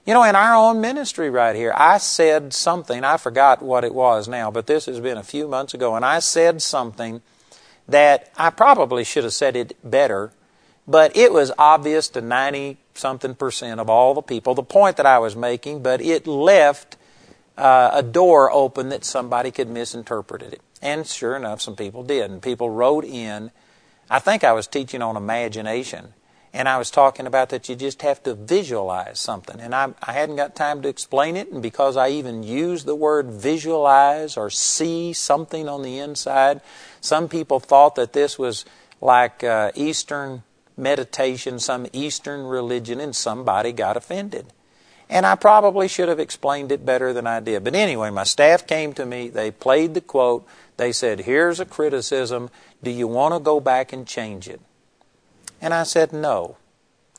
You 0.06 0.14
know, 0.14 0.22
in 0.22 0.34
our 0.34 0.54
own 0.54 0.80
ministry 0.80 1.28
right 1.28 1.54
here, 1.54 1.74
I 1.76 1.98
said 1.98 2.54
something, 2.54 3.04
I 3.04 3.18
forgot 3.18 3.60
what 3.60 3.84
it 3.84 3.94
was 3.94 4.26
now, 4.26 4.50
but 4.50 4.66
this 4.66 4.86
has 4.86 4.98
been 5.00 5.18
a 5.18 5.22
few 5.22 5.46
months 5.46 5.74
ago, 5.74 5.94
and 5.94 6.04
I 6.04 6.20
said 6.20 6.62
something 6.62 7.20
that 7.86 8.32
I 8.38 8.48
probably 8.48 9.04
should 9.04 9.24
have 9.24 9.34
said 9.34 9.54
it 9.54 9.76
better, 9.88 10.32
but 10.88 11.14
it 11.14 11.30
was 11.30 11.52
obvious 11.58 12.08
to 12.10 12.22
90 12.22 12.78
something 12.94 13.34
percent 13.34 13.78
of 13.78 13.90
all 13.90 14.14
the 14.14 14.22
people, 14.22 14.54
the 14.54 14.62
point 14.62 14.96
that 14.96 15.04
I 15.04 15.18
was 15.18 15.36
making, 15.36 15.82
but 15.82 16.00
it 16.00 16.26
left 16.26 16.96
uh, 17.58 17.90
a 17.92 18.02
door 18.02 18.50
open 18.50 18.88
that 18.88 19.04
somebody 19.04 19.50
could 19.50 19.68
misinterpret 19.68 20.40
it. 20.40 20.62
And 20.80 21.06
sure 21.06 21.36
enough, 21.36 21.60
some 21.60 21.76
people 21.76 22.02
did. 22.02 22.30
And 22.30 22.40
people 22.40 22.70
wrote 22.70 23.04
in. 23.04 23.50
I 24.08 24.18
think 24.18 24.42
I 24.42 24.52
was 24.52 24.66
teaching 24.66 25.02
on 25.02 25.16
imagination. 25.18 26.14
And 26.52 26.68
I 26.68 26.78
was 26.78 26.90
talking 26.90 27.26
about 27.26 27.50
that 27.50 27.68
you 27.68 27.76
just 27.76 28.02
have 28.02 28.22
to 28.24 28.34
visualize 28.34 29.20
something. 29.20 29.60
And 29.60 29.74
I, 29.74 29.92
I 30.02 30.12
hadn't 30.12 30.36
got 30.36 30.56
time 30.56 30.82
to 30.82 30.88
explain 30.88 31.36
it. 31.36 31.50
And 31.50 31.62
because 31.62 31.96
I 31.96 32.08
even 32.08 32.42
used 32.42 32.86
the 32.86 32.96
word 32.96 33.30
visualize 33.30 34.36
or 34.36 34.50
see 34.50 35.12
something 35.12 35.68
on 35.68 35.82
the 35.82 35.98
inside, 35.98 36.60
some 37.00 37.28
people 37.28 37.60
thought 37.60 37.94
that 37.94 38.12
this 38.12 38.36
was 38.36 38.64
like 39.00 39.44
uh, 39.44 39.70
Eastern 39.76 40.42
meditation, 40.76 41.60
some 41.60 41.86
Eastern 41.92 42.46
religion, 42.46 43.00
and 43.00 43.14
somebody 43.14 43.70
got 43.70 43.96
offended. 43.96 44.46
And 45.08 45.26
I 45.26 45.34
probably 45.34 45.88
should 45.88 46.08
have 46.08 46.20
explained 46.20 46.72
it 46.72 46.86
better 46.86 47.12
than 47.12 47.26
I 47.26 47.40
did. 47.40 47.64
But 47.64 47.74
anyway, 47.74 48.10
my 48.10 48.24
staff 48.24 48.66
came 48.66 48.92
to 48.94 49.04
me, 49.04 49.28
they 49.28 49.50
played 49.50 49.94
the 49.94 50.00
quote, 50.00 50.46
they 50.76 50.92
said, 50.92 51.20
Here's 51.20 51.60
a 51.60 51.66
criticism. 51.66 52.48
Do 52.82 52.90
you 52.90 53.06
want 53.06 53.34
to 53.34 53.40
go 53.40 53.60
back 53.60 53.92
and 53.92 54.06
change 54.06 54.48
it? 54.48 54.60
And 55.60 55.74
I 55.74 55.82
said, 55.82 56.12
no. 56.12 56.56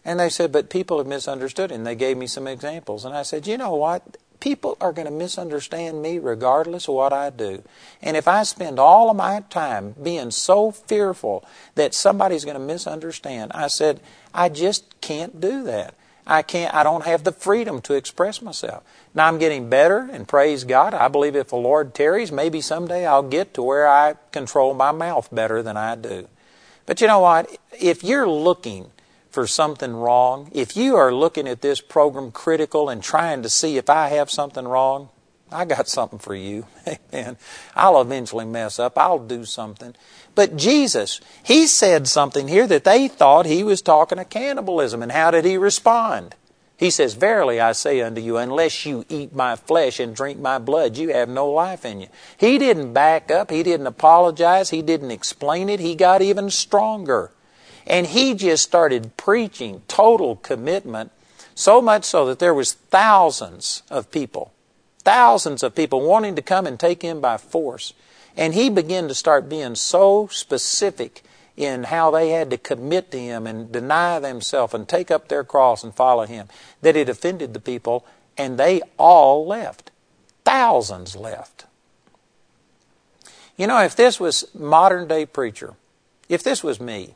And 0.04 0.20
they 0.20 0.30
said, 0.30 0.52
but 0.52 0.70
people 0.70 0.98
have 0.98 1.08
misunderstood. 1.08 1.72
And 1.72 1.86
they 1.86 1.96
gave 1.96 2.18
me 2.18 2.28
some 2.28 2.48
examples. 2.48 3.06
And 3.06 3.16
I 3.16 3.24
said, 3.24 3.48
you 3.48 3.58
know 3.58 3.76
what? 3.76 4.18
People 4.40 4.76
are 4.82 4.92
going 4.92 5.06
to 5.06 5.12
misunderstand 5.12 6.02
me 6.02 6.18
regardless 6.18 6.88
of 6.88 6.96
what 6.96 7.14
I 7.14 7.30
do. 7.30 7.62
And 8.02 8.18
if 8.18 8.28
I 8.28 8.42
spend 8.42 8.80
all 8.80 9.12
of 9.12 9.16
my 9.16 9.42
time 9.52 9.94
being 10.02 10.32
so 10.32 10.72
fearful 10.72 11.46
that 11.76 11.94
somebody's 11.94 12.44
going 12.44 12.58
to 12.58 12.60
misunderstand, 12.60 13.52
I 13.54 13.68
said, 13.68 14.00
I 14.34 14.50
just 14.50 15.00
can't 15.02 15.40
do 15.40 15.64
that. 15.66 15.94
I 16.26 16.42
can't, 16.42 16.74
I 16.74 16.84
don't 16.84 17.06
have 17.06 17.24
the 17.24 17.32
freedom 17.32 17.82
to 17.82 17.94
express 17.94 18.42
myself. 18.42 18.84
Now 19.14 19.28
I'm 19.28 19.38
getting 19.38 19.70
better, 19.70 20.10
and 20.12 20.28
praise 20.28 20.64
God. 20.64 20.94
I 20.94 21.08
believe 21.08 21.36
if 21.36 21.50
the 21.50 21.56
Lord 21.58 21.94
tarries, 21.94 22.32
maybe 22.32 22.62
someday 22.62 23.06
I'll 23.06 23.24
get 23.24 23.54
to 23.56 23.64
where 23.64 23.88
I 23.88 24.16
control 24.32 24.74
my 24.74 24.92
mouth 24.92 25.30
better 25.32 25.62
than 25.62 25.78
I 25.78 25.96
do. 25.96 26.28
But 26.86 27.02
you 27.02 27.08
know 27.08 27.20
what? 27.20 27.50
If 27.80 28.04
you're 28.04 28.28
looking 28.28 28.92
for 29.30 29.48
something 29.48 29.94
wrong, 29.94 30.50
if 30.54 30.76
you 30.76 30.96
are 30.96 31.14
looking 31.14 31.48
at 31.48 31.62
this 31.62 31.80
program 31.82 32.32
critical 32.32 32.90
and 32.90 33.02
trying 33.02 33.44
to 33.44 33.50
see 33.50 33.78
if 33.78 33.90
I 33.90 34.10
have 34.10 34.30
something 34.30 34.68
wrong, 34.68 35.10
I 35.52 35.66
got 35.66 35.88
something 35.88 36.20
for 36.20 36.36
you. 36.36 36.66
Amen. 36.88 37.38
I'll 37.76 38.02
eventually 38.02 38.46
mess 38.46 38.80
up. 38.80 38.98
I'll 38.98 39.20
do 39.20 39.46
something. 39.46 39.96
But 40.36 40.56
Jesus, 40.56 41.22
He 41.44 41.68
said 41.68 42.08
something 42.08 42.48
here 42.48 42.68
that 42.68 42.84
they 42.84 43.08
thought 43.08 43.46
He 43.46 43.64
was 43.64 43.82
talking 43.82 44.20
of 44.20 44.30
cannibalism. 44.30 45.02
And 45.02 45.12
how 45.12 45.32
did 45.32 45.46
He 45.46 45.58
respond? 45.58 46.36
He 46.82 46.90
says, 46.90 47.14
Verily 47.14 47.60
I 47.60 47.74
say 47.74 48.02
unto 48.02 48.20
you, 48.20 48.38
unless 48.38 48.88
you 48.88 49.06
eat 49.08 49.36
my 49.36 49.56
flesh 49.56 50.00
and 50.00 50.16
drink 50.16 50.40
my 50.40 50.58
blood, 50.58 50.98
you 50.98 51.10
have 51.10 51.30
no 51.30 51.48
life 51.48 51.86
in 51.86 52.02
you. 52.02 52.08
He 52.36 52.58
didn't 52.58 52.92
back 52.92 53.30
up. 53.30 53.52
He 53.52 53.62
didn't 53.62 53.86
apologize. 53.86 54.72
He 54.72 54.82
didn't 54.82 55.12
explain 55.12 55.70
it. 55.70 55.80
He 55.80 55.94
got 55.94 56.24
even 56.24 56.50
stronger. 56.50 57.30
And 57.86 58.08
he 58.08 58.34
just 58.34 58.64
started 58.64 59.16
preaching 59.16 59.84
total 59.88 60.38
commitment, 60.38 61.12
so 61.54 61.84
much 61.84 62.04
so 62.04 62.26
that 62.26 62.40
there 62.40 62.52
was 62.52 62.74
thousands 62.74 63.84
of 63.92 64.10
people, 64.10 64.52
thousands 65.04 65.62
of 65.62 65.76
people 65.76 66.02
wanting 66.02 66.36
to 66.36 66.42
come 66.42 66.66
and 66.66 66.80
take 66.80 67.04
him 67.04 67.22
by 67.22 67.38
force. 67.38 67.94
And 68.36 68.56
he 68.56 68.72
began 68.72 69.08
to 69.08 69.14
start 69.14 69.48
being 69.48 69.76
so 69.76 70.30
specific 70.32 71.22
in 71.58 71.84
how 71.84 72.12
they 72.12 72.30
had 72.30 72.50
to 72.50 72.58
commit 72.58 73.12
to 73.12 73.20
Him 73.20 73.46
and 73.46 73.72
deny 73.72 74.20
themselves 74.20 74.74
and 74.74 74.88
take 74.88 75.12
up 75.12 75.28
their 75.28 75.44
cross 75.44 75.84
and 75.84 75.94
follow 75.94 76.26
Him, 76.26 76.48
that 76.82 76.96
it 76.96 77.10
offended 77.10 77.54
the 77.54 77.60
people, 77.60 78.06
and 78.38 78.58
they 78.58 78.82
all 78.98 79.46
left. 79.46 79.92
Thousands 80.44 81.16
left. 81.16 81.66
You 83.58 83.68
know, 83.68 83.82
if 83.82 83.96
this 83.96 84.20
was 84.20 84.48
modern 84.56 85.08
day 85.08 85.26
preacher, 85.26 85.76
if 86.30 86.42
this 86.42 86.64
was 86.64 86.80
me, 86.80 87.16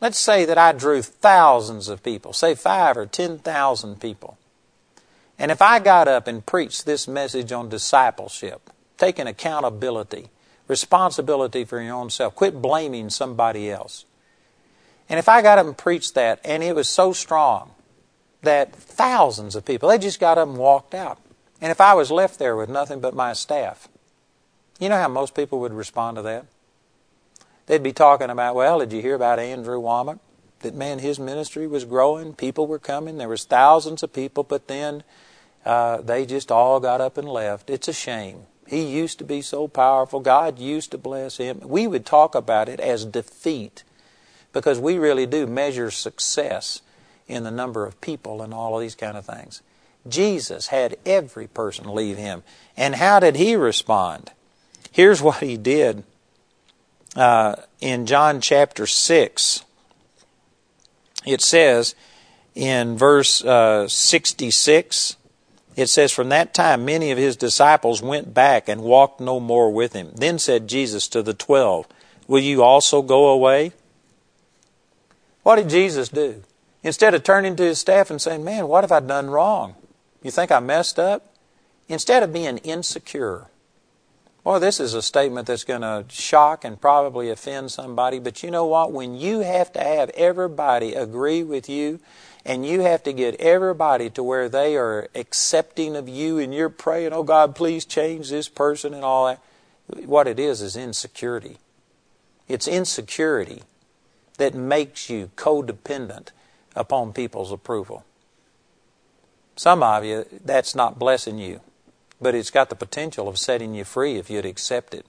let's 0.00 0.18
say 0.18 0.44
that 0.44 0.56
I 0.56 0.72
drew 0.72 1.02
thousands 1.02 1.88
of 1.88 2.02
people, 2.02 2.32
say 2.32 2.54
five 2.54 2.96
or 2.96 3.06
ten 3.06 3.38
thousand 3.38 4.00
people, 4.00 4.38
and 5.38 5.50
if 5.50 5.60
I 5.62 5.78
got 5.78 6.08
up 6.08 6.26
and 6.26 6.44
preached 6.44 6.86
this 6.86 7.06
message 7.06 7.52
on 7.52 7.68
discipleship, 7.68 8.70
taking 8.96 9.26
accountability, 9.26 10.30
responsibility 10.68 11.64
for 11.64 11.80
your 11.80 11.94
own 11.94 12.10
self. 12.10 12.34
Quit 12.36 12.62
blaming 12.62 13.10
somebody 13.10 13.70
else. 13.70 14.04
And 15.08 15.18
if 15.18 15.28
I 15.28 15.42
got 15.42 15.58
up 15.58 15.66
and 15.66 15.76
preached 15.76 16.14
that, 16.14 16.40
and 16.44 16.62
it 16.62 16.74
was 16.74 16.88
so 16.88 17.12
strong 17.12 17.72
that 18.42 18.72
thousands 18.72 19.56
of 19.56 19.64
people, 19.64 19.88
they 19.88 19.98
just 19.98 20.20
got 20.20 20.38
up 20.38 20.48
and 20.48 20.58
walked 20.58 20.94
out. 20.94 21.18
And 21.60 21.72
if 21.72 21.80
I 21.80 21.94
was 21.94 22.10
left 22.10 22.38
there 22.38 22.54
with 22.54 22.68
nothing 22.68 23.00
but 23.00 23.14
my 23.14 23.32
staff, 23.32 23.88
you 24.78 24.88
know 24.88 24.98
how 24.98 25.08
most 25.08 25.34
people 25.34 25.58
would 25.60 25.72
respond 25.72 26.16
to 26.16 26.22
that? 26.22 26.46
They'd 27.66 27.82
be 27.82 27.92
talking 27.92 28.30
about, 28.30 28.54
well, 28.54 28.78
did 28.78 28.92
you 28.92 29.02
hear 29.02 29.14
about 29.14 29.38
Andrew 29.38 29.80
Wommack? 29.80 30.20
That 30.60 30.74
man, 30.74 30.98
his 30.98 31.18
ministry 31.18 31.66
was 31.66 31.84
growing, 31.84 32.34
people 32.34 32.66
were 32.66 32.78
coming, 32.78 33.18
there 33.18 33.28
was 33.28 33.44
thousands 33.44 34.02
of 34.02 34.12
people, 34.12 34.42
but 34.42 34.68
then 34.68 35.04
uh, 35.64 35.98
they 36.00 36.26
just 36.26 36.50
all 36.50 36.80
got 36.80 37.00
up 37.00 37.16
and 37.16 37.28
left. 37.28 37.70
It's 37.70 37.88
a 37.88 37.92
shame. 37.92 38.42
He 38.68 38.82
used 38.82 39.18
to 39.18 39.24
be 39.24 39.40
so 39.40 39.66
powerful. 39.66 40.20
God 40.20 40.58
used 40.58 40.90
to 40.90 40.98
bless 40.98 41.38
him. 41.38 41.60
We 41.64 41.86
would 41.86 42.04
talk 42.04 42.34
about 42.34 42.68
it 42.68 42.80
as 42.80 43.04
defeat 43.06 43.82
because 44.52 44.78
we 44.78 44.98
really 44.98 45.26
do 45.26 45.46
measure 45.46 45.90
success 45.90 46.82
in 47.26 47.44
the 47.44 47.50
number 47.50 47.86
of 47.86 48.00
people 48.00 48.42
and 48.42 48.52
all 48.52 48.74
of 48.74 48.80
these 48.82 48.94
kind 48.94 49.16
of 49.16 49.24
things. 49.24 49.62
Jesus 50.06 50.68
had 50.68 50.96
every 51.06 51.46
person 51.46 51.94
leave 51.94 52.16
him. 52.16 52.42
And 52.76 52.96
how 52.96 53.20
did 53.20 53.36
he 53.36 53.56
respond? 53.56 54.32
Here's 54.92 55.22
what 55.22 55.38
he 55.38 55.56
did 55.56 56.04
uh, 57.16 57.56
in 57.80 58.06
John 58.06 58.40
chapter 58.40 58.86
6. 58.86 59.64
It 61.26 61.40
says 61.40 61.94
in 62.54 62.96
verse 62.96 63.44
uh, 63.44 63.88
66 63.88 65.16
it 65.78 65.88
says, 65.88 66.10
From 66.10 66.28
that 66.30 66.54
time 66.54 66.84
many 66.84 67.12
of 67.12 67.18
his 67.18 67.36
disciples 67.36 68.02
went 68.02 68.34
back 68.34 68.68
and 68.68 68.82
walked 68.82 69.20
no 69.20 69.38
more 69.38 69.72
with 69.72 69.92
him. 69.92 70.10
Then 70.12 70.40
said 70.40 70.66
Jesus 70.66 71.06
to 71.08 71.22
the 71.22 71.34
twelve, 71.34 71.86
Will 72.26 72.40
you 72.40 72.64
also 72.64 73.00
go 73.00 73.28
away? 73.28 73.72
What 75.44 75.56
did 75.56 75.68
Jesus 75.68 76.08
do? 76.08 76.42
Instead 76.82 77.14
of 77.14 77.22
turning 77.22 77.54
to 77.56 77.62
his 77.62 77.78
staff 77.78 78.10
and 78.10 78.20
saying, 78.20 78.42
Man, 78.42 78.66
what 78.66 78.82
have 78.82 78.90
I 78.90 78.98
done 78.98 79.30
wrong? 79.30 79.76
You 80.20 80.32
think 80.32 80.50
I 80.50 80.58
messed 80.58 80.98
up? 80.98 81.32
Instead 81.88 82.24
of 82.24 82.32
being 82.32 82.58
insecure, 82.58 83.46
Boy, 84.42 84.58
this 84.58 84.80
is 84.80 84.94
a 84.94 85.02
statement 85.02 85.46
that's 85.46 85.64
going 85.64 85.82
to 85.82 86.06
shock 86.08 86.64
and 86.64 86.80
probably 86.80 87.28
offend 87.28 87.70
somebody, 87.70 88.18
but 88.18 88.42
you 88.42 88.50
know 88.50 88.64
what? 88.64 88.92
When 88.92 89.14
you 89.14 89.40
have 89.40 89.72
to 89.74 89.80
have 89.80 90.08
everybody 90.10 90.94
agree 90.94 91.42
with 91.42 91.68
you 91.68 92.00
and 92.44 92.64
you 92.64 92.80
have 92.80 93.02
to 93.02 93.12
get 93.12 93.34
everybody 93.40 94.10
to 94.10 94.22
where 94.22 94.48
they 94.48 94.76
are 94.76 95.08
accepting 95.14 95.96
of 95.96 96.08
you 96.08 96.38
and 96.38 96.54
you're 96.54 96.68
praying, 96.68 97.12
oh 97.12 97.22
God, 97.22 97.54
please 97.54 97.84
change 97.84 98.30
this 98.30 98.48
person 98.48 98.94
and 98.94 99.04
all 99.04 99.26
that. 99.26 99.40
What 100.06 100.26
it 100.26 100.38
is 100.38 100.60
is 100.60 100.76
insecurity. 100.76 101.58
It's 102.48 102.68
insecurity 102.68 103.62
that 104.38 104.54
makes 104.54 105.10
you 105.10 105.30
codependent 105.36 106.28
upon 106.74 107.12
people's 107.12 107.52
approval. 107.52 108.04
Some 109.56 109.82
of 109.82 110.04
you, 110.04 110.24
that's 110.44 110.74
not 110.74 110.98
blessing 110.98 111.38
you, 111.38 111.60
but 112.20 112.34
it's 112.34 112.50
got 112.50 112.70
the 112.70 112.76
potential 112.76 113.28
of 113.28 113.38
setting 113.38 113.74
you 113.74 113.84
free 113.84 114.16
if 114.16 114.30
you'd 114.30 114.46
accept 114.46 114.94
it 114.94 115.04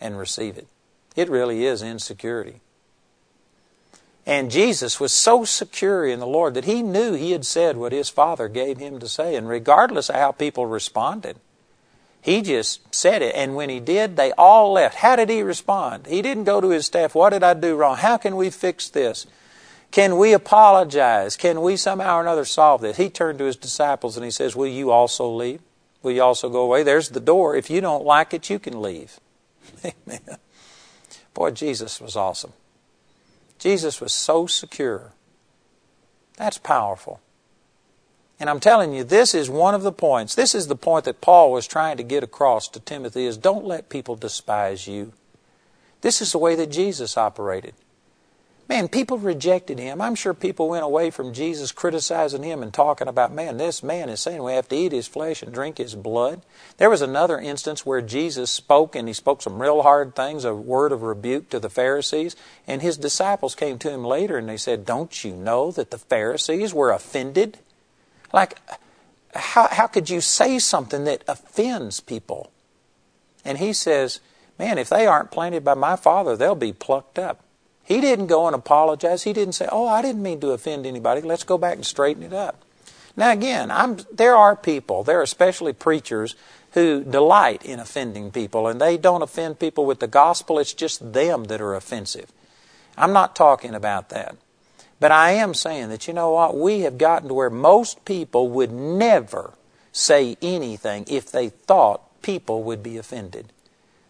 and 0.00 0.18
receive 0.18 0.58
it. 0.58 0.68
It 1.16 1.30
really 1.30 1.64
is 1.64 1.82
insecurity. 1.82 2.60
And 4.26 4.50
Jesus 4.50 4.98
was 4.98 5.12
so 5.12 5.44
secure 5.44 6.04
in 6.04 6.18
the 6.18 6.26
Lord 6.26 6.54
that 6.54 6.64
he 6.64 6.82
knew 6.82 7.12
he 7.12 7.30
had 7.30 7.46
said 7.46 7.76
what 7.76 7.92
his 7.92 8.08
Father 8.08 8.48
gave 8.48 8.78
him 8.78 8.98
to 8.98 9.08
say. 9.08 9.36
And 9.36 9.48
regardless 9.48 10.08
of 10.08 10.16
how 10.16 10.32
people 10.32 10.66
responded, 10.66 11.38
he 12.20 12.42
just 12.42 12.92
said 12.92 13.22
it. 13.22 13.36
And 13.36 13.54
when 13.54 13.70
he 13.70 13.78
did, 13.78 14.16
they 14.16 14.32
all 14.32 14.72
left. 14.72 14.96
How 14.96 15.14
did 15.14 15.30
he 15.30 15.42
respond? 15.42 16.06
He 16.08 16.22
didn't 16.22 16.42
go 16.42 16.60
to 16.60 16.70
his 16.70 16.86
staff, 16.86 17.14
What 17.14 17.30
did 17.30 17.44
I 17.44 17.54
do 17.54 17.76
wrong? 17.76 17.98
How 17.98 18.16
can 18.16 18.34
we 18.34 18.50
fix 18.50 18.88
this? 18.88 19.26
Can 19.92 20.18
we 20.18 20.32
apologize? 20.32 21.36
Can 21.36 21.62
we 21.62 21.76
somehow 21.76 22.18
or 22.18 22.22
another 22.22 22.44
solve 22.44 22.80
this? 22.80 22.96
He 22.96 23.08
turned 23.08 23.38
to 23.38 23.44
his 23.44 23.54
disciples 23.54 24.16
and 24.16 24.24
he 24.24 24.32
says, 24.32 24.56
Will 24.56 24.66
you 24.66 24.90
also 24.90 25.32
leave? 25.32 25.60
Will 26.02 26.12
you 26.12 26.22
also 26.22 26.50
go 26.50 26.62
away? 26.62 26.82
There's 26.82 27.10
the 27.10 27.20
door. 27.20 27.54
If 27.54 27.70
you 27.70 27.80
don't 27.80 28.04
like 28.04 28.34
it, 28.34 28.50
you 28.50 28.58
can 28.58 28.82
leave. 28.82 29.20
Amen. 29.84 30.20
Boy, 31.32 31.52
Jesus 31.52 32.00
was 32.00 32.16
awesome. 32.16 32.52
Jesus 33.58 34.00
was 34.00 34.12
so 34.12 34.46
secure. 34.46 35.12
That's 36.36 36.58
powerful. 36.58 37.20
And 38.38 38.50
I'm 38.50 38.60
telling 38.60 38.92
you, 38.92 39.02
this 39.02 39.34
is 39.34 39.48
one 39.48 39.74
of 39.74 39.82
the 39.82 39.92
points. 39.92 40.34
This 40.34 40.54
is 40.54 40.66
the 40.66 40.76
point 40.76 41.06
that 41.06 41.22
Paul 41.22 41.52
was 41.52 41.66
trying 41.66 41.96
to 41.96 42.02
get 42.02 42.22
across 42.22 42.68
to 42.68 42.80
Timothy 42.80 43.24
is 43.24 43.38
don't 43.38 43.64
let 43.64 43.88
people 43.88 44.14
despise 44.14 44.86
you. 44.86 45.12
This 46.02 46.20
is 46.20 46.32
the 46.32 46.38
way 46.38 46.54
that 46.54 46.70
Jesus 46.70 47.16
operated. 47.16 47.74
Man, 48.68 48.88
people 48.88 49.16
rejected 49.18 49.78
him. 49.78 50.00
I'm 50.00 50.16
sure 50.16 50.34
people 50.34 50.68
went 50.68 50.82
away 50.82 51.10
from 51.10 51.32
Jesus 51.32 51.70
criticizing 51.70 52.42
him 52.42 52.64
and 52.64 52.74
talking 52.74 53.06
about, 53.06 53.32
man, 53.32 53.58
this 53.58 53.80
man 53.80 54.08
is 54.08 54.20
saying 54.20 54.42
we 54.42 54.54
have 54.54 54.68
to 54.70 54.76
eat 54.76 54.90
his 54.90 55.06
flesh 55.06 55.40
and 55.40 55.54
drink 55.54 55.78
his 55.78 55.94
blood. 55.94 56.42
There 56.78 56.90
was 56.90 57.00
another 57.00 57.38
instance 57.38 57.86
where 57.86 58.02
Jesus 58.02 58.50
spoke, 58.50 58.96
and 58.96 59.06
he 59.06 59.14
spoke 59.14 59.40
some 59.40 59.62
real 59.62 59.82
hard 59.82 60.16
things, 60.16 60.44
a 60.44 60.52
word 60.52 60.90
of 60.90 61.02
rebuke 61.02 61.48
to 61.50 61.60
the 61.60 61.70
Pharisees, 61.70 62.34
and 62.66 62.82
his 62.82 62.96
disciples 62.96 63.54
came 63.54 63.78
to 63.78 63.90
him 63.90 64.04
later 64.04 64.36
and 64.36 64.48
they 64.48 64.56
said, 64.56 64.84
Don't 64.84 65.22
you 65.22 65.36
know 65.36 65.70
that 65.70 65.92
the 65.92 65.98
Pharisees 65.98 66.74
were 66.74 66.90
offended? 66.90 67.58
Like, 68.32 68.58
how, 69.32 69.68
how 69.70 69.86
could 69.86 70.10
you 70.10 70.20
say 70.20 70.58
something 70.58 71.04
that 71.04 71.22
offends 71.28 72.00
people? 72.00 72.50
And 73.44 73.58
he 73.58 73.72
says, 73.72 74.18
Man, 74.58 74.76
if 74.76 74.88
they 74.88 75.06
aren't 75.06 75.30
planted 75.30 75.64
by 75.64 75.74
my 75.74 75.94
Father, 75.94 76.36
they'll 76.36 76.56
be 76.56 76.72
plucked 76.72 77.18
up. 77.18 77.44
He 77.86 78.00
didn't 78.00 78.26
go 78.26 78.46
and 78.46 78.54
apologize. 78.54 79.22
He 79.22 79.32
didn't 79.32 79.54
say, 79.54 79.68
"Oh, 79.70 79.86
I 79.86 80.02
didn't 80.02 80.22
mean 80.22 80.40
to 80.40 80.50
offend 80.50 80.86
anybody. 80.86 81.20
Let's 81.20 81.44
go 81.44 81.56
back 81.56 81.76
and 81.76 81.86
straighten 81.86 82.24
it 82.24 82.32
up." 82.32 82.62
Now, 83.16 83.30
again, 83.30 83.70
I'm, 83.70 83.98
there 84.12 84.36
are 84.36 84.56
people, 84.56 85.04
there 85.04 85.20
are 85.20 85.22
especially 85.22 85.72
preachers 85.72 86.34
who 86.72 87.02
delight 87.04 87.64
in 87.64 87.78
offending 87.80 88.30
people, 88.30 88.66
and 88.66 88.80
they 88.80 88.98
don't 88.98 89.22
offend 89.22 89.58
people 89.58 89.86
with 89.86 90.00
the 90.00 90.08
gospel. 90.08 90.58
It's 90.58 90.74
just 90.74 91.12
them 91.12 91.44
that 91.44 91.60
are 91.60 91.74
offensive. 91.74 92.30
I'm 92.98 93.12
not 93.12 93.36
talking 93.36 93.74
about 93.74 94.10
that. 94.10 94.36
But 94.98 95.12
I 95.12 95.30
am 95.32 95.54
saying 95.54 95.90
that, 95.90 96.08
you 96.08 96.14
know 96.14 96.32
what? 96.32 96.56
We 96.56 96.80
have 96.80 96.98
gotten 96.98 97.28
to 97.28 97.34
where 97.34 97.50
most 97.50 98.04
people 98.04 98.48
would 98.48 98.72
never 98.72 99.54
say 99.92 100.36
anything 100.42 101.04
if 101.08 101.30
they 101.30 101.50
thought 101.50 102.22
people 102.22 102.62
would 102.64 102.82
be 102.82 102.98
offended. 102.98 103.52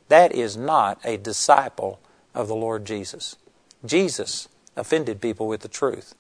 That 0.08 0.32
is 0.32 0.56
not 0.56 0.98
a 1.04 1.16
disciple 1.16 2.00
of 2.34 2.48
the 2.48 2.54
Lord 2.56 2.84
Jesus. 2.84 3.36
Jesus 3.84 4.48
offended 4.76 5.20
people 5.20 5.46
with 5.46 5.60
the 5.60 5.68
truth. 5.68 6.14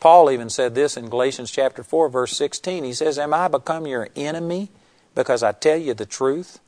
Paul 0.00 0.30
even 0.30 0.50
said 0.50 0.74
this 0.74 0.96
in 0.96 1.08
Galatians 1.08 1.50
chapter 1.50 1.82
4 1.82 2.08
verse 2.08 2.36
16. 2.36 2.84
He 2.84 2.92
says, 2.92 3.18
"Am 3.18 3.32
I 3.32 3.48
become 3.48 3.86
your 3.86 4.08
enemy 4.16 4.70
because 5.14 5.42
I 5.42 5.52
tell 5.52 5.76
you 5.76 5.94
the 5.94 6.06
truth?" 6.06 6.58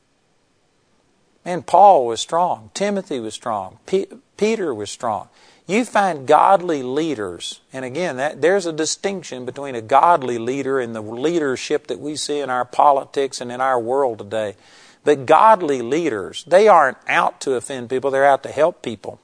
Man, 1.43 1.61
Paul 1.61 2.07
was 2.07 2.21
strong. 2.21 2.71
Timothy 2.73 3.19
was 3.19 3.33
strong. 3.33 3.79
P- 3.85 4.07
Peter 4.37 4.73
was 4.73 4.89
strong. 4.89 5.27
You 5.67 5.83
find 5.83 6.27
godly 6.27 6.81
leaders, 6.83 7.59
and 7.73 7.83
again, 7.83 8.17
that, 8.17 8.41
there's 8.41 8.65
a 8.65 8.71
distinction 8.71 9.45
between 9.45 9.75
a 9.75 9.81
godly 9.81 10.37
leader 10.37 10.79
and 10.79 10.95
the 10.95 11.01
leadership 11.01 11.87
that 11.87 11.99
we 11.99 12.15
see 12.15 12.39
in 12.39 12.49
our 12.49 12.65
politics 12.65 13.41
and 13.41 13.51
in 13.51 13.61
our 13.61 13.79
world 13.79 14.19
today. 14.19 14.55
But 15.03 15.25
godly 15.25 15.81
leaders, 15.81 16.43
they 16.45 16.67
aren't 16.67 16.97
out 17.07 17.41
to 17.41 17.55
offend 17.55 17.89
people, 17.89 18.11
they're 18.11 18.25
out 18.25 18.43
to 18.43 18.49
help 18.49 18.81
people 18.81 19.19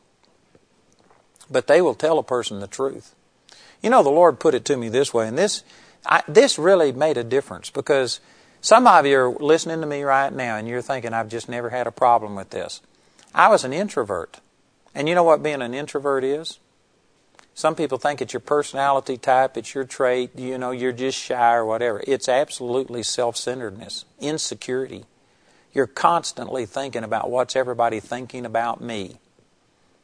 but 1.51 1.67
they 1.67 1.81
will 1.81 1.95
tell 1.95 2.17
a 2.19 2.23
person 2.23 2.59
the 2.59 2.67
truth. 2.67 3.15
You 3.81 3.89
know, 3.89 4.03
the 4.03 4.09
Lord 4.09 4.39
put 4.39 4.53
it 4.53 4.65
to 4.65 4.77
me 4.77 4.89
this 4.89 5.13
way, 5.13 5.27
and 5.27 5.37
this, 5.37 5.63
I, 6.05 6.23
this 6.27 6.57
really 6.57 6.91
made 6.91 7.17
a 7.17 7.23
difference 7.23 7.69
because 7.69 8.19
some 8.61 8.85
of 8.85 9.05
you 9.07 9.17
are 9.17 9.31
listening 9.31 9.81
to 9.81 9.87
me 9.87 10.03
right 10.03 10.31
now 10.31 10.55
and 10.55 10.67
you're 10.67 10.83
thinking, 10.83 11.13
I've 11.13 11.29
just 11.29 11.49
never 11.49 11.71
had 11.71 11.87
a 11.87 11.91
problem 11.91 12.35
with 12.35 12.51
this. 12.51 12.81
I 13.33 13.47
was 13.49 13.63
an 13.63 13.73
introvert. 13.73 14.39
And 14.93 15.09
you 15.09 15.15
know 15.15 15.23
what 15.23 15.41
being 15.41 15.61
an 15.61 15.73
introvert 15.73 16.23
is? 16.23 16.59
Some 17.53 17.75
people 17.75 17.97
think 17.97 18.21
it's 18.21 18.33
your 18.33 18.39
personality 18.39 19.17
type, 19.17 19.57
it's 19.57 19.73
your 19.73 19.83
trait, 19.83 20.37
you 20.37 20.57
know, 20.57 20.71
you're 20.71 20.91
just 20.91 21.17
shy 21.17 21.53
or 21.53 21.65
whatever. 21.65 22.03
It's 22.07 22.29
absolutely 22.29 23.03
self 23.03 23.35
centeredness, 23.35 24.05
insecurity. 24.19 25.05
You're 25.73 25.87
constantly 25.87 26.65
thinking 26.65 27.03
about 27.03 27.29
what's 27.29 27.55
everybody 27.55 27.99
thinking 27.99 28.45
about 28.45 28.81
me. 28.81 29.17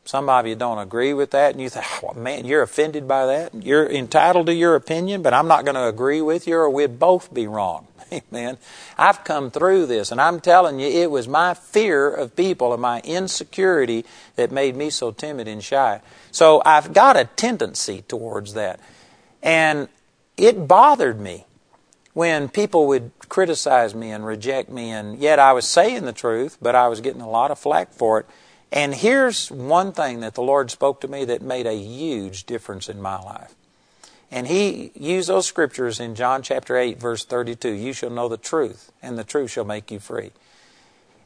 Some 0.07 0.29
of 0.29 0.47
you 0.47 0.55
don't 0.55 0.77
agree 0.77 1.13
with 1.13 1.31
that, 1.31 1.51
and 1.51 1.61
you 1.61 1.67
think, 1.67 1.85
oh, 2.01 2.13
man, 2.13 2.45
you're 2.45 2.61
offended 2.61 3.09
by 3.09 3.25
that. 3.25 3.53
You're 3.53 3.85
entitled 3.85 4.45
to 4.45 4.53
your 4.53 4.75
opinion, 4.75 5.21
but 5.21 5.33
I'm 5.33 5.49
not 5.49 5.65
going 5.65 5.75
to 5.75 5.85
agree 5.85 6.21
with 6.21 6.47
you, 6.47 6.55
or 6.55 6.69
we'd 6.69 6.97
both 6.97 7.33
be 7.33 7.45
wrong. 7.45 7.87
Amen. 8.13 8.57
I've 8.97 9.25
come 9.25 9.51
through 9.51 9.87
this, 9.87 10.09
and 10.09 10.21
I'm 10.21 10.39
telling 10.39 10.79
you, 10.79 10.87
it 10.87 11.11
was 11.11 11.27
my 11.27 11.53
fear 11.53 12.09
of 12.09 12.37
people 12.37 12.71
and 12.71 12.81
my 12.81 13.01
insecurity 13.01 14.05
that 14.37 14.49
made 14.49 14.77
me 14.77 14.91
so 14.91 15.11
timid 15.11 15.49
and 15.49 15.61
shy. 15.61 15.99
So 16.31 16.61
I've 16.65 16.93
got 16.93 17.17
a 17.17 17.25
tendency 17.25 18.03
towards 18.07 18.53
that. 18.53 18.79
And 19.43 19.89
it 20.37 20.69
bothered 20.69 21.19
me 21.19 21.43
when 22.13 22.47
people 22.47 22.87
would 22.87 23.11
criticize 23.27 23.93
me 23.93 24.11
and 24.11 24.25
reject 24.25 24.69
me, 24.69 24.89
and 24.89 25.17
yet 25.17 25.37
I 25.37 25.51
was 25.51 25.67
saying 25.67 26.05
the 26.05 26.13
truth, 26.13 26.57
but 26.61 26.75
I 26.75 26.87
was 26.87 27.01
getting 27.01 27.21
a 27.21 27.29
lot 27.29 27.51
of 27.51 27.59
flack 27.59 27.91
for 27.91 28.21
it. 28.21 28.25
And 28.71 28.93
here's 28.93 29.49
one 29.49 29.93
thing 29.93 30.19
that 30.19 30.35
the 30.35 30.41
Lord 30.41 30.69
spoke 30.71 31.01
to 31.01 31.07
me 31.07 31.25
that 31.25 31.41
made 31.41 31.65
a 31.65 31.77
huge 31.77 32.45
difference 32.45 32.89
in 32.89 33.01
my 33.01 33.19
life. 33.19 33.55
And 34.29 34.47
He 34.47 34.91
used 34.93 35.29
those 35.29 35.45
scriptures 35.45 35.99
in 35.99 36.15
John 36.15 36.41
chapter 36.41 36.77
8, 36.77 36.99
verse 36.99 37.23
32 37.23 37.69
You 37.69 37.93
shall 37.93 38.09
know 38.09 38.27
the 38.27 38.37
truth, 38.37 38.91
and 39.01 39.17
the 39.17 39.23
truth 39.23 39.51
shall 39.51 39.65
make 39.65 39.89
you 39.89 39.99
free. 39.99 40.31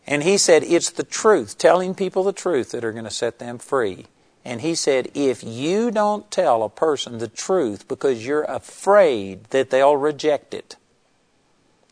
And 0.05 0.23
He 0.23 0.37
said, 0.37 0.63
It's 0.63 0.91
the 0.91 1.03
truth, 1.03 1.57
telling 1.57 1.95
people 1.95 2.23
the 2.23 2.33
truth, 2.33 2.71
that 2.71 2.85
are 2.85 2.91
going 2.91 3.05
to 3.05 3.09
set 3.09 3.39
them 3.39 3.57
free. 3.57 4.05
And 4.43 4.61
he 4.61 4.75
said, 4.75 5.11
if 5.13 5.43
you 5.43 5.91
don't 5.91 6.29
tell 6.31 6.63
a 6.63 6.69
person 6.69 7.19
the 7.19 7.27
truth 7.27 7.87
because 7.87 8.25
you're 8.25 8.43
afraid 8.43 9.45
that 9.45 9.69
they'll 9.69 9.97
reject 9.97 10.53
it, 10.53 10.77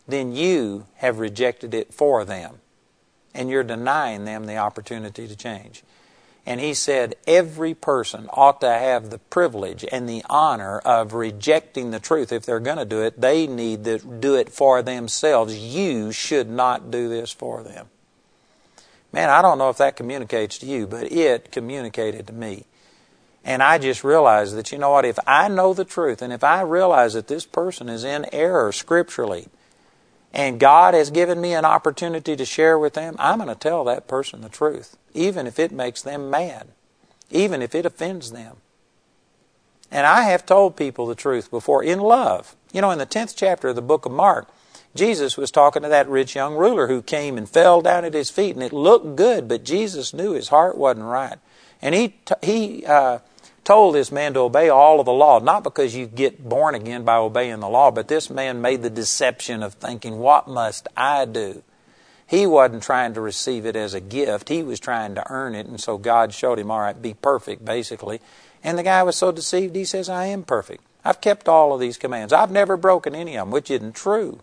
then 0.07 0.35
you 0.35 0.87
have 0.95 1.19
rejected 1.19 1.73
it 1.73 1.93
for 1.93 2.25
them. 2.25 2.59
And 3.33 3.49
you're 3.49 3.63
denying 3.63 4.25
them 4.25 4.45
the 4.45 4.57
opportunity 4.57 5.27
to 5.27 5.35
change. 5.35 5.83
And 6.45 6.59
he 6.59 6.73
said, 6.73 7.15
every 7.27 7.75
person 7.75 8.27
ought 8.33 8.59
to 8.61 8.69
have 8.69 9.09
the 9.11 9.19
privilege 9.19 9.85
and 9.91 10.09
the 10.09 10.23
honor 10.29 10.79
of 10.79 11.13
rejecting 11.13 11.91
the 11.91 11.99
truth. 11.99 12.31
If 12.31 12.43
they're 12.45 12.59
going 12.59 12.77
to 12.77 12.85
do 12.85 13.03
it, 13.03 13.21
they 13.21 13.45
need 13.45 13.83
to 13.83 13.99
do 13.99 14.35
it 14.35 14.49
for 14.49 14.81
themselves. 14.81 15.57
You 15.57 16.11
should 16.11 16.49
not 16.49 16.89
do 16.89 17.07
this 17.07 17.31
for 17.31 17.61
them. 17.61 17.87
Man, 19.11 19.29
I 19.29 19.41
don't 19.41 19.57
know 19.57 19.69
if 19.69 19.77
that 19.77 19.95
communicates 19.95 20.57
to 20.59 20.65
you, 20.65 20.87
but 20.87 21.11
it 21.11 21.51
communicated 21.51 22.27
to 22.27 22.33
me. 22.33 22.65
And 23.43 23.63
I 23.63 23.77
just 23.77 24.03
realized 24.03 24.55
that, 24.55 24.71
you 24.71 24.77
know 24.77 24.91
what, 24.91 25.05
if 25.05 25.17
I 25.25 25.47
know 25.47 25.73
the 25.73 25.85
truth 25.85 26.21
and 26.21 26.33
if 26.33 26.43
I 26.43 26.61
realize 26.61 27.13
that 27.13 27.27
this 27.27 27.45
person 27.45 27.89
is 27.89 28.03
in 28.03 28.25
error 28.33 28.71
scripturally 28.71 29.47
and 30.33 30.59
God 30.59 30.93
has 30.93 31.09
given 31.09 31.41
me 31.41 31.53
an 31.53 31.65
opportunity 31.65 32.35
to 32.35 32.45
share 32.45 32.77
with 32.77 32.93
them, 32.93 33.15
I'm 33.17 33.39
going 33.39 33.49
to 33.49 33.55
tell 33.55 33.83
that 33.85 34.07
person 34.07 34.41
the 34.41 34.49
truth, 34.49 34.97
even 35.13 35.47
if 35.47 35.57
it 35.57 35.71
makes 35.71 36.01
them 36.01 36.29
mad, 36.29 36.67
even 37.31 37.61
if 37.61 37.73
it 37.73 37.85
offends 37.85 38.31
them. 38.31 38.57
And 39.91 40.05
I 40.05 40.23
have 40.23 40.45
told 40.45 40.75
people 40.75 41.07
the 41.07 41.15
truth 41.15 41.49
before 41.49 41.83
in 41.83 41.99
love. 41.99 42.55
You 42.71 42.81
know, 42.81 42.91
in 42.91 42.99
the 42.99 43.07
10th 43.07 43.33
chapter 43.35 43.69
of 43.69 43.75
the 43.75 43.81
book 43.81 44.05
of 44.05 44.11
Mark, 44.11 44.47
Jesus 44.95 45.37
was 45.37 45.49
talking 45.49 45.81
to 45.81 45.89
that 45.89 46.07
rich 46.07 46.35
young 46.35 46.55
ruler 46.55 46.87
who 46.87 47.01
came 47.01 47.37
and 47.37 47.49
fell 47.49 47.81
down 47.81 48.05
at 48.05 48.13
his 48.13 48.29
feet, 48.29 48.55
and 48.55 48.63
it 48.63 48.73
looked 48.73 49.15
good, 49.15 49.47
but 49.47 49.63
Jesus 49.63 50.13
knew 50.13 50.33
his 50.33 50.49
heart 50.49 50.77
wasn't 50.77 51.05
right. 51.05 51.37
And 51.81 51.95
he, 51.95 52.15
he 52.43 52.85
uh, 52.85 53.19
told 53.63 53.95
this 53.95 54.11
man 54.11 54.33
to 54.33 54.41
obey 54.41 54.69
all 54.69 54.99
of 54.99 55.05
the 55.05 55.13
law, 55.13 55.39
not 55.39 55.63
because 55.63 55.95
you 55.95 56.07
get 56.07 56.47
born 56.47 56.75
again 56.75 57.03
by 57.03 57.15
obeying 57.15 57.59
the 57.59 57.69
law, 57.69 57.91
but 57.91 58.07
this 58.07 58.29
man 58.29 58.61
made 58.61 58.81
the 58.81 58.89
deception 58.89 59.63
of 59.63 59.73
thinking, 59.73 60.19
What 60.19 60.47
must 60.47 60.87
I 60.95 61.25
do? 61.25 61.63
He 62.25 62.45
wasn't 62.45 62.83
trying 62.83 63.15
to 63.15 63.21
receive 63.21 63.65
it 63.65 63.75
as 63.75 63.93
a 63.93 63.99
gift, 63.99 64.49
he 64.49 64.63
was 64.63 64.79
trying 64.79 65.15
to 65.15 65.31
earn 65.31 65.55
it, 65.55 65.65
and 65.65 65.79
so 65.79 65.97
God 65.97 66.33
showed 66.33 66.59
him, 66.59 66.71
All 66.71 66.79
right, 66.79 67.01
be 67.01 67.13
perfect, 67.13 67.65
basically. 67.65 68.21
And 68.63 68.77
the 68.77 68.83
guy 68.83 69.03
was 69.03 69.15
so 69.15 69.31
deceived, 69.31 69.75
he 69.75 69.85
says, 69.85 70.09
I 70.09 70.25
am 70.25 70.43
perfect. 70.43 70.83
I've 71.03 71.21
kept 71.21 71.47
all 71.47 71.73
of 71.73 71.79
these 71.79 71.97
commands. 71.97 72.33
I've 72.33 72.51
never 72.51 72.77
broken 72.77 73.15
any 73.15 73.37
of 73.37 73.47
them, 73.47 73.51
which 73.51 73.71
isn't 73.71 73.95
true. 73.95 74.41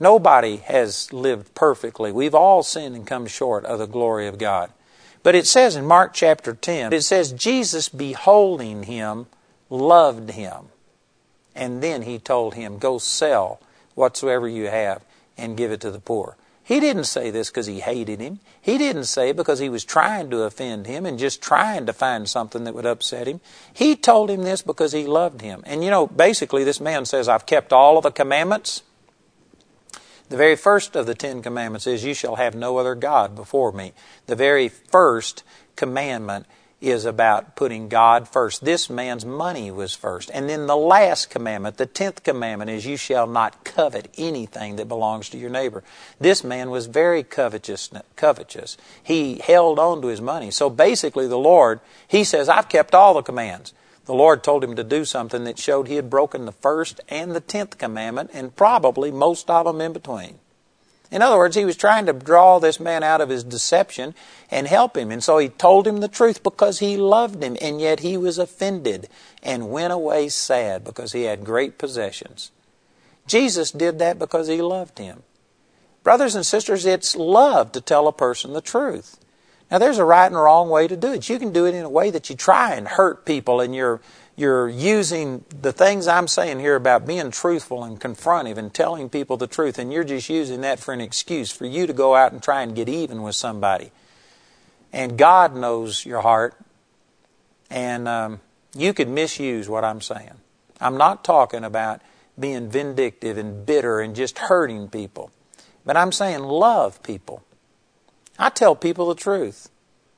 Nobody 0.00 0.56
has 0.56 1.12
lived 1.12 1.54
perfectly. 1.54 2.10
We've 2.10 2.34
all 2.34 2.62
sinned 2.62 2.96
and 2.96 3.06
come 3.06 3.26
short 3.26 3.66
of 3.66 3.78
the 3.78 3.86
glory 3.86 4.26
of 4.26 4.38
God. 4.38 4.72
But 5.22 5.34
it 5.34 5.46
says 5.46 5.76
in 5.76 5.84
Mark 5.84 6.14
chapter 6.14 6.54
10, 6.54 6.92
it 6.92 7.02
says, 7.02 7.32
Jesus 7.32 7.88
beholding 7.88 8.84
him 8.84 9.26
loved 9.68 10.30
him. 10.30 10.66
And 11.54 11.82
then 11.82 12.02
he 12.02 12.18
told 12.18 12.54
him, 12.54 12.78
Go 12.78 12.98
sell 12.98 13.60
whatsoever 13.94 14.48
you 14.48 14.68
have 14.68 15.04
and 15.36 15.56
give 15.56 15.72
it 15.72 15.80
to 15.82 15.90
the 15.90 16.00
poor. 16.00 16.36
He 16.62 16.78
didn't 16.78 17.04
say 17.04 17.30
this 17.30 17.50
because 17.50 17.66
he 17.66 17.80
hated 17.80 18.20
him. 18.20 18.38
He 18.60 18.78
didn't 18.78 19.06
say 19.06 19.30
it 19.30 19.36
because 19.36 19.58
he 19.58 19.68
was 19.68 19.84
trying 19.84 20.30
to 20.30 20.42
offend 20.42 20.86
him 20.86 21.04
and 21.04 21.18
just 21.18 21.42
trying 21.42 21.84
to 21.86 21.92
find 21.92 22.28
something 22.28 22.62
that 22.62 22.74
would 22.74 22.86
upset 22.86 23.26
him. 23.26 23.40
He 23.72 23.96
told 23.96 24.30
him 24.30 24.44
this 24.44 24.62
because 24.62 24.92
he 24.92 25.04
loved 25.04 25.40
him. 25.40 25.64
And 25.66 25.82
you 25.82 25.90
know, 25.90 26.06
basically, 26.06 26.62
this 26.62 26.80
man 26.80 27.06
says, 27.06 27.28
I've 27.28 27.46
kept 27.46 27.72
all 27.72 27.96
of 27.96 28.04
the 28.04 28.12
commandments. 28.12 28.82
The 30.30 30.36
very 30.36 30.54
first 30.54 30.94
of 30.94 31.06
the 31.06 31.14
Ten 31.16 31.42
Commandments 31.42 31.88
is, 31.88 32.04
You 32.04 32.14
shall 32.14 32.36
have 32.36 32.54
no 32.54 32.78
other 32.78 32.94
God 32.94 33.34
before 33.34 33.72
me. 33.72 33.92
The 34.26 34.36
very 34.36 34.68
first 34.68 35.42
commandment 35.74 36.46
is 36.80 37.04
about 37.04 37.56
putting 37.56 37.88
God 37.88 38.28
first. 38.28 38.64
This 38.64 38.88
man's 38.88 39.26
money 39.26 39.72
was 39.72 39.96
first. 39.96 40.30
And 40.32 40.48
then 40.48 40.68
the 40.68 40.76
last 40.76 41.30
commandment, 41.30 41.78
the 41.78 41.84
tenth 41.84 42.22
commandment, 42.22 42.70
is, 42.70 42.86
You 42.86 42.96
shall 42.96 43.26
not 43.26 43.64
covet 43.64 44.08
anything 44.16 44.76
that 44.76 44.86
belongs 44.86 45.28
to 45.30 45.36
your 45.36 45.50
neighbor. 45.50 45.82
This 46.20 46.44
man 46.44 46.70
was 46.70 46.86
very 46.86 47.24
covetous. 47.24 47.90
covetous. 48.14 48.76
He 49.02 49.40
held 49.44 49.80
on 49.80 50.00
to 50.02 50.08
his 50.08 50.20
money. 50.20 50.52
So 50.52 50.70
basically, 50.70 51.26
the 51.26 51.38
Lord, 51.38 51.80
He 52.06 52.22
says, 52.22 52.48
I've 52.48 52.68
kept 52.68 52.94
all 52.94 53.14
the 53.14 53.22
commands 53.22 53.74
the 54.10 54.16
Lord 54.16 54.42
told 54.42 54.64
him 54.64 54.74
to 54.74 54.82
do 54.82 55.04
something 55.04 55.44
that 55.44 55.56
showed 55.56 55.86
he 55.86 55.94
had 55.94 56.10
broken 56.10 56.44
the 56.44 56.50
first 56.50 57.00
and 57.08 57.30
the 57.30 57.40
tenth 57.40 57.78
commandment, 57.78 58.30
and 58.34 58.56
probably 58.56 59.12
most 59.12 59.48
of 59.48 59.66
them 59.66 59.80
in 59.80 59.92
between. 59.92 60.40
In 61.12 61.22
other 61.22 61.36
words, 61.36 61.54
he 61.54 61.64
was 61.64 61.76
trying 61.76 62.06
to 62.06 62.12
draw 62.12 62.58
this 62.58 62.80
man 62.80 63.04
out 63.04 63.20
of 63.20 63.28
his 63.28 63.44
deception 63.44 64.16
and 64.50 64.66
help 64.66 64.96
him. 64.96 65.12
And 65.12 65.22
so 65.22 65.38
he 65.38 65.48
told 65.48 65.86
him 65.86 65.98
the 65.98 66.08
truth 66.08 66.42
because 66.42 66.80
he 66.80 66.96
loved 66.96 67.40
him, 67.40 67.56
and 67.62 67.80
yet 67.80 68.00
he 68.00 68.16
was 68.16 68.36
offended 68.36 69.08
and 69.44 69.70
went 69.70 69.92
away 69.92 70.28
sad 70.28 70.82
because 70.82 71.12
he 71.12 71.22
had 71.22 71.44
great 71.44 71.78
possessions. 71.78 72.50
Jesus 73.28 73.70
did 73.70 74.00
that 74.00 74.18
because 74.18 74.48
he 74.48 74.60
loved 74.60 74.98
him. 74.98 75.22
Brothers 76.02 76.34
and 76.34 76.44
sisters, 76.44 76.84
it's 76.84 77.14
love 77.14 77.70
to 77.70 77.80
tell 77.80 78.08
a 78.08 78.12
person 78.12 78.54
the 78.54 78.60
truth. 78.60 79.20
Now, 79.70 79.78
there's 79.78 79.98
a 79.98 80.04
right 80.04 80.26
and 80.26 80.34
a 80.34 80.40
wrong 80.40 80.68
way 80.68 80.88
to 80.88 80.96
do 80.96 81.12
it. 81.12 81.28
You 81.28 81.38
can 81.38 81.52
do 81.52 81.64
it 81.64 81.74
in 81.74 81.84
a 81.84 81.88
way 81.88 82.10
that 82.10 82.28
you 82.28 82.36
try 82.36 82.74
and 82.74 82.88
hurt 82.88 83.24
people, 83.24 83.60
and 83.60 83.74
you're 83.74 84.00
you're 84.36 84.68
using 84.68 85.44
the 85.60 85.72
things 85.72 86.08
I'm 86.08 86.26
saying 86.26 86.60
here 86.60 86.74
about 86.74 87.06
being 87.06 87.30
truthful 87.30 87.84
and 87.84 88.00
confrontive 88.00 88.56
and 88.56 88.72
telling 88.72 89.10
people 89.10 89.36
the 89.36 89.46
truth, 89.46 89.78
and 89.78 89.92
you're 89.92 90.02
just 90.02 90.30
using 90.30 90.62
that 90.62 90.80
for 90.80 90.94
an 90.94 91.00
excuse 91.00 91.52
for 91.52 91.66
you 91.66 91.86
to 91.86 91.92
go 91.92 92.14
out 92.14 92.32
and 92.32 92.42
try 92.42 92.62
and 92.62 92.74
get 92.74 92.88
even 92.88 93.22
with 93.22 93.36
somebody. 93.36 93.92
And 94.94 95.18
God 95.18 95.54
knows 95.54 96.06
your 96.06 96.22
heart, 96.22 96.56
and 97.68 98.08
um, 98.08 98.40
you 98.74 98.94
could 98.94 99.08
misuse 99.08 99.68
what 99.68 99.84
I'm 99.84 100.00
saying. 100.00 100.40
I'm 100.80 100.96
not 100.96 101.22
talking 101.22 101.62
about 101.62 102.00
being 102.38 102.70
vindictive 102.70 103.36
and 103.36 103.66
bitter 103.66 104.00
and 104.00 104.16
just 104.16 104.38
hurting 104.38 104.88
people, 104.88 105.30
but 105.84 105.98
I'm 105.98 106.12
saying 106.12 106.40
love 106.40 107.02
people. 107.02 107.42
I 108.40 108.48
tell 108.48 108.74
people 108.74 109.06
the 109.08 109.14
truth 109.14 109.68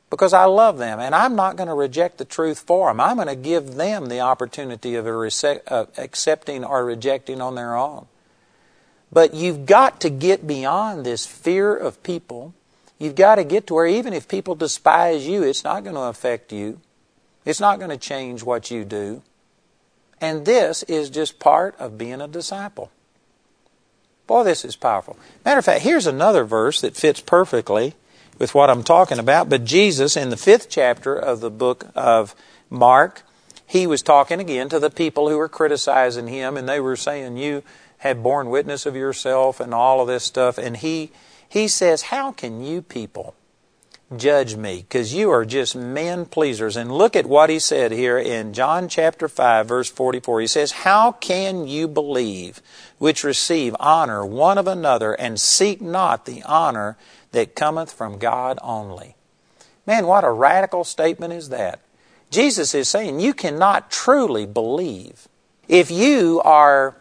because 0.09 0.33
I 0.33 0.45
love 0.45 0.79
them, 0.79 1.01
and 1.01 1.15
I'm 1.15 1.35
not 1.35 1.57
going 1.57 1.69
to 1.69 1.75
reject 1.75 2.19
the 2.19 2.25
truth 2.25 2.61
for 2.61 2.89
them. 2.89 3.01
I'm 3.01 3.17
going 3.17 3.27
to 3.29 3.35
give 3.35 3.75
them 3.75 4.07
the 4.07 4.21
opportunity 4.21 4.95
of 4.95 5.07
accepting 5.99 6.65
or 6.65 6.85
rejecting 6.85 7.41
on 7.41 7.57
their 7.57 7.75
own. 7.75 8.07
But 9.11 9.35
you've 9.35 9.67
got 9.67 10.01
to 10.03 10.11
get 10.11 10.47
beyond 10.47 11.05
this 11.05 11.27
fear 11.27 11.75
of 11.75 12.03
people. 12.03 12.55
You've 12.99 13.17
got 13.17 13.35
to 13.35 13.45
get 13.45 13.67
to 13.67 13.75
where 13.75 13.87
even 13.87 14.13
if 14.13 14.29
people 14.29 14.55
despise 14.55 15.27
you, 15.27 15.43
it's 15.43 15.65
not 15.65 15.83
going 15.83 15.97
to 15.97 16.03
affect 16.03 16.53
you. 16.53 16.81
It's 17.45 17.61
not 17.61 17.79
going 17.79 17.91
to 17.91 17.97
change 17.97 18.45
what 18.45 18.71
you 18.71 18.85
do. 18.85 19.23
And 20.21 20.45
this 20.45 20.85
is 20.85 21.11
just 21.11 21.41
part 21.41 21.75
of 21.81 21.99
being 21.99 22.21
a 22.21 22.29
disciple. 22.29 22.93
Boy, 24.29 24.45
this 24.45 24.65
is 24.65 24.77
powerful. 24.77 25.19
Matter 25.45 25.59
of 25.59 25.65
fact, 25.65 25.83
here's 25.83 26.07
another 26.07 26.45
verse 26.45 26.81
that 26.83 26.97
fits 26.97 27.21
perfectly 27.21 27.95
with 28.39 28.55
what 28.55 28.71
I'm 28.71 28.83
talking 28.83 29.19
about. 29.19 29.49
But 29.49 29.65
Jesus, 29.65 30.17
in 30.17 30.31
the 30.31 30.37
fifth 30.37 30.69
chapter 30.69 31.15
of 31.15 31.41
the 31.41 31.51
book 31.51 31.87
of 31.95 32.35
Mark, 32.71 33.23
he 33.67 33.87
was 33.87 34.03
talking 34.03 34.41
again 34.41 34.69
to 34.69 34.79
the 34.79 34.91
people 34.91 35.29
who 35.29 35.39
were 35.39 35.49
criticizing 35.49 36.29
him, 36.29 36.57
and 36.57 36.69
they 36.69 36.81
were 36.81 36.97
saying, 36.97 37.37
You 37.37 37.63
have 37.99 38.23
borne 38.23 38.51
witness 38.51 38.85
of 38.85 38.97
yourself 38.97 39.61
and 39.61 39.73
all 39.73 40.01
of 40.01 40.09
this 40.09 40.25
stuff. 40.25 40.59
And 40.59 40.77
he, 40.77 41.11
he 41.49 41.69
says, 41.69 42.03
How 42.03 42.33
can 42.33 42.63
you 42.63 42.83
people 42.83 43.35
judge 44.15 44.57
me? 44.57 44.79
Because 44.79 45.15
you 45.15 45.31
are 45.31 45.45
just 45.45 45.75
men 45.75 46.27
pleasers. 46.27 46.77
And 46.77 46.93
look 46.93 47.17
at 47.17 47.27
what 47.27 47.49
he 47.49 47.59
said 47.59 47.93
here 47.93 48.19
in 48.19 48.53
John 48.53 48.89
chapter 48.89 49.29
5, 49.29 49.69
verse 49.69 49.89
44. 49.89 50.41
He 50.41 50.47
says, 50.47 50.73
How 50.73 51.13
can 51.13 51.67
you 51.67 51.89
believe 51.89 52.61
which 52.99 53.25
receive 53.25 53.75
honor 53.81 54.27
one 54.27 54.59
of 54.59 54.67
another 54.67 55.15
and 55.15 55.41
seek 55.41 55.81
not 55.81 56.27
the 56.27 56.43
honor 56.43 56.97
that 57.33 57.55
cometh 57.55 57.93
from 57.93 58.19
God 58.19 58.59
only. 58.63 59.17
Man, 59.87 60.07
what 60.07 60.25
a 60.25 60.31
radical 60.31 60.85
statement 60.85 61.33
is 61.33 61.49
that. 61.49 61.81
Jesus 62.31 62.75
is 62.75 62.89
saying 62.89 63.21
you 63.21 63.35
cannot 63.35 63.91
truly 63.91 64.47
believe 64.47 65.29
if 65.69 65.91
you 65.91 66.41
are 66.45 66.97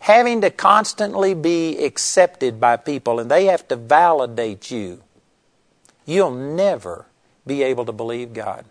having 0.00 0.40
to 0.42 0.50
constantly 0.50 1.34
be 1.34 1.84
accepted 1.84 2.60
by 2.60 2.76
people 2.76 3.18
and 3.18 3.30
they 3.30 3.46
have 3.46 3.66
to 3.68 3.76
validate 3.76 4.70
you. 4.70 5.02
You'll 6.06 6.30
never 6.30 7.06
be 7.46 7.62
able 7.62 7.86
to 7.86 7.92
believe 7.92 8.32
God. 8.32 8.66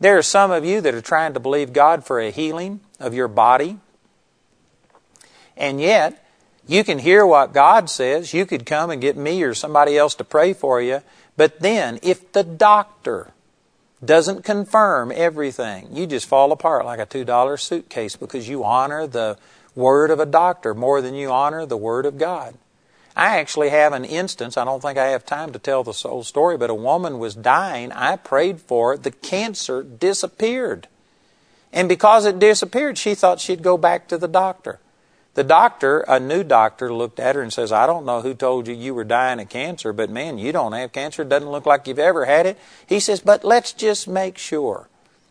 There 0.00 0.16
are 0.16 0.22
some 0.22 0.50
of 0.50 0.64
you 0.64 0.80
that 0.80 0.94
are 0.94 1.00
trying 1.00 1.34
to 1.34 1.40
believe 1.40 1.72
God 1.72 2.04
for 2.04 2.20
a 2.20 2.30
healing 2.30 2.80
of 3.00 3.14
your 3.14 3.28
body 3.28 3.78
And 5.58 5.80
yet, 5.80 6.24
you 6.68 6.84
can 6.84 6.98
hear 6.98 7.26
what 7.26 7.54
God 7.54 7.88
says. 7.88 8.34
You 8.34 8.44
could 8.44 8.66
come 8.66 8.90
and 8.90 9.00
get 9.00 9.16
me 9.16 9.42
or 9.42 9.54
somebody 9.54 9.96
else 9.96 10.14
to 10.16 10.24
pray 10.24 10.52
for 10.52 10.80
you. 10.80 11.00
But 11.36 11.60
then, 11.60 11.98
if 12.02 12.32
the 12.32 12.44
doctor 12.44 13.32
doesn't 14.04 14.44
confirm 14.44 15.10
everything, 15.14 15.88
you 15.96 16.06
just 16.06 16.26
fall 16.26 16.52
apart 16.52 16.84
like 16.84 17.00
a 17.00 17.06
$2 17.06 17.58
suitcase 17.58 18.16
because 18.16 18.48
you 18.48 18.64
honor 18.64 19.06
the 19.06 19.38
word 19.74 20.10
of 20.10 20.20
a 20.20 20.26
doctor 20.26 20.74
more 20.74 21.00
than 21.00 21.14
you 21.14 21.30
honor 21.30 21.64
the 21.64 21.76
word 21.76 22.04
of 22.04 22.18
God. 22.18 22.54
I 23.16 23.38
actually 23.38 23.70
have 23.70 23.94
an 23.94 24.04
instance, 24.04 24.56
I 24.56 24.64
don't 24.64 24.80
think 24.80 24.98
I 24.98 25.08
have 25.08 25.24
time 25.24 25.52
to 25.52 25.58
tell 25.58 25.82
the 25.82 25.92
whole 25.92 26.22
story, 26.22 26.56
but 26.56 26.70
a 26.70 26.74
woman 26.74 27.18
was 27.18 27.34
dying. 27.34 27.90
I 27.92 28.16
prayed 28.16 28.60
for 28.60 28.94
it. 28.94 29.02
The 29.02 29.10
cancer 29.10 29.82
disappeared. 29.82 30.86
And 31.72 31.88
because 31.88 32.26
it 32.26 32.38
disappeared, 32.38 32.98
she 32.98 33.14
thought 33.14 33.40
she'd 33.40 33.62
go 33.62 33.76
back 33.76 34.06
to 34.08 34.18
the 34.18 34.28
doctor. 34.28 34.78
The 35.38 35.44
doctor, 35.44 36.00
a 36.08 36.18
new 36.18 36.42
doctor, 36.42 36.92
looked 36.92 37.20
at 37.20 37.36
her 37.36 37.42
and 37.42 37.52
says, 37.52 37.70
I 37.70 37.86
don't 37.86 38.04
know 38.04 38.22
who 38.22 38.34
told 38.34 38.66
you 38.66 38.74
you 38.74 38.92
were 38.92 39.04
dying 39.04 39.38
of 39.38 39.48
cancer, 39.48 39.92
but 39.92 40.10
man, 40.10 40.36
you 40.36 40.50
don't 40.50 40.72
have 40.72 40.90
cancer. 40.90 41.22
It 41.22 41.28
doesn't 41.28 41.48
look 41.48 41.64
like 41.64 41.86
you've 41.86 42.00
ever 42.00 42.24
had 42.24 42.44
it. 42.44 42.58
He 42.88 42.98
says, 42.98 43.20
but 43.20 43.44
let's 43.44 43.72
just 43.72 44.08
make 44.08 44.36
sure 44.36 44.88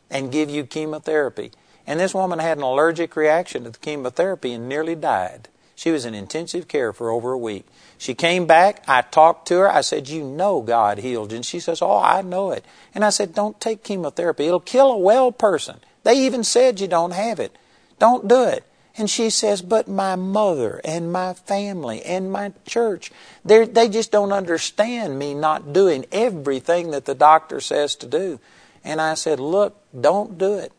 and 0.10 0.32
give 0.32 0.50
you 0.50 0.64
chemotherapy. 0.64 1.52
And 1.86 2.00
this 2.00 2.14
woman 2.14 2.40
had 2.40 2.56
an 2.56 2.64
allergic 2.64 3.18
reaction 3.18 3.66
to 3.66 3.72
the 3.72 3.80
chemotherapy 3.80 4.54
and 4.54 4.70
nearly 4.70 4.96
died. 4.96 5.50
She 5.76 5.92
was 5.92 6.06
in 6.06 6.14
intensive 6.14 6.70
care 6.70 6.94
for 6.94 7.12
over 7.12 7.34
a 7.34 7.38
week. 7.38 7.66
She 7.98 8.16
came 8.16 8.46
back. 8.46 8.86
I 8.88 9.02
talked 9.02 9.50
to 9.50 9.58
her. 9.58 9.70
I 9.70 9.82
said, 9.82 10.08
You 10.08 10.24
know 10.24 10.62
God 10.62 11.00
healed. 11.00 11.34
And 11.34 11.46
she 11.46 11.60
says, 11.60 11.82
Oh, 11.82 12.00
I 12.02 12.22
know 12.22 12.52
it. 12.52 12.64
And 12.96 13.04
I 13.04 13.10
said, 13.10 13.36
Don't 13.36 13.60
take 13.60 13.84
chemotherapy. 13.84 14.46
It'll 14.46 14.62
kill 14.62 14.90
a 14.90 14.98
well 14.98 15.34
person. 15.34 15.82
They 16.04 16.18
even 16.26 16.46
said 16.46 16.80
you 16.80 16.88
don't 16.88 17.12
have 17.12 17.42
it. 17.42 17.58
Don't 18.00 18.26
do 18.26 18.44
it. 18.44 18.64
And 18.98 19.10
she 19.10 19.30
says, 19.30 19.62
But 19.62 19.88
my 19.88 20.16
mother 20.16 20.82
and 20.84 21.12
my 21.12 21.34
family 21.36 22.02
and 22.04 22.32
my 22.32 22.54
church, 22.66 23.12
they 23.46 23.90
just 23.90 24.12
don't 24.12 24.32
understand 24.32 25.20
me 25.20 25.36
not 25.36 25.72
doing 25.72 26.06
everything 26.12 26.92
that 26.92 27.06
the 27.06 27.16
doctor 27.16 27.62
says 27.62 27.96
to 27.98 28.08
do. 28.08 28.40
And 28.84 29.00
I 29.00 29.14
said, 29.14 29.40
Look, 29.40 29.80
don't 30.00 30.38
do 30.38 30.56
it. 30.56 30.72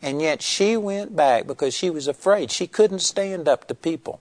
And 0.00 0.22
yet 0.22 0.42
she 0.42 0.76
went 0.76 1.14
back 1.14 1.46
because 1.46 1.74
she 1.74 1.90
was 1.90 2.08
afraid. 2.08 2.50
She 2.50 2.66
couldn't 2.66 3.00
stand 3.00 3.48
up 3.48 3.68
to 3.68 3.74
people. 3.74 4.20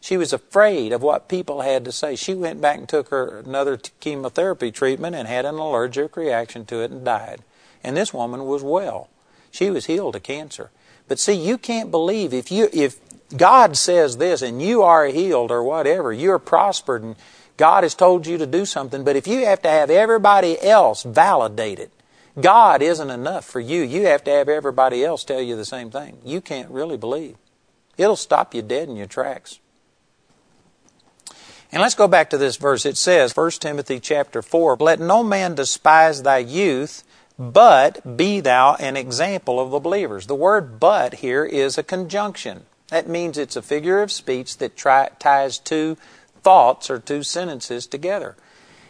She 0.00 0.16
was 0.16 0.32
afraid 0.32 0.92
of 0.92 1.02
what 1.02 1.28
people 1.28 1.62
had 1.62 1.84
to 1.86 1.92
say. 1.92 2.14
She 2.14 2.34
went 2.34 2.60
back 2.60 2.78
and 2.78 2.88
took 2.88 3.08
her 3.08 3.38
another 3.38 3.78
chemotherapy 4.00 4.70
treatment 4.70 5.16
and 5.16 5.26
had 5.26 5.44
an 5.44 5.54
allergic 5.54 6.16
reaction 6.16 6.64
to 6.66 6.82
it 6.82 6.90
and 6.90 7.04
died. 7.04 7.42
And 7.82 7.96
this 7.96 8.14
woman 8.14 8.44
was 8.44 8.62
well. 8.62 9.08
She 9.50 9.70
was 9.70 9.86
healed 9.86 10.14
of 10.14 10.22
cancer. 10.22 10.70
But 11.08 11.18
see, 11.18 11.34
you 11.34 11.58
can't 11.58 11.90
believe 11.90 12.32
if 12.32 12.50
you 12.50 12.68
if 12.72 12.98
God 13.36 13.76
says 13.76 14.16
this 14.16 14.42
and 14.42 14.62
you 14.62 14.82
are 14.82 15.06
healed 15.06 15.50
or 15.50 15.62
whatever, 15.62 16.12
you're 16.12 16.38
prospered 16.38 17.02
and 17.02 17.16
God 17.56 17.84
has 17.84 17.94
told 17.94 18.26
you 18.26 18.38
to 18.38 18.46
do 18.46 18.66
something, 18.66 19.04
but 19.04 19.16
if 19.16 19.26
you 19.26 19.44
have 19.44 19.62
to 19.62 19.68
have 19.68 19.90
everybody 19.90 20.60
else 20.60 21.04
validate 21.04 21.78
it, 21.78 21.92
God 22.40 22.82
isn't 22.82 23.10
enough 23.10 23.44
for 23.44 23.60
you. 23.60 23.82
You 23.82 24.06
have 24.06 24.24
to 24.24 24.30
have 24.30 24.48
everybody 24.48 25.04
else 25.04 25.22
tell 25.22 25.40
you 25.40 25.54
the 25.54 25.64
same 25.64 25.90
thing. 25.90 26.18
You 26.24 26.40
can't 26.40 26.70
really 26.70 26.96
believe. 26.96 27.36
It'll 27.96 28.16
stop 28.16 28.54
you 28.54 28.62
dead 28.62 28.88
in 28.88 28.96
your 28.96 29.06
tracks. 29.06 29.60
And 31.70 31.80
let's 31.80 31.94
go 31.94 32.08
back 32.08 32.30
to 32.30 32.38
this 32.38 32.56
verse. 32.56 32.86
It 32.86 32.96
says, 32.96 33.36
1 33.36 33.50
Timothy 33.52 34.00
chapter 34.00 34.42
4, 34.42 34.76
Let 34.80 35.00
no 35.00 35.22
man 35.22 35.54
despise 35.54 36.22
thy 36.22 36.38
youth, 36.38 37.04
but 37.38 38.16
be 38.16 38.40
thou 38.40 38.74
an 38.76 38.96
example 38.96 39.58
of 39.58 39.70
the 39.70 39.80
believers. 39.80 40.26
The 40.26 40.34
word 40.34 40.78
but 40.78 41.14
here 41.14 41.44
is 41.44 41.76
a 41.76 41.82
conjunction. 41.82 42.64
That 42.88 43.08
means 43.08 43.38
it's 43.38 43.56
a 43.56 43.62
figure 43.62 44.02
of 44.02 44.12
speech 44.12 44.58
that 44.58 44.76
try, 44.76 45.08
ties 45.18 45.58
two 45.58 45.96
thoughts 46.42 46.90
or 46.90 46.98
two 46.98 47.22
sentences 47.22 47.86
together. 47.86 48.36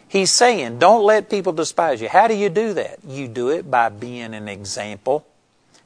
He's 0.07 0.31
saying, 0.31 0.79
don't 0.79 1.03
let 1.03 1.29
people 1.29 1.53
despise 1.53 2.01
you. 2.01 2.09
How 2.09 2.27
do 2.27 2.35
you 2.35 2.49
do 2.49 2.73
that? 2.73 2.99
You 3.05 3.27
do 3.27 3.49
it 3.49 3.71
by 3.71 3.89
being 3.89 4.33
an 4.33 4.47
example. 4.47 5.25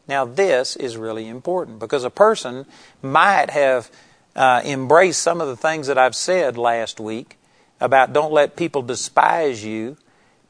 Now, 0.07 0.25
this 0.25 0.75
is 0.75 0.97
really 0.97 1.27
important 1.27 1.79
because 1.79 2.03
a 2.03 2.09
person 2.09 2.65
might 3.01 3.51
have 3.51 3.89
uh, 4.35 4.61
embraced 4.65 5.21
some 5.21 5.39
of 5.39 5.47
the 5.47 5.55
things 5.55 5.87
that 5.87 5.97
I've 5.97 6.15
said 6.15 6.57
last 6.57 6.99
week 6.99 7.37
about 7.79 8.11
don't 8.11 8.33
let 8.33 8.55
people 8.55 8.81
despise 8.81 9.63
you, 9.63 9.97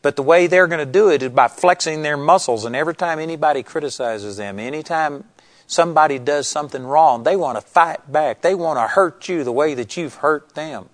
but 0.01 0.15
the 0.15 0.23
way 0.23 0.47
they're 0.47 0.67
going 0.67 0.85
to 0.85 0.91
do 0.91 1.09
it 1.09 1.21
is 1.21 1.29
by 1.29 1.47
flexing 1.47 2.01
their 2.01 2.17
muscles. 2.17 2.65
And 2.65 2.75
every 2.75 2.95
time 2.95 3.19
anybody 3.19 3.63
criticizes 3.63 4.37
them, 4.37 4.59
anytime 4.59 5.25
somebody 5.67 6.19
does 6.19 6.47
something 6.47 6.83
wrong, 6.83 7.23
they 7.23 7.35
want 7.35 7.57
to 7.57 7.65
fight 7.65 8.11
back. 8.11 8.41
They 8.41 8.55
want 8.55 8.77
to 8.77 8.87
hurt 8.87 9.27
you 9.27 9.43
the 9.43 9.51
way 9.51 9.73
that 9.73 9.97
you've 9.97 10.15
hurt 10.15 10.55
them. 10.55 10.89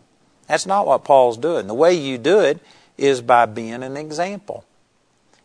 That's 0.48 0.66
not 0.66 0.88
what 0.88 1.04
Paul's 1.04 1.38
doing. 1.38 1.68
The 1.68 1.74
way 1.74 1.94
you 1.94 2.18
do 2.18 2.40
it 2.40 2.60
is 2.98 3.22
by 3.22 3.46
being 3.46 3.84
an 3.84 3.98
example. 3.98 4.66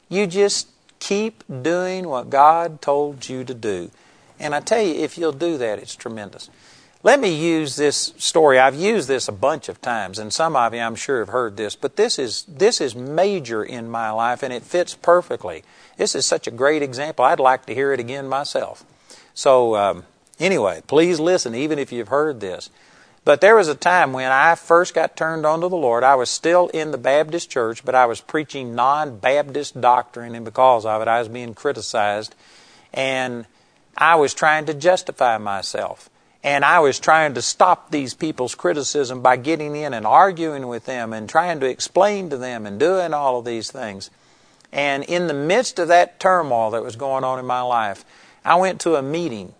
You 0.09 0.27
just 0.27 0.69
keep 0.99 1.45
doing 1.63 2.09
what 2.09 2.31
God 2.31 2.81
told 2.81 3.29
you 3.29 3.45
to 3.45 3.55
do. 3.55 3.91
And 4.39 4.55
I 4.55 4.61
tell 4.61 4.83
you, 4.83 4.95
if 4.95 5.19
you'll 5.19 5.33
do 5.33 5.59
that, 5.59 5.79
it's 5.79 5.95
tremendous. 5.95 6.49
Let 7.03 7.19
me 7.19 7.31
use 7.31 7.77
this 7.77 8.13
story. 8.19 8.59
I've 8.59 8.75
used 8.75 9.09
this 9.09 9.27
a 9.27 9.33
bunch 9.33 9.71
of 9.71 9.81
times, 9.81 10.19
and 10.19 10.31
some 10.31 10.55
of 10.55 10.75
you 10.75 10.81
I'm 10.81 10.97
sure 10.97 11.21
have 11.21 11.31
heard 11.31 11.57
this, 11.57 11.75
but 11.75 11.97
this 11.97 12.19
is, 12.19 12.43
this 12.43 12.79
is 12.79 12.95
major 12.95 13.65
in 13.65 13.91
my 13.91 14.11
life, 14.11 14.43
and 14.43 14.53
it 14.53 14.63
fits 14.63 14.95
perfectly. 14.97 15.65
This 15.97 16.15
is 16.15 16.27
such 16.27 16.47
a 16.47 16.51
great 16.51 16.83
example. 16.83 17.25
I'd 17.25 17.41
like 17.41 17.65
to 17.67 17.75
hear 17.75 17.95
it 17.95 18.01
again 18.01 18.29
myself. 18.29 18.85
So, 19.33 19.77
um, 19.77 20.05
anyway, 20.39 20.83
please 20.87 21.19
listen, 21.19 21.55
even 21.55 21.79
if 21.79 21.91
you've 21.91 22.09
heard 22.09 22.41
this. 22.41 22.69
But 23.25 23.41
there 23.41 23.57
was 23.57 23.69
a 23.69 23.75
time 23.75 24.13
when 24.13 24.31
I 24.31 24.55
first 24.55 24.93
got 24.93 25.17
turned 25.17 25.47
on 25.47 25.63
to 25.63 25.69
the 25.69 25.77
Lord. 25.77 26.05
I 26.05 26.17
was 26.17 26.29
still 26.29 26.69
in 26.69 26.91
the 26.91 26.99
Baptist 26.99 27.49
church, 27.49 27.83
but 27.83 27.95
I 27.95 28.05
was 28.05 28.21
preaching 28.21 28.75
non 28.75 29.19
Baptist 29.19 29.81
doctrine, 29.81 30.35
and 30.35 30.45
because 30.45 30.85
of 30.85 31.01
it, 31.01 31.09
I 31.09 31.19
was 31.21 31.29
being 31.29 31.55
criticized. 31.55 32.35
And 32.93 33.47
I 33.97 34.17
was 34.17 34.35
trying 34.35 34.67
to 34.67 34.75
justify 34.75 35.39
myself. 35.39 36.11
And 36.43 36.65
I 36.65 36.81
was 36.81 36.99
trying 36.99 37.35
to 37.35 37.43
stop 37.43 37.91
these 37.91 38.15
people's 38.15 38.55
criticism 38.55 39.21
by 39.21 39.37
getting 39.37 39.77
in 39.77 39.93
and 39.93 40.07
arguing 40.07 40.69
with 40.69 40.87
them 40.87 41.13
and 41.13 41.29
trying 41.29 41.61
to 41.61 41.67
explain 41.67 42.31
to 42.31 42.39
them 42.39 42.65
and 42.65 42.81
doing 42.81 43.13
all 43.13 43.39
of 43.39 43.45
these 43.45 43.71
things. 43.71 44.11
And 44.73 45.05
in 45.05 45.27
the 45.27 45.35
midst 45.35 45.79
of 45.79 45.89
that 45.89 46.19
turmoil 46.19 46.71
that 46.71 46.83
was 46.83 46.97
going 46.97 47.25
on 47.25 47.39
in 47.39 47.45
my 47.45 47.61
life, 47.61 48.05
I 48.45 48.55
went 48.55 48.81
to 48.83 48.95
a 48.95 49.03
meeting 49.03 49.55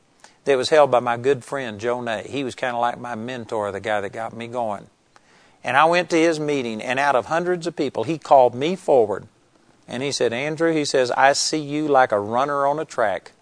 that 0.45 0.57
was 0.57 0.71
held 0.71 0.91
by 0.91 1.01
my 1.01 1.17
good 1.19 1.45
friend 1.45 1.79
Joe 1.79 2.01
Nay. 2.01 2.27
He 2.29 2.45
was 2.45 2.55
kind 2.55 2.75
of 2.75 2.81
like 2.81 2.99
my 2.99 3.15
mentor, 3.15 3.71
the 3.73 3.81
guy 3.81 4.01
that 4.01 4.13
got 4.13 4.35
me 4.35 4.47
going. 4.47 4.87
And 5.63 5.77
I 5.77 5.85
went 5.85 6.09
to 6.11 6.17
his 6.17 6.41
meeting, 6.41 6.81
and 6.81 6.99
out 6.99 7.15
of 7.15 7.27
hundreds 7.27 7.67
of 7.67 7.77
people, 7.77 8.05
he 8.05 8.17
called 8.17 8.55
me 8.55 8.77
forward. 8.77 9.27
And 9.87 10.03
he 10.03 10.13
said, 10.13 10.33
Andrew, 10.33 10.73
he 10.73 10.87
says, 10.87 11.11
I 11.11 11.35
see 11.35 11.59
you 11.59 11.89
like 11.89 12.13
a 12.13 12.21
runner 12.21 12.67
on 12.67 12.79
a 12.79 12.87
track. 12.87 13.33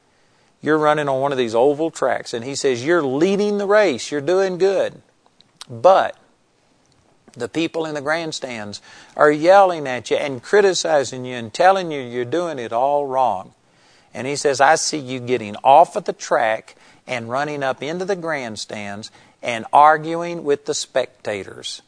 You're 0.61 0.79
running 0.79 1.09
on 1.09 1.21
one 1.21 1.33
of 1.33 1.39
these 1.39 1.55
oval 1.55 1.91
tracks. 1.91 2.35
And 2.35 2.45
he 2.45 2.55
says, 2.55 2.85
You're 2.85 3.03
leading 3.03 3.59
the 3.59 3.67
race. 3.67 4.11
You're 4.11 4.21
doing 4.21 4.59
good. 4.59 5.01
But 5.69 6.17
the 7.35 7.49
people 7.49 7.87
in 7.87 7.95
the 7.95 8.01
grandstands 8.01 8.81
are 9.17 9.31
yelling 9.31 9.87
at 9.87 10.11
you 10.11 10.17
and 10.17 10.43
criticizing 10.43 11.25
you 11.25 11.37
and 11.37 11.53
telling 11.53 11.91
you 11.91 12.01
you're 12.01 12.25
doing 12.25 12.59
it 12.59 12.73
all 12.73 13.07
wrong. 13.07 13.55
And 14.13 14.27
he 14.27 14.37
says, 14.37 14.61
I 14.61 14.75
see 14.77 14.99
you 14.99 15.21
getting 15.21 15.57
off 15.63 15.95
of 15.97 16.05
the 16.05 16.13
track 16.13 16.75
and 17.07 17.31
running 17.31 17.63
up 17.63 17.83
into 17.83 18.05
the 18.05 18.17
grandstands 18.17 19.11
and 19.43 19.65
arguing 19.73 20.45
with 20.45 20.65
the 20.65 20.75
spectators. 20.75 21.83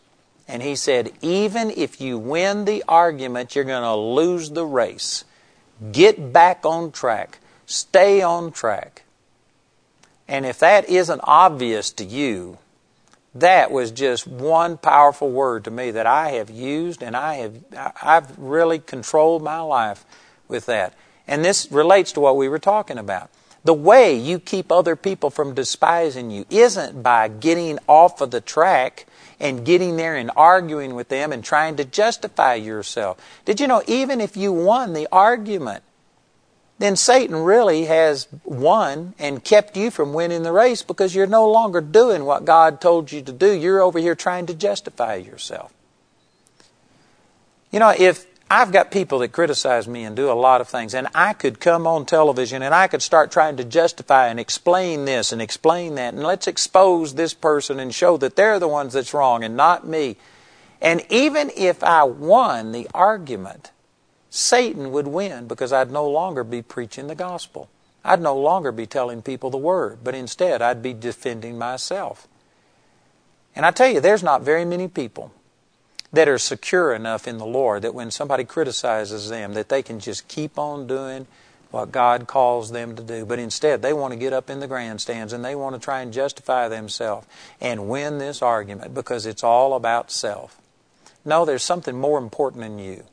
And 0.46 0.62
he 0.62 0.76
said, 0.76 1.12
even 1.20 1.70
if 1.70 2.00
you 2.00 2.18
win 2.18 2.64
the 2.64 2.84
argument, 2.88 3.54
you're 3.54 3.64
going 3.64 3.82
to 3.82 3.96
lose 3.96 4.50
the 4.50 4.66
race. 4.66 5.24
Get 5.92 6.32
back 6.32 6.66
on 6.66 6.92
track. 6.92 7.38
Stay 7.70 8.20
on 8.20 8.50
track. 8.50 9.04
And 10.26 10.44
if 10.44 10.58
that 10.58 10.88
isn't 10.88 11.20
obvious 11.22 11.92
to 11.92 12.04
you, 12.04 12.58
that 13.32 13.70
was 13.70 13.92
just 13.92 14.26
one 14.26 14.76
powerful 14.76 15.30
word 15.30 15.62
to 15.64 15.70
me 15.70 15.92
that 15.92 16.04
I 16.04 16.30
have 16.30 16.50
used 16.50 17.00
and 17.00 17.16
I 17.16 17.34
have 17.34 17.94
I've 18.02 18.36
really 18.36 18.80
controlled 18.80 19.44
my 19.44 19.60
life 19.60 20.04
with 20.48 20.66
that. 20.66 20.94
And 21.28 21.44
this 21.44 21.70
relates 21.70 22.10
to 22.12 22.20
what 22.20 22.36
we 22.36 22.48
were 22.48 22.58
talking 22.58 22.98
about. 22.98 23.30
The 23.62 23.72
way 23.72 24.16
you 24.16 24.40
keep 24.40 24.72
other 24.72 24.96
people 24.96 25.30
from 25.30 25.54
despising 25.54 26.32
you 26.32 26.46
isn't 26.50 27.04
by 27.04 27.28
getting 27.28 27.78
off 27.86 28.20
of 28.20 28.32
the 28.32 28.40
track 28.40 29.06
and 29.38 29.64
getting 29.64 29.96
there 29.96 30.16
and 30.16 30.32
arguing 30.34 30.96
with 30.96 31.08
them 31.08 31.32
and 31.32 31.44
trying 31.44 31.76
to 31.76 31.84
justify 31.84 32.54
yourself. 32.54 33.24
Did 33.44 33.60
you 33.60 33.68
know, 33.68 33.84
even 33.86 34.20
if 34.20 34.36
you 34.36 34.52
won 34.52 34.92
the 34.92 35.06
argument, 35.12 35.84
then 36.80 36.96
Satan 36.96 37.36
really 37.36 37.84
has 37.84 38.26
won 38.42 39.12
and 39.18 39.44
kept 39.44 39.76
you 39.76 39.90
from 39.90 40.14
winning 40.14 40.44
the 40.44 40.52
race 40.52 40.82
because 40.82 41.14
you're 41.14 41.26
no 41.26 41.46
longer 41.46 41.82
doing 41.82 42.24
what 42.24 42.46
God 42.46 42.80
told 42.80 43.12
you 43.12 43.20
to 43.20 43.32
do. 43.32 43.52
You're 43.52 43.82
over 43.82 43.98
here 43.98 44.14
trying 44.14 44.46
to 44.46 44.54
justify 44.54 45.16
yourself. 45.16 45.74
You 47.70 47.80
know, 47.80 47.92
if 47.96 48.24
I've 48.50 48.72
got 48.72 48.90
people 48.90 49.18
that 49.18 49.30
criticize 49.30 49.86
me 49.86 50.04
and 50.04 50.16
do 50.16 50.30
a 50.30 50.32
lot 50.32 50.62
of 50.62 50.68
things, 50.68 50.94
and 50.94 51.06
I 51.14 51.34
could 51.34 51.60
come 51.60 51.86
on 51.86 52.06
television 52.06 52.62
and 52.62 52.74
I 52.74 52.88
could 52.88 53.02
start 53.02 53.30
trying 53.30 53.58
to 53.58 53.64
justify 53.64 54.28
and 54.28 54.40
explain 54.40 55.04
this 55.04 55.32
and 55.32 55.42
explain 55.42 55.96
that, 55.96 56.14
and 56.14 56.22
let's 56.22 56.46
expose 56.46 57.12
this 57.12 57.34
person 57.34 57.78
and 57.78 57.94
show 57.94 58.16
that 58.16 58.36
they're 58.36 58.58
the 58.58 58.66
ones 58.66 58.94
that's 58.94 59.12
wrong 59.12 59.44
and 59.44 59.54
not 59.54 59.86
me. 59.86 60.16
And 60.80 61.02
even 61.10 61.50
if 61.58 61.84
I 61.84 62.04
won 62.04 62.72
the 62.72 62.88
argument, 62.94 63.70
Satan 64.30 64.92
would 64.92 65.08
win 65.08 65.48
because 65.48 65.72
I'd 65.72 65.90
no 65.90 66.08
longer 66.08 66.44
be 66.44 66.62
preaching 66.62 67.08
the 67.08 67.14
gospel. 67.16 67.68
I'd 68.04 68.22
no 68.22 68.36
longer 68.36 68.72
be 68.72 68.86
telling 68.86 69.22
people 69.22 69.50
the 69.50 69.58
word, 69.58 69.98
but 70.02 70.14
instead 70.14 70.62
I'd 70.62 70.82
be 70.82 70.94
defending 70.94 71.58
myself. 71.58 72.28
And 73.54 73.66
I 73.66 73.72
tell 73.72 73.88
you, 73.90 74.00
there's 74.00 74.22
not 74.22 74.42
very 74.42 74.64
many 74.64 74.88
people 74.88 75.32
that 76.12 76.28
are 76.28 76.38
secure 76.38 76.94
enough 76.94 77.28
in 77.28 77.38
the 77.38 77.46
Lord 77.46 77.82
that 77.82 77.94
when 77.94 78.10
somebody 78.10 78.44
criticizes 78.44 79.28
them 79.28 79.54
that 79.54 79.68
they 79.68 79.82
can 79.82 80.00
just 80.00 80.28
keep 80.28 80.58
on 80.58 80.86
doing 80.86 81.26
what 81.70 81.92
God 81.92 82.26
calls 82.26 82.70
them 82.70 82.96
to 82.96 83.02
do. 83.02 83.24
But 83.24 83.38
instead, 83.38 83.82
they 83.82 83.92
want 83.92 84.12
to 84.12 84.18
get 84.18 84.32
up 84.32 84.50
in 84.50 84.60
the 84.60 84.66
grandstands 84.66 85.32
and 85.32 85.44
they 85.44 85.54
want 85.54 85.74
to 85.74 85.80
try 85.80 86.00
and 86.00 86.12
justify 86.12 86.68
themselves 86.68 87.26
and 87.60 87.88
win 87.88 88.18
this 88.18 88.42
argument 88.42 88.94
because 88.94 89.26
it's 89.26 89.44
all 89.44 89.74
about 89.74 90.10
self. 90.10 90.60
No, 91.24 91.44
there's 91.44 91.62
something 91.62 91.98
more 91.98 92.18
important 92.18 92.62
than 92.62 92.78
you. 92.78 93.04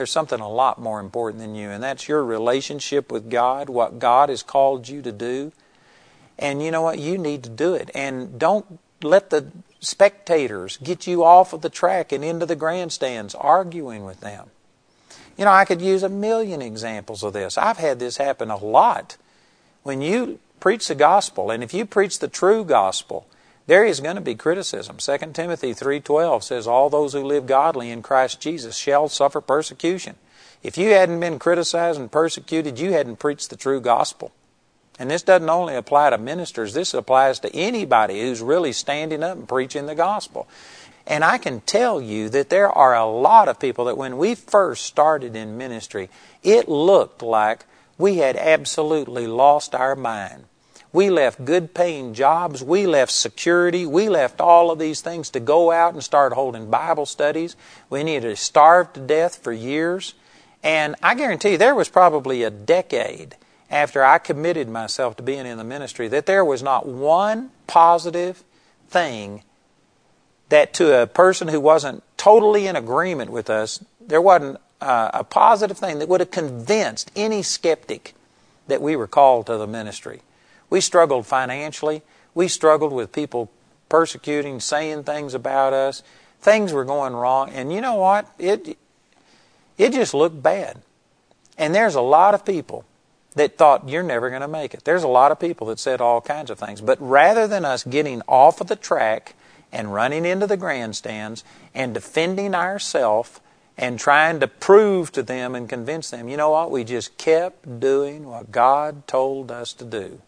There's 0.00 0.10
something 0.10 0.40
a 0.40 0.48
lot 0.48 0.80
more 0.80 0.98
important 0.98 1.42
than 1.42 1.54
you, 1.54 1.68
and 1.68 1.82
that's 1.82 2.08
your 2.08 2.24
relationship 2.24 3.12
with 3.12 3.28
God, 3.28 3.68
what 3.68 3.98
God 3.98 4.30
has 4.30 4.42
called 4.42 4.88
you 4.88 5.02
to 5.02 5.12
do. 5.12 5.52
And 6.38 6.62
you 6.62 6.70
know 6.70 6.80
what? 6.80 6.98
You 6.98 7.18
need 7.18 7.44
to 7.44 7.50
do 7.50 7.74
it. 7.74 7.90
And 7.94 8.38
don't 8.38 8.78
let 9.02 9.28
the 9.28 9.52
spectators 9.80 10.78
get 10.78 11.06
you 11.06 11.22
off 11.22 11.52
of 11.52 11.60
the 11.60 11.68
track 11.68 12.12
and 12.12 12.24
into 12.24 12.46
the 12.46 12.56
grandstands 12.56 13.34
arguing 13.34 14.06
with 14.06 14.20
them. 14.20 14.48
You 15.36 15.44
know, 15.44 15.52
I 15.52 15.66
could 15.66 15.82
use 15.82 16.02
a 16.02 16.08
million 16.08 16.62
examples 16.62 17.22
of 17.22 17.34
this. 17.34 17.58
I've 17.58 17.76
had 17.76 17.98
this 17.98 18.16
happen 18.16 18.50
a 18.50 18.56
lot. 18.56 19.18
When 19.82 20.00
you 20.00 20.38
preach 20.60 20.88
the 20.88 20.94
gospel, 20.94 21.50
and 21.50 21.62
if 21.62 21.74
you 21.74 21.84
preach 21.84 22.20
the 22.20 22.28
true 22.28 22.64
gospel, 22.64 23.26
there 23.70 23.84
is 23.84 24.00
going 24.00 24.16
to 24.16 24.20
be 24.20 24.34
criticism. 24.34 24.96
2 24.98 25.32
Timothy 25.32 25.72
3:12 25.72 26.42
says 26.42 26.66
all 26.66 26.90
those 26.90 27.12
who 27.12 27.22
live 27.22 27.46
godly 27.46 27.92
in 27.92 28.02
Christ 28.02 28.40
Jesus 28.40 28.76
shall 28.76 29.08
suffer 29.08 29.40
persecution. 29.40 30.16
If 30.60 30.76
you 30.76 30.90
hadn't 30.90 31.20
been 31.20 31.38
criticized 31.38 32.00
and 32.00 32.10
persecuted, 32.10 32.80
you 32.80 32.92
hadn't 32.92 33.20
preached 33.20 33.48
the 33.48 33.56
true 33.56 33.80
gospel. 33.80 34.32
And 34.98 35.08
this 35.08 35.22
doesn't 35.22 35.48
only 35.48 35.76
apply 35.76 36.10
to 36.10 36.18
ministers, 36.18 36.74
this 36.74 36.94
applies 36.94 37.38
to 37.38 37.54
anybody 37.54 38.20
who's 38.20 38.42
really 38.42 38.72
standing 38.72 39.22
up 39.22 39.38
and 39.38 39.48
preaching 39.48 39.86
the 39.86 39.94
gospel. 39.94 40.48
And 41.06 41.22
I 41.22 41.38
can 41.38 41.60
tell 41.60 42.00
you 42.00 42.28
that 42.30 42.50
there 42.50 42.72
are 42.72 42.96
a 42.96 43.06
lot 43.06 43.46
of 43.46 43.60
people 43.60 43.84
that 43.84 43.96
when 43.96 44.18
we 44.18 44.34
first 44.34 44.84
started 44.84 45.36
in 45.36 45.56
ministry, 45.56 46.10
it 46.42 46.68
looked 46.68 47.22
like 47.22 47.66
we 47.96 48.16
had 48.16 48.34
absolutely 48.34 49.28
lost 49.28 49.76
our 49.76 49.94
mind. 49.94 50.46
We 50.92 51.08
left 51.08 51.44
good 51.44 51.72
paying 51.72 52.14
jobs. 52.14 52.62
We 52.64 52.86
left 52.86 53.12
security. 53.12 53.86
We 53.86 54.08
left 54.08 54.40
all 54.40 54.70
of 54.70 54.78
these 54.78 55.00
things 55.00 55.30
to 55.30 55.40
go 55.40 55.70
out 55.70 55.94
and 55.94 56.02
start 56.02 56.32
holding 56.32 56.68
Bible 56.68 57.06
studies. 57.06 57.54
We 57.88 58.02
needed 58.02 58.28
to 58.28 58.36
starve 58.36 58.92
to 58.94 59.00
death 59.00 59.36
for 59.36 59.52
years. 59.52 60.14
And 60.62 60.96
I 61.02 61.14
guarantee 61.14 61.52
you, 61.52 61.58
there 61.58 61.74
was 61.74 61.88
probably 61.88 62.42
a 62.42 62.50
decade 62.50 63.36
after 63.70 64.04
I 64.04 64.18
committed 64.18 64.68
myself 64.68 65.16
to 65.16 65.22
being 65.22 65.46
in 65.46 65.58
the 65.58 65.64
ministry 65.64 66.08
that 66.08 66.26
there 66.26 66.44
was 66.44 66.62
not 66.62 66.86
one 66.86 67.50
positive 67.68 68.42
thing 68.88 69.44
that 70.48 70.74
to 70.74 71.02
a 71.02 71.06
person 71.06 71.46
who 71.46 71.60
wasn't 71.60 72.02
totally 72.16 72.66
in 72.66 72.74
agreement 72.74 73.30
with 73.30 73.48
us, 73.48 73.82
there 74.00 74.20
wasn't 74.20 74.58
uh, 74.80 75.10
a 75.14 75.22
positive 75.22 75.78
thing 75.78 76.00
that 76.00 76.08
would 76.08 76.18
have 76.18 76.32
convinced 76.32 77.12
any 77.14 77.42
skeptic 77.42 78.14
that 78.66 78.82
we 78.82 78.96
were 78.96 79.06
called 79.06 79.46
to 79.46 79.56
the 79.56 79.68
ministry. 79.68 80.20
We 80.70 80.80
struggled 80.80 81.26
financially. 81.26 82.02
We 82.34 82.48
struggled 82.48 82.92
with 82.92 83.12
people 83.12 83.50
persecuting, 83.88 84.60
saying 84.60 85.04
things 85.04 85.34
about 85.34 85.72
us. 85.72 86.02
Things 86.40 86.72
were 86.72 86.84
going 86.84 87.12
wrong. 87.12 87.50
And 87.50 87.72
you 87.72 87.80
know 87.80 87.96
what? 87.96 88.32
It, 88.38 88.78
it 89.76 89.92
just 89.92 90.14
looked 90.14 90.42
bad. 90.42 90.80
And 91.58 91.74
there's 91.74 91.96
a 91.96 92.00
lot 92.00 92.32
of 92.34 92.46
people 92.46 92.86
that 93.34 93.58
thought 93.58 93.88
you're 93.88 94.02
never 94.02 94.30
going 94.30 94.42
to 94.42 94.48
make 94.48 94.72
it. 94.72 94.84
There's 94.84 95.02
a 95.02 95.08
lot 95.08 95.32
of 95.32 95.38
people 95.38 95.66
that 95.68 95.78
said 95.78 96.00
all 96.00 96.20
kinds 96.20 96.50
of 96.50 96.58
things. 96.58 96.80
But 96.80 96.98
rather 97.00 97.46
than 97.46 97.64
us 97.64 97.84
getting 97.84 98.22
off 98.26 98.60
of 98.60 98.68
the 98.68 98.76
track 98.76 99.34
and 99.70 99.92
running 99.92 100.24
into 100.24 100.46
the 100.46 100.56
grandstands 100.56 101.44
and 101.74 101.94
defending 101.94 102.54
ourselves 102.54 103.40
and 103.76 103.98
trying 103.98 104.40
to 104.40 104.48
prove 104.48 105.12
to 105.12 105.22
them 105.22 105.54
and 105.54 105.68
convince 105.68 106.10
them, 106.10 106.28
you 106.28 106.36
know 106.36 106.50
what? 106.50 106.70
We 106.70 106.84
just 106.84 107.18
kept 107.18 107.80
doing 107.80 108.26
what 108.26 108.50
God 108.50 109.06
told 109.06 109.50
us 109.50 109.72
to 109.74 109.84
do. 109.84 110.20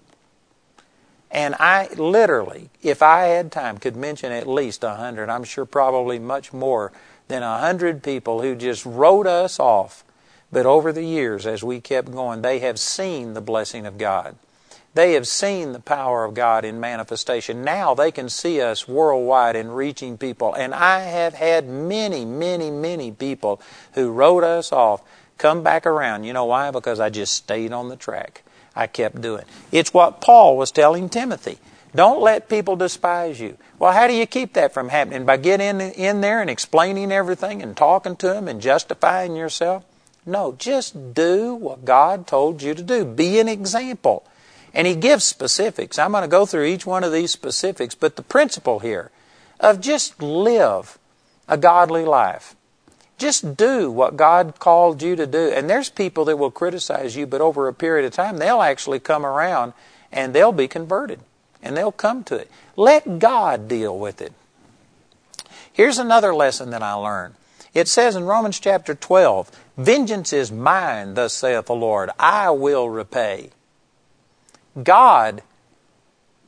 And 1.32 1.56
I 1.58 1.88
literally, 1.96 2.70
if 2.82 3.02
I 3.02 3.24
had 3.24 3.50
time, 3.50 3.78
could 3.78 3.96
mention 3.96 4.30
at 4.30 4.46
least 4.46 4.84
a 4.84 4.94
hundred, 4.94 5.30
I'm 5.30 5.44
sure 5.44 5.64
probably 5.64 6.20
much 6.20 6.52
more 6.52 6.92
than 7.26 7.42
a 7.42 7.58
hundred 7.58 8.02
people 8.04 8.42
who 8.42 8.54
just 8.54 8.86
wrote 8.86 9.26
us 9.26 9.58
off 9.58 10.04
but 10.52 10.66
over 10.66 10.92
the 10.92 11.04
years, 11.04 11.46
as 11.46 11.64
we 11.64 11.80
kept 11.80 12.12
going, 12.12 12.42
they 12.42 12.58
have 12.58 12.78
seen 12.78 13.32
the 13.32 13.40
blessing 13.40 13.86
of 13.86 13.96
God. 13.96 14.36
They 14.94 15.14
have 15.14 15.26
seen 15.26 15.72
the 15.72 15.80
power 15.80 16.24
of 16.24 16.34
God 16.34 16.66
in 16.66 16.78
manifestation. 16.78 17.64
Now 17.64 17.94
they 17.94 18.12
can 18.12 18.28
see 18.28 18.60
us 18.60 18.86
worldwide 18.86 19.56
in 19.56 19.70
reaching 19.70 20.18
people. 20.18 20.52
And 20.52 20.74
I 20.74 21.00
have 21.00 21.32
had 21.32 21.66
many, 21.66 22.26
many, 22.26 22.70
many 22.70 23.10
people 23.10 23.62
who 23.94 24.12
wrote 24.12 24.44
us 24.44 24.70
off 24.70 25.00
come 25.38 25.62
back 25.62 25.86
around. 25.86 26.24
You 26.24 26.34
know 26.34 26.44
why? 26.44 26.70
Because 26.70 27.00
I 27.00 27.08
just 27.08 27.34
stayed 27.34 27.72
on 27.72 27.88
the 27.88 27.96
track. 27.96 28.42
I 28.74 28.86
kept 28.86 29.20
doing. 29.20 29.44
It's 29.70 29.92
what 29.92 30.20
Paul 30.20 30.56
was 30.56 30.70
telling 30.70 31.08
Timothy. 31.08 31.58
Don't 31.94 32.22
let 32.22 32.48
people 32.48 32.74
despise 32.74 33.38
you. 33.38 33.58
Well, 33.78 33.92
how 33.92 34.06
do 34.06 34.14
you 34.14 34.26
keep 34.26 34.54
that 34.54 34.72
from 34.72 34.88
happening? 34.88 35.26
By 35.26 35.36
getting 35.36 35.80
in, 35.80 36.20
there 36.22 36.40
and 36.40 36.48
explaining 36.48 37.12
everything 37.12 37.62
and 37.62 37.76
talking 37.76 38.16
to 38.16 38.28
them 38.28 38.48
and 38.48 38.62
justifying 38.62 39.36
yourself? 39.36 39.84
No, 40.24 40.52
just 40.52 41.12
do 41.12 41.54
what 41.54 41.84
God 41.84 42.26
told 42.26 42.62
you 42.62 42.74
to 42.74 42.82
do. 42.82 43.04
Be 43.04 43.40
an 43.40 43.48
example. 43.48 44.24
And 44.72 44.86
He 44.86 44.94
gives 44.94 45.24
specifics. 45.24 45.98
I'm 45.98 46.12
going 46.12 46.22
to 46.22 46.28
go 46.28 46.46
through 46.46 46.64
each 46.64 46.86
one 46.86 47.04
of 47.04 47.12
these 47.12 47.30
specifics, 47.30 47.94
but 47.94 48.16
the 48.16 48.22
principle 48.22 48.78
here 48.78 49.10
of 49.60 49.80
just 49.80 50.22
live 50.22 50.98
a 51.46 51.58
godly 51.58 52.04
life. 52.04 52.56
Just 53.18 53.56
do 53.56 53.90
what 53.90 54.16
God 54.16 54.58
called 54.58 55.02
you 55.02 55.14
to 55.16 55.26
do. 55.26 55.50
And 55.50 55.70
there's 55.70 55.90
people 55.90 56.24
that 56.24 56.38
will 56.38 56.50
criticize 56.50 57.14
you, 57.16 57.26
but 57.26 57.40
over 57.40 57.68
a 57.68 57.74
period 57.74 58.04
of 58.04 58.12
time, 58.12 58.38
they'll 58.38 58.62
actually 58.62 59.00
come 59.00 59.24
around 59.24 59.72
and 60.10 60.34
they'll 60.34 60.52
be 60.52 60.68
converted 60.68 61.20
and 61.62 61.76
they'll 61.76 61.92
come 61.92 62.24
to 62.24 62.36
it. 62.36 62.50
Let 62.76 63.18
God 63.18 63.68
deal 63.68 63.96
with 63.98 64.20
it. 64.20 64.32
Here's 65.72 65.98
another 65.98 66.34
lesson 66.34 66.70
that 66.70 66.82
I 66.82 66.92
learned. 66.94 67.34
It 67.72 67.88
says 67.88 68.16
in 68.16 68.24
Romans 68.24 68.60
chapter 68.60 68.94
12, 68.94 69.50
Vengeance 69.78 70.32
is 70.32 70.52
mine, 70.52 71.14
thus 71.14 71.32
saith 71.32 71.66
the 71.66 71.74
Lord. 71.74 72.10
I 72.18 72.50
will 72.50 72.90
repay. 72.90 73.50
God 74.82 75.42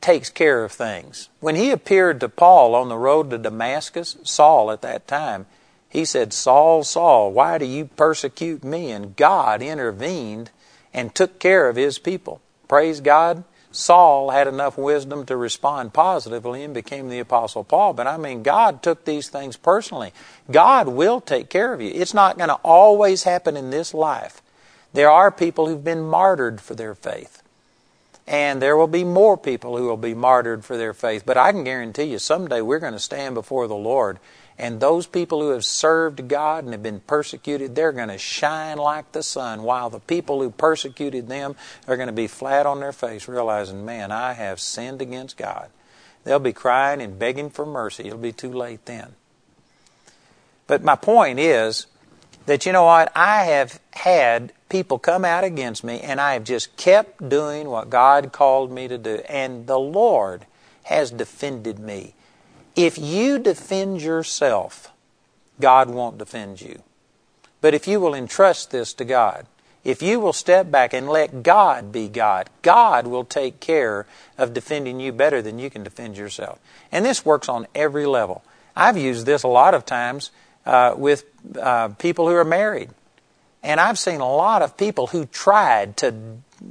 takes 0.03 0.29
care 0.29 0.65
of 0.65 0.73
things. 0.73 1.31
When 1.41 1.57
he 1.57 1.71
appeared 1.71 2.21
to 2.21 2.29
Paul 2.29 2.75
on 2.75 2.91
the 2.91 2.99
road 2.99 3.31
to 3.31 3.39
Damascus, 3.39 4.17
Saul 4.23 4.71
at 4.71 4.83
that 4.83 5.09
time, 5.09 5.47
he 5.95 6.05
said, 6.05 6.33
Saul, 6.33 6.83
Saul, 6.83 7.31
why 7.31 7.57
do 7.57 7.65
you 7.65 7.85
persecute 7.85 8.65
me? 8.65 8.91
And 8.91 9.15
God 9.15 9.63
intervened 9.63 10.51
and 10.93 11.15
took 11.15 11.39
care 11.39 11.69
of 11.69 11.77
his 11.77 12.01
people. 12.01 12.41
Praise 12.67 13.01
God. 13.01 13.45
Saul 13.71 14.31
had 14.31 14.49
enough 14.49 14.77
wisdom 14.77 15.25
to 15.27 15.37
respond 15.37 15.95
positively 15.95 16.65
and 16.65 16.75
became 16.75 17.09
the 17.09 17.21
Apostle 17.21 17.63
Paul. 17.63 17.93
But 17.93 18.09
I 18.09 18.17
mean, 18.17 18.43
God 18.43 18.83
took 18.83 19.05
these 19.05 19.29
things 19.29 19.57
personally. 19.57 20.13
God 20.51 20.89
will 20.89 21.21
take 21.21 21.49
care 21.49 21.73
of 21.73 21.81
you. 21.81 21.93
It's 21.95 22.15
not 22.15 22.39
going 22.39 22.49
to 22.49 22.59
always 22.65 23.23
happen 23.23 23.57
in 23.57 23.71
this 23.71 23.95
life. 23.95 24.43
There 24.95 25.11
are 25.11 25.31
people 25.31 25.69
who've 25.69 25.85
been 25.85 26.03
martyred 26.03 26.61
for 26.61 26.75
their 26.75 26.97
faith. 26.97 27.41
And 28.27 28.61
there 28.61 28.77
will 28.77 28.89
be 28.89 29.05
more 29.05 29.37
people 29.37 29.77
who 29.77 29.87
will 29.87 29.97
be 29.97 30.15
martyred 30.15 30.65
for 30.65 30.77
their 30.77 30.95
faith. 30.95 31.25
But 31.25 31.37
I 31.37 31.53
can 31.53 31.63
guarantee 31.63 32.05
you, 32.05 32.19
someday 32.19 32.63
we're 32.63 32.81
going 32.81 32.95
to 32.95 32.99
stand 32.99 33.37
before 33.37 33.69
the 33.69 33.77
Lord 33.77 34.19
and 34.59 34.81
those 34.81 35.07
people 35.07 35.41
who 35.41 35.51
have 35.51 35.65
served 35.65 36.29
God 36.29 36.65
and 36.65 36.73
have 36.73 36.83
been 36.83 37.01
persecuted, 37.01 37.75
they're 37.75 37.93
going 37.93 38.09
to 38.09 38.19
shine 38.19 38.79
like 38.79 39.13
the 39.13 39.23
sun, 39.23 39.63
while 39.63 39.91
the 39.91 40.01
people 40.01 40.41
who 40.41 40.51
persecuted 40.51 41.29
them 41.29 41.57
are 41.89 41.97
going 41.97 42.07
to 42.07 42.13
be 42.13 42.29
flat 42.29 42.65
on 42.65 42.81
their 42.81 42.93
face, 42.93 43.27
realizing, 43.27 43.85
man, 43.85 44.13
I 44.13 44.35
have 44.35 44.61
sinned 44.61 45.03
against 45.03 45.37
God. 45.37 45.71
They'll 46.23 46.39
be 46.39 46.53
crying 46.53 47.03
and 47.03 47.19
begging 47.19 47.51
for 47.51 47.67
mercy. 47.67 48.05
It'll 48.05 48.19
be 48.19 48.33
too 48.33 48.53
late 48.53 48.87
then. 48.87 49.15
But 50.67 50.83
my 50.83 50.97
point 50.97 51.39
is 51.39 51.87
that, 52.47 52.65
you 52.65 52.73
know 52.73 52.85
what? 52.85 53.13
I 53.15 53.45
have 53.45 53.81
had 53.91 54.53
people 54.69 54.99
come 54.99 55.25
out 55.25 55.45
against 55.45 55.85
me, 55.85 56.01
and 56.01 56.21
I 56.21 56.33
have 56.35 56.45
just 56.45 56.77
kept 56.77 57.29
doing 57.29 57.69
what 57.69 57.91
God 57.91 58.33
called 58.33 58.71
me 58.71 58.89
to 58.89 58.99
do. 58.99 59.17
And 59.29 59.67
the 59.67 59.79
Lord 59.79 60.47
has 60.85 61.11
defended 61.11 61.79
me. 61.79 62.15
If 62.77 62.99
you 62.99 63.39
defend 63.39 64.03
yourself, 64.03 64.93
God 65.61 65.89
won't 65.91 66.19
defend 66.19 66.61
you. 66.61 66.83
But 67.61 67.75
if 67.75 67.87
you 67.87 68.01
will 68.01 68.15
entrust 68.15 68.71
this 68.71 68.93
to 68.95 69.05
God, 69.05 69.47
if 69.85 70.03
you 70.03 70.19
will 70.19 70.33
step 70.33 70.71
back 70.71 70.93
and 70.95 71.09
let 71.09 71.43
God 71.43 71.93
be 71.93 72.09
God, 72.09 72.49
God 72.63 73.07
will 73.07 73.25
take 73.25 73.61
care 73.61 74.07
of 74.39 74.55
defending 74.55 74.99
you 74.99 75.13
better 75.13 75.43
than 75.43 75.59
you 75.59 75.71
can 75.71 75.85
defend 75.85 76.17
yourself. 76.17 76.59
And 76.91 77.05
this 77.05 77.25
works 77.25 77.49
on 77.49 77.67
every 77.75 78.07
level. 78.07 78.43
I've 78.75 78.97
used 78.97 79.27
this 79.27 79.43
a 79.43 79.49
lot 79.49 79.75
of 79.75 79.85
times 79.85 80.31
uh, 80.67 80.95
with 80.97 81.25
uh, 81.61 81.89
people 81.89 82.29
who 82.29 82.35
are 82.35 82.45
married. 82.45 82.91
And 83.63 83.79
I've 83.79 83.99
seen 83.99 84.21
a 84.21 84.31
lot 84.31 84.63
of 84.63 84.77
people 84.77 85.09
who 85.09 85.27
tried 85.27 85.97
to 85.99 86.13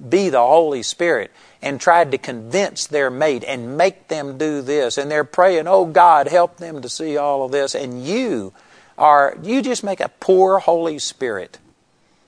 be 0.09 0.29
the 0.29 0.39
Holy 0.39 0.83
Spirit 0.83 1.31
and 1.63 1.79
tried 1.79 2.11
to 2.11 2.17
convince 2.17 2.85
their 2.85 3.09
mate 3.09 3.45
and 3.47 3.77
make 3.77 4.09
them 4.09 4.37
do 4.37 4.61
this. 4.61 4.97
And 4.97 5.09
they're 5.09 5.23
praying, 5.23 5.65
oh 5.65 5.85
God, 5.85 6.27
help 6.27 6.57
them 6.57 6.81
to 6.81 6.89
see 6.89 7.15
all 7.15 7.45
of 7.45 7.53
this. 7.53 7.73
And 7.73 8.03
you 8.05 8.53
are, 8.97 9.37
you 9.41 9.61
just 9.61 9.83
make 9.83 10.01
a 10.01 10.11
poor 10.19 10.59
Holy 10.59 10.99
Spirit. 10.99 11.59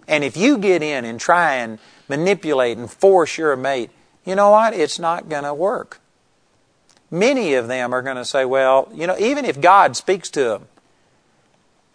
And 0.08 0.24
if 0.24 0.38
you 0.38 0.58
get 0.58 0.82
in 0.82 1.04
and 1.04 1.20
try 1.20 1.56
and 1.56 1.80
manipulate 2.08 2.78
and 2.78 2.90
force 2.90 3.38
your 3.38 3.58
mate, 3.58 3.92
you 4.24 4.36
know 4.36 4.52
what? 4.52 4.74
It's 4.74 5.00
not 5.00 5.28
going 5.28 5.44
to 5.44 5.54
work. 5.54 6.00
Many 7.12 7.56
of 7.56 7.68
them 7.68 7.94
are 7.94 8.02
going 8.02 8.16
to 8.16 8.26
say, 8.26 8.46
well, 8.46 8.90
you 8.94 9.06
know, 9.06 9.18
even 9.18 9.44
if 9.44 9.60
God 9.60 9.98
speaks 9.98 10.30
to 10.32 10.44
them, 10.46 10.68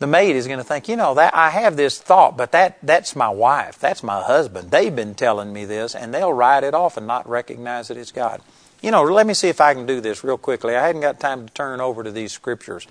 the 0.00 0.06
maid 0.06 0.34
is 0.34 0.46
going 0.46 0.58
to 0.58 0.64
think, 0.64 0.88
you 0.88 0.96
know, 0.96 1.14
that 1.14 1.34
I 1.34 1.50
have 1.50 1.76
this 1.76 2.00
thought, 2.00 2.36
but 2.36 2.52
that 2.52 2.78
that's 2.82 3.14
my 3.14 3.28
wife, 3.28 3.78
that's 3.78 4.02
my 4.02 4.22
husband. 4.22 4.70
They've 4.70 4.94
been 4.94 5.14
telling 5.14 5.52
me 5.52 5.66
this, 5.66 5.94
and 5.94 6.12
they'll 6.12 6.32
write 6.32 6.64
it 6.64 6.74
off 6.74 6.96
and 6.96 7.06
not 7.06 7.28
recognize 7.28 7.88
that 7.88 7.98
it's 7.98 8.10
God. 8.10 8.40
You 8.82 8.90
know, 8.90 9.02
let 9.02 9.26
me 9.26 9.34
see 9.34 9.48
if 9.48 9.60
I 9.60 9.74
can 9.74 9.84
do 9.84 10.00
this 10.00 10.24
real 10.24 10.38
quickly. 10.38 10.74
I 10.74 10.86
hadn't 10.86 11.02
got 11.02 11.20
time 11.20 11.46
to 11.46 11.52
turn 11.52 11.82
over 11.82 12.02
to 12.02 12.10
these 12.10 12.32
scriptures. 12.32 12.86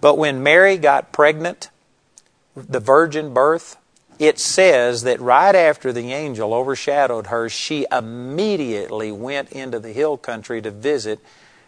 But 0.00 0.18
when 0.18 0.42
Mary 0.42 0.76
got 0.76 1.12
pregnant, 1.12 1.70
the 2.56 2.80
virgin 2.80 3.32
birth, 3.32 3.76
it 4.18 4.40
says 4.40 5.04
that 5.04 5.20
right 5.20 5.54
after 5.54 5.92
the 5.92 6.12
angel 6.12 6.52
overshadowed 6.52 7.28
her, 7.28 7.48
she 7.48 7.86
immediately 7.92 9.12
went 9.12 9.52
into 9.52 9.78
the 9.78 9.92
hill 9.92 10.16
country 10.16 10.60
to 10.62 10.72
visit 10.72 11.20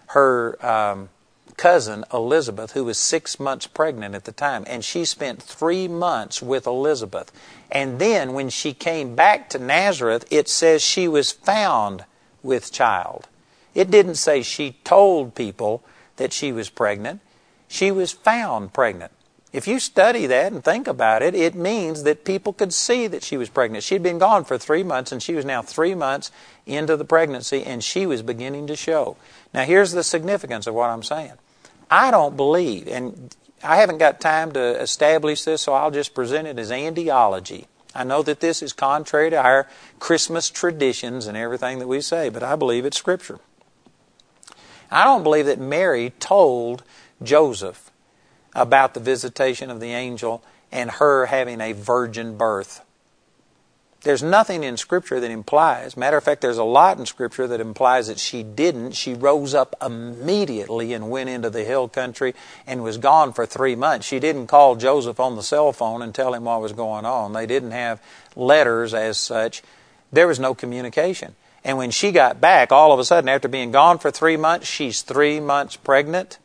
her 0.08 0.58
um, 0.66 1.08
cousin 1.56 2.04
Elizabeth, 2.12 2.72
who 2.72 2.84
was 2.84 2.98
six 2.98 3.38
months 3.38 3.66
pregnant 3.66 4.14
at 4.14 4.24
the 4.24 4.32
time, 4.32 4.64
and 4.66 4.84
she 4.84 5.04
spent 5.04 5.42
three 5.42 5.88
months 5.88 6.42
with 6.42 6.66
Elizabeth. 6.66 7.32
And 7.70 7.98
then 7.98 8.32
when 8.32 8.50
she 8.50 8.74
came 8.74 9.14
back 9.14 9.48
to 9.50 9.58
Nazareth, 9.58 10.24
it 10.30 10.48
says 10.48 10.82
she 10.82 11.08
was 11.08 11.32
found 11.32 12.04
with 12.42 12.72
child. 12.72 13.28
It 13.74 13.90
didn't 13.90 14.16
say 14.16 14.42
she 14.42 14.76
told 14.84 15.34
people 15.34 15.82
that 16.16 16.32
she 16.32 16.52
was 16.52 16.68
pregnant, 16.68 17.20
she 17.68 17.90
was 17.90 18.12
found 18.12 18.72
pregnant. 18.72 19.12
If 19.52 19.68
you 19.68 19.78
study 19.78 20.26
that 20.26 20.50
and 20.50 20.64
think 20.64 20.86
about 20.86 21.20
it, 21.20 21.34
it 21.34 21.54
means 21.54 22.04
that 22.04 22.24
people 22.24 22.54
could 22.54 22.72
see 22.72 23.06
that 23.06 23.22
she 23.22 23.36
was 23.36 23.50
pregnant. 23.50 23.84
She'd 23.84 24.02
been 24.02 24.18
gone 24.18 24.44
for 24.44 24.56
three 24.56 24.82
months, 24.82 25.12
and 25.12 25.22
she 25.22 25.34
was 25.34 25.44
now 25.44 25.60
three 25.60 25.94
months 25.94 26.32
into 26.64 26.96
the 26.96 27.04
pregnancy, 27.04 27.62
and 27.62 27.84
she 27.84 28.06
was 28.06 28.22
beginning 28.22 28.66
to 28.68 28.76
show. 28.76 29.16
Now, 29.52 29.64
here's 29.64 29.92
the 29.92 30.02
significance 30.02 30.66
of 30.66 30.74
what 30.74 30.88
I'm 30.88 31.02
saying. 31.02 31.34
I 31.90 32.10
don't 32.10 32.34
believe, 32.34 32.88
and 32.88 33.36
I 33.62 33.76
haven't 33.76 33.98
got 33.98 34.22
time 34.22 34.52
to 34.52 34.80
establish 34.80 35.44
this, 35.44 35.60
so 35.60 35.74
I'll 35.74 35.90
just 35.90 36.14
present 36.14 36.48
it 36.48 36.58
as 36.58 36.70
Andiology. 36.70 37.66
I 37.94 38.04
know 38.04 38.22
that 38.22 38.40
this 38.40 38.62
is 38.62 38.72
contrary 38.72 39.28
to 39.28 39.36
our 39.36 39.68
Christmas 40.00 40.48
traditions 40.48 41.26
and 41.26 41.36
everything 41.36 41.78
that 41.78 41.86
we 41.86 42.00
say, 42.00 42.30
but 42.30 42.42
I 42.42 42.56
believe 42.56 42.86
it's 42.86 42.96
Scripture. 42.96 43.38
I 44.90 45.04
don't 45.04 45.22
believe 45.22 45.44
that 45.44 45.60
Mary 45.60 46.14
told 46.18 46.82
Joseph 47.22 47.91
about 48.54 48.94
the 48.94 49.00
visitation 49.00 49.70
of 49.70 49.80
the 49.80 49.92
angel 49.92 50.42
and 50.70 50.90
her 50.92 51.26
having 51.26 51.60
a 51.60 51.72
virgin 51.72 52.36
birth. 52.36 52.84
There's 54.02 54.22
nothing 54.22 54.64
in 54.64 54.76
Scripture 54.76 55.20
that 55.20 55.30
implies, 55.30 55.96
matter 55.96 56.16
of 56.16 56.24
fact, 56.24 56.40
there's 56.40 56.58
a 56.58 56.64
lot 56.64 56.98
in 56.98 57.06
Scripture 57.06 57.46
that 57.46 57.60
implies 57.60 58.08
that 58.08 58.18
she 58.18 58.42
didn't. 58.42 58.92
She 58.92 59.14
rose 59.14 59.54
up 59.54 59.76
immediately 59.80 60.92
and 60.92 61.08
went 61.08 61.30
into 61.30 61.50
the 61.50 61.62
hill 61.62 61.88
country 61.88 62.34
and 62.66 62.82
was 62.82 62.98
gone 62.98 63.32
for 63.32 63.46
three 63.46 63.76
months. 63.76 64.04
She 64.04 64.18
didn't 64.18 64.48
call 64.48 64.74
Joseph 64.74 65.20
on 65.20 65.36
the 65.36 65.42
cell 65.42 65.72
phone 65.72 66.02
and 66.02 66.12
tell 66.12 66.34
him 66.34 66.44
what 66.44 66.60
was 66.60 66.72
going 66.72 67.04
on. 67.04 67.32
They 67.32 67.46
didn't 67.46 67.70
have 67.70 68.02
letters 68.34 68.92
as 68.92 69.18
such. 69.18 69.62
There 70.10 70.26
was 70.26 70.40
no 70.40 70.52
communication. 70.52 71.36
And 71.64 71.78
when 71.78 71.92
she 71.92 72.10
got 72.10 72.40
back, 72.40 72.72
all 72.72 72.92
of 72.92 72.98
a 72.98 73.04
sudden, 73.04 73.28
after 73.28 73.46
being 73.46 73.70
gone 73.70 73.98
for 73.98 74.10
three 74.10 74.36
months, 74.36 74.66
she's 74.66 75.02
three 75.02 75.38
months 75.38 75.76
pregnant. 75.76 76.38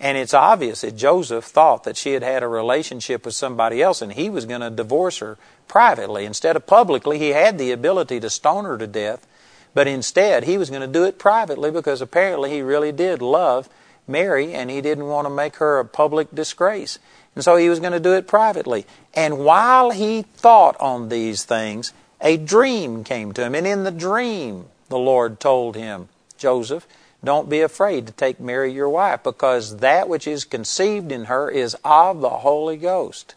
And 0.00 0.16
it's 0.16 0.32
obvious 0.32 0.80
that 0.80 0.96
Joseph 0.96 1.44
thought 1.44 1.84
that 1.84 1.98
she 1.98 2.14
had 2.14 2.22
had 2.22 2.42
a 2.42 2.48
relationship 2.48 3.26
with 3.26 3.34
somebody 3.34 3.82
else 3.82 4.00
and 4.00 4.12
he 4.12 4.30
was 4.30 4.46
going 4.46 4.62
to 4.62 4.70
divorce 4.70 5.18
her 5.18 5.36
privately. 5.68 6.24
Instead 6.24 6.56
of 6.56 6.66
publicly, 6.66 7.18
he 7.18 7.28
had 7.28 7.58
the 7.58 7.70
ability 7.70 8.18
to 8.20 8.30
stone 8.30 8.64
her 8.64 8.78
to 8.78 8.86
death, 8.86 9.26
but 9.74 9.86
instead 9.86 10.44
he 10.44 10.56
was 10.56 10.70
going 10.70 10.80
to 10.80 10.88
do 10.88 11.04
it 11.04 11.18
privately 11.18 11.70
because 11.70 12.00
apparently 12.00 12.50
he 12.50 12.62
really 12.62 12.92
did 12.92 13.20
love 13.20 13.68
Mary 14.08 14.54
and 14.54 14.70
he 14.70 14.80
didn't 14.80 15.06
want 15.06 15.26
to 15.26 15.30
make 15.30 15.56
her 15.56 15.78
a 15.78 15.84
public 15.84 16.34
disgrace. 16.34 16.98
And 17.34 17.44
so 17.44 17.56
he 17.56 17.68
was 17.68 17.78
going 17.78 17.92
to 17.92 18.00
do 18.00 18.14
it 18.14 18.26
privately. 18.26 18.86
And 19.12 19.44
while 19.44 19.90
he 19.90 20.22
thought 20.22 20.80
on 20.80 21.10
these 21.10 21.44
things, 21.44 21.92
a 22.22 22.38
dream 22.38 23.04
came 23.04 23.32
to 23.32 23.42
him. 23.44 23.54
And 23.54 23.66
in 23.66 23.84
the 23.84 23.90
dream, 23.90 24.64
the 24.88 24.98
Lord 24.98 25.40
told 25.40 25.76
him, 25.76 26.08
Joseph, 26.38 26.86
don't 27.22 27.50
be 27.50 27.60
afraid 27.60 28.06
to 28.06 28.12
take 28.12 28.40
Mary 28.40 28.72
your 28.72 28.88
wife, 28.88 29.22
because 29.22 29.78
that 29.78 30.08
which 30.08 30.26
is 30.26 30.44
conceived 30.44 31.12
in 31.12 31.24
her 31.26 31.50
is 31.50 31.76
of 31.84 32.20
the 32.20 32.30
Holy 32.30 32.76
Ghost. 32.76 33.34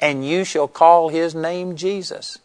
And 0.00 0.26
you 0.26 0.44
shall 0.44 0.68
call 0.68 1.08
his 1.08 1.34
name 1.34 1.76
Jesus. 1.76 2.38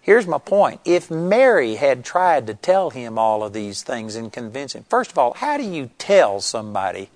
Here's 0.00 0.26
my 0.26 0.38
point. 0.38 0.80
If 0.84 1.10
Mary 1.10 1.76
had 1.76 2.04
tried 2.04 2.46
to 2.46 2.54
tell 2.54 2.90
him 2.90 3.18
all 3.18 3.42
of 3.42 3.54
these 3.54 3.82
things 3.82 4.16
and 4.16 4.32
convince 4.32 4.74
him, 4.74 4.84
first 4.90 5.10
of 5.10 5.18
all, 5.18 5.32
how 5.34 5.56
do 5.56 5.64
you 5.64 5.90
tell 5.96 6.40
somebody 6.40 7.08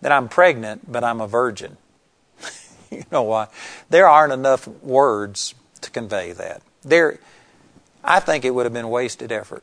that 0.00 0.10
I'm 0.10 0.28
pregnant 0.28 0.90
but 0.90 1.04
I'm 1.04 1.20
a 1.20 1.26
virgin? 1.26 1.76
you 2.90 3.04
know 3.12 3.22
why? 3.24 3.48
There 3.90 4.08
aren't 4.08 4.32
enough 4.32 4.66
words 4.66 5.54
to 5.82 5.90
convey 5.90 6.32
that. 6.32 6.62
There, 6.82 7.18
I 8.02 8.20
think 8.20 8.46
it 8.46 8.54
would 8.54 8.64
have 8.64 8.72
been 8.72 8.88
wasted 8.88 9.32
effort. 9.32 9.62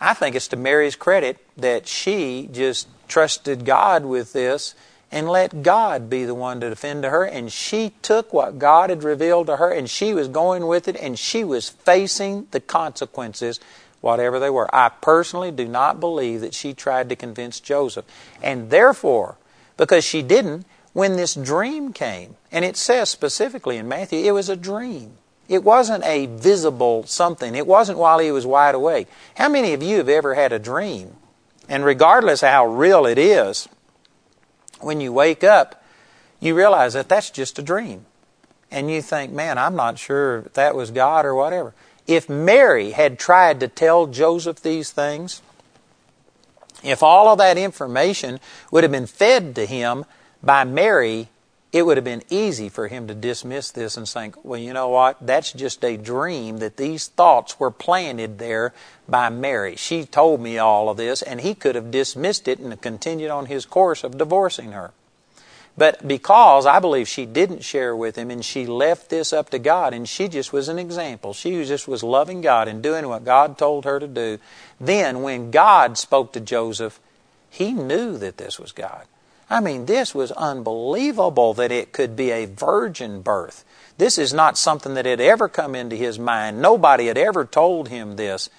I 0.00 0.14
think 0.14 0.36
it's 0.36 0.48
to 0.48 0.56
Mary's 0.56 0.96
credit 0.96 1.38
that 1.56 1.88
she 1.88 2.48
just 2.52 2.88
trusted 3.08 3.64
God 3.64 4.04
with 4.04 4.32
this 4.32 4.74
and 5.10 5.28
let 5.28 5.62
God 5.62 6.10
be 6.10 6.24
the 6.24 6.34
one 6.34 6.60
to 6.60 6.68
defend 6.68 7.02
to 7.02 7.10
her. 7.10 7.24
And 7.24 7.50
she 7.50 7.94
took 8.02 8.32
what 8.32 8.58
God 8.58 8.90
had 8.90 9.02
revealed 9.02 9.46
to 9.46 9.56
her 9.56 9.70
and 9.72 9.88
she 9.88 10.12
was 10.12 10.28
going 10.28 10.66
with 10.66 10.86
it 10.86 10.96
and 10.96 11.18
she 11.18 11.44
was 11.44 11.68
facing 11.68 12.46
the 12.50 12.60
consequences, 12.60 13.58
whatever 14.00 14.38
they 14.38 14.50
were. 14.50 14.72
I 14.74 14.90
personally 14.90 15.50
do 15.50 15.66
not 15.66 15.98
believe 15.98 16.42
that 16.42 16.54
she 16.54 16.74
tried 16.74 17.08
to 17.08 17.16
convince 17.16 17.58
Joseph. 17.58 18.04
And 18.42 18.70
therefore, 18.70 19.36
because 19.76 20.04
she 20.04 20.22
didn't, 20.22 20.66
when 20.92 21.16
this 21.16 21.34
dream 21.34 21.92
came, 21.92 22.36
and 22.50 22.64
it 22.64 22.76
says 22.76 23.08
specifically 23.08 23.76
in 23.76 23.88
Matthew, 23.88 24.24
it 24.24 24.32
was 24.32 24.48
a 24.48 24.56
dream. 24.56 25.12
It 25.48 25.64
wasn't 25.64 26.04
a 26.04 26.26
visible 26.26 27.04
something. 27.06 27.54
It 27.54 27.66
wasn't 27.66 27.98
while 27.98 28.18
he 28.18 28.30
was 28.30 28.46
wide 28.46 28.74
awake. 28.74 29.08
How 29.36 29.48
many 29.48 29.72
of 29.72 29.82
you 29.82 29.96
have 29.96 30.08
ever 30.08 30.34
had 30.34 30.52
a 30.52 30.58
dream? 30.58 31.16
And 31.68 31.84
regardless 31.84 32.42
of 32.42 32.50
how 32.50 32.66
real 32.66 33.06
it 33.06 33.18
is, 33.18 33.68
when 34.80 35.00
you 35.00 35.12
wake 35.12 35.42
up, 35.42 35.82
you 36.40 36.54
realize 36.54 36.92
that 36.94 37.08
that's 37.08 37.30
just 37.30 37.58
a 37.58 37.62
dream. 37.62 38.04
And 38.70 38.90
you 38.90 39.00
think, 39.00 39.32
man, 39.32 39.56
I'm 39.58 39.74
not 39.74 39.98
sure 39.98 40.40
if 40.46 40.52
that 40.52 40.74
was 40.74 40.90
God 40.90 41.24
or 41.24 41.34
whatever. 41.34 41.74
If 42.06 42.28
Mary 42.28 42.92
had 42.92 43.18
tried 43.18 43.60
to 43.60 43.68
tell 43.68 44.06
Joseph 44.06 44.60
these 44.60 44.90
things, 44.90 45.42
if 46.82 47.02
all 47.02 47.28
of 47.28 47.38
that 47.38 47.58
information 47.58 48.38
would 48.70 48.84
have 48.84 48.92
been 48.92 49.06
fed 49.06 49.54
to 49.56 49.66
him 49.66 50.04
by 50.42 50.64
Mary 50.64 51.28
it 51.70 51.82
would 51.82 51.98
have 51.98 52.04
been 52.04 52.22
easy 52.30 52.68
for 52.68 52.88
him 52.88 53.06
to 53.08 53.14
dismiss 53.14 53.70
this 53.70 53.96
and 53.96 54.08
think, 54.08 54.42
well, 54.42 54.58
you 54.58 54.72
know 54.72 54.88
what? 54.88 55.18
That's 55.20 55.52
just 55.52 55.84
a 55.84 55.98
dream 55.98 56.58
that 56.58 56.78
these 56.78 57.08
thoughts 57.08 57.60
were 57.60 57.70
planted 57.70 58.38
there 58.38 58.72
by 59.06 59.28
Mary. 59.28 59.76
She 59.76 60.06
told 60.06 60.40
me 60.40 60.56
all 60.56 60.88
of 60.88 60.96
this, 60.96 61.20
and 61.20 61.40
he 61.42 61.54
could 61.54 61.74
have 61.74 61.90
dismissed 61.90 62.48
it 62.48 62.58
and 62.58 62.80
continued 62.80 63.30
on 63.30 63.46
his 63.46 63.66
course 63.66 64.02
of 64.02 64.16
divorcing 64.16 64.72
her. 64.72 64.92
But 65.76 66.08
because 66.08 66.66
I 66.66 66.80
believe 66.80 67.06
she 67.06 67.24
didn't 67.24 67.62
share 67.62 67.94
with 67.94 68.16
him 68.16 68.32
and 68.32 68.44
she 68.44 68.66
left 68.66 69.10
this 69.10 69.32
up 69.32 69.50
to 69.50 69.60
God 69.60 69.94
and 69.94 70.08
she 70.08 70.26
just 70.26 70.52
was 70.52 70.68
an 70.68 70.76
example. 70.76 71.32
She 71.32 71.64
just 71.64 71.86
was 71.86 72.02
loving 72.02 72.40
God 72.40 72.66
and 72.66 72.82
doing 72.82 73.06
what 73.06 73.24
God 73.24 73.56
told 73.56 73.84
her 73.84 74.00
to 74.00 74.08
do. 74.08 74.38
Then 74.80 75.22
when 75.22 75.52
God 75.52 75.96
spoke 75.96 76.32
to 76.32 76.40
Joseph, 76.40 76.98
he 77.48 77.70
knew 77.70 78.18
that 78.18 78.38
this 78.38 78.58
was 78.58 78.72
God. 78.72 79.06
I 79.50 79.60
mean, 79.60 79.86
this 79.86 80.14
was 80.14 80.30
unbelievable 80.32 81.54
that 81.54 81.72
it 81.72 81.92
could 81.92 82.16
be 82.16 82.30
a 82.30 82.46
virgin 82.46 83.22
birth. 83.22 83.64
This 83.96 84.18
is 84.18 84.34
not 84.34 84.58
something 84.58 84.94
that 84.94 85.06
had 85.06 85.20
ever 85.20 85.48
come 85.48 85.74
into 85.74 85.96
his 85.96 86.18
mind. 86.18 86.60
Nobody 86.60 87.06
had 87.06 87.18
ever 87.18 87.44
told 87.44 87.88
him 87.88 88.16
this. 88.16 88.50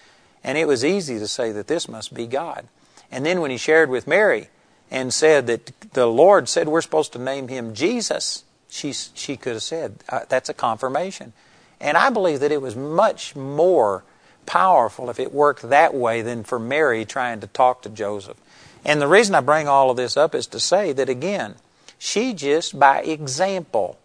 And 0.43 0.57
it 0.57 0.67
was 0.67 0.83
easy 0.83 1.19
to 1.19 1.27
say 1.27 1.51
that 1.51 1.67
this 1.67 1.87
must 1.87 2.13
be 2.13 2.25
God. 2.25 2.67
And 3.11 3.25
then 3.25 3.41
when 3.41 3.51
he 3.51 3.57
shared 3.57 3.89
with 3.89 4.07
Mary 4.07 4.49
and 4.89 5.13
said 5.13 5.47
that 5.47 5.71
the 5.93 6.07
Lord 6.07 6.49
said 6.49 6.67
we're 6.67 6.81
supposed 6.81 7.13
to 7.13 7.19
name 7.19 7.47
him 7.47 7.73
Jesus, 7.73 8.43
She, 8.69 8.93
she 8.93 9.37
could 9.37 9.53
have 9.53 9.63
said, 9.63 9.95
uh, 10.09 10.21
That's 10.27 10.49
a 10.49 10.53
confirmation. 10.53 11.33
And 11.79 11.97
I 11.97 12.09
believe 12.09 12.39
that 12.41 12.51
it 12.51 12.61
was 12.61 12.75
much 12.75 13.35
more 13.35 14.03
powerful 14.45 15.09
if 15.09 15.19
it 15.19 15.33
worked 15.33 15.69
that 15.69 15.93
way 15.93 16.21
than 16.21 16.43
for 16.43 16.59
Mary 16.59 17.05
trying 17.05 17.39
to 17.41 17.47
talk 17.47 17.83
to 17.83 17.89
Joseph. 17.89 18.37
And 18.85 19.01
the 19.01 19.07
reason 19.07 19.35
I 19.35 19.41
bring 19.41 19.67
all 19.67 19.89
of 19.89 19.97
this 19.97 20.17
up 20.17 20.33
is 20.33 20.47
to 20.47 20.59
say 20.59 20.93
that, 20.93 21.09
again, 21.09 21.55
she 21.97 22.33
just 22.33 22.79
by 22.79 23.01
example 23.01 23.99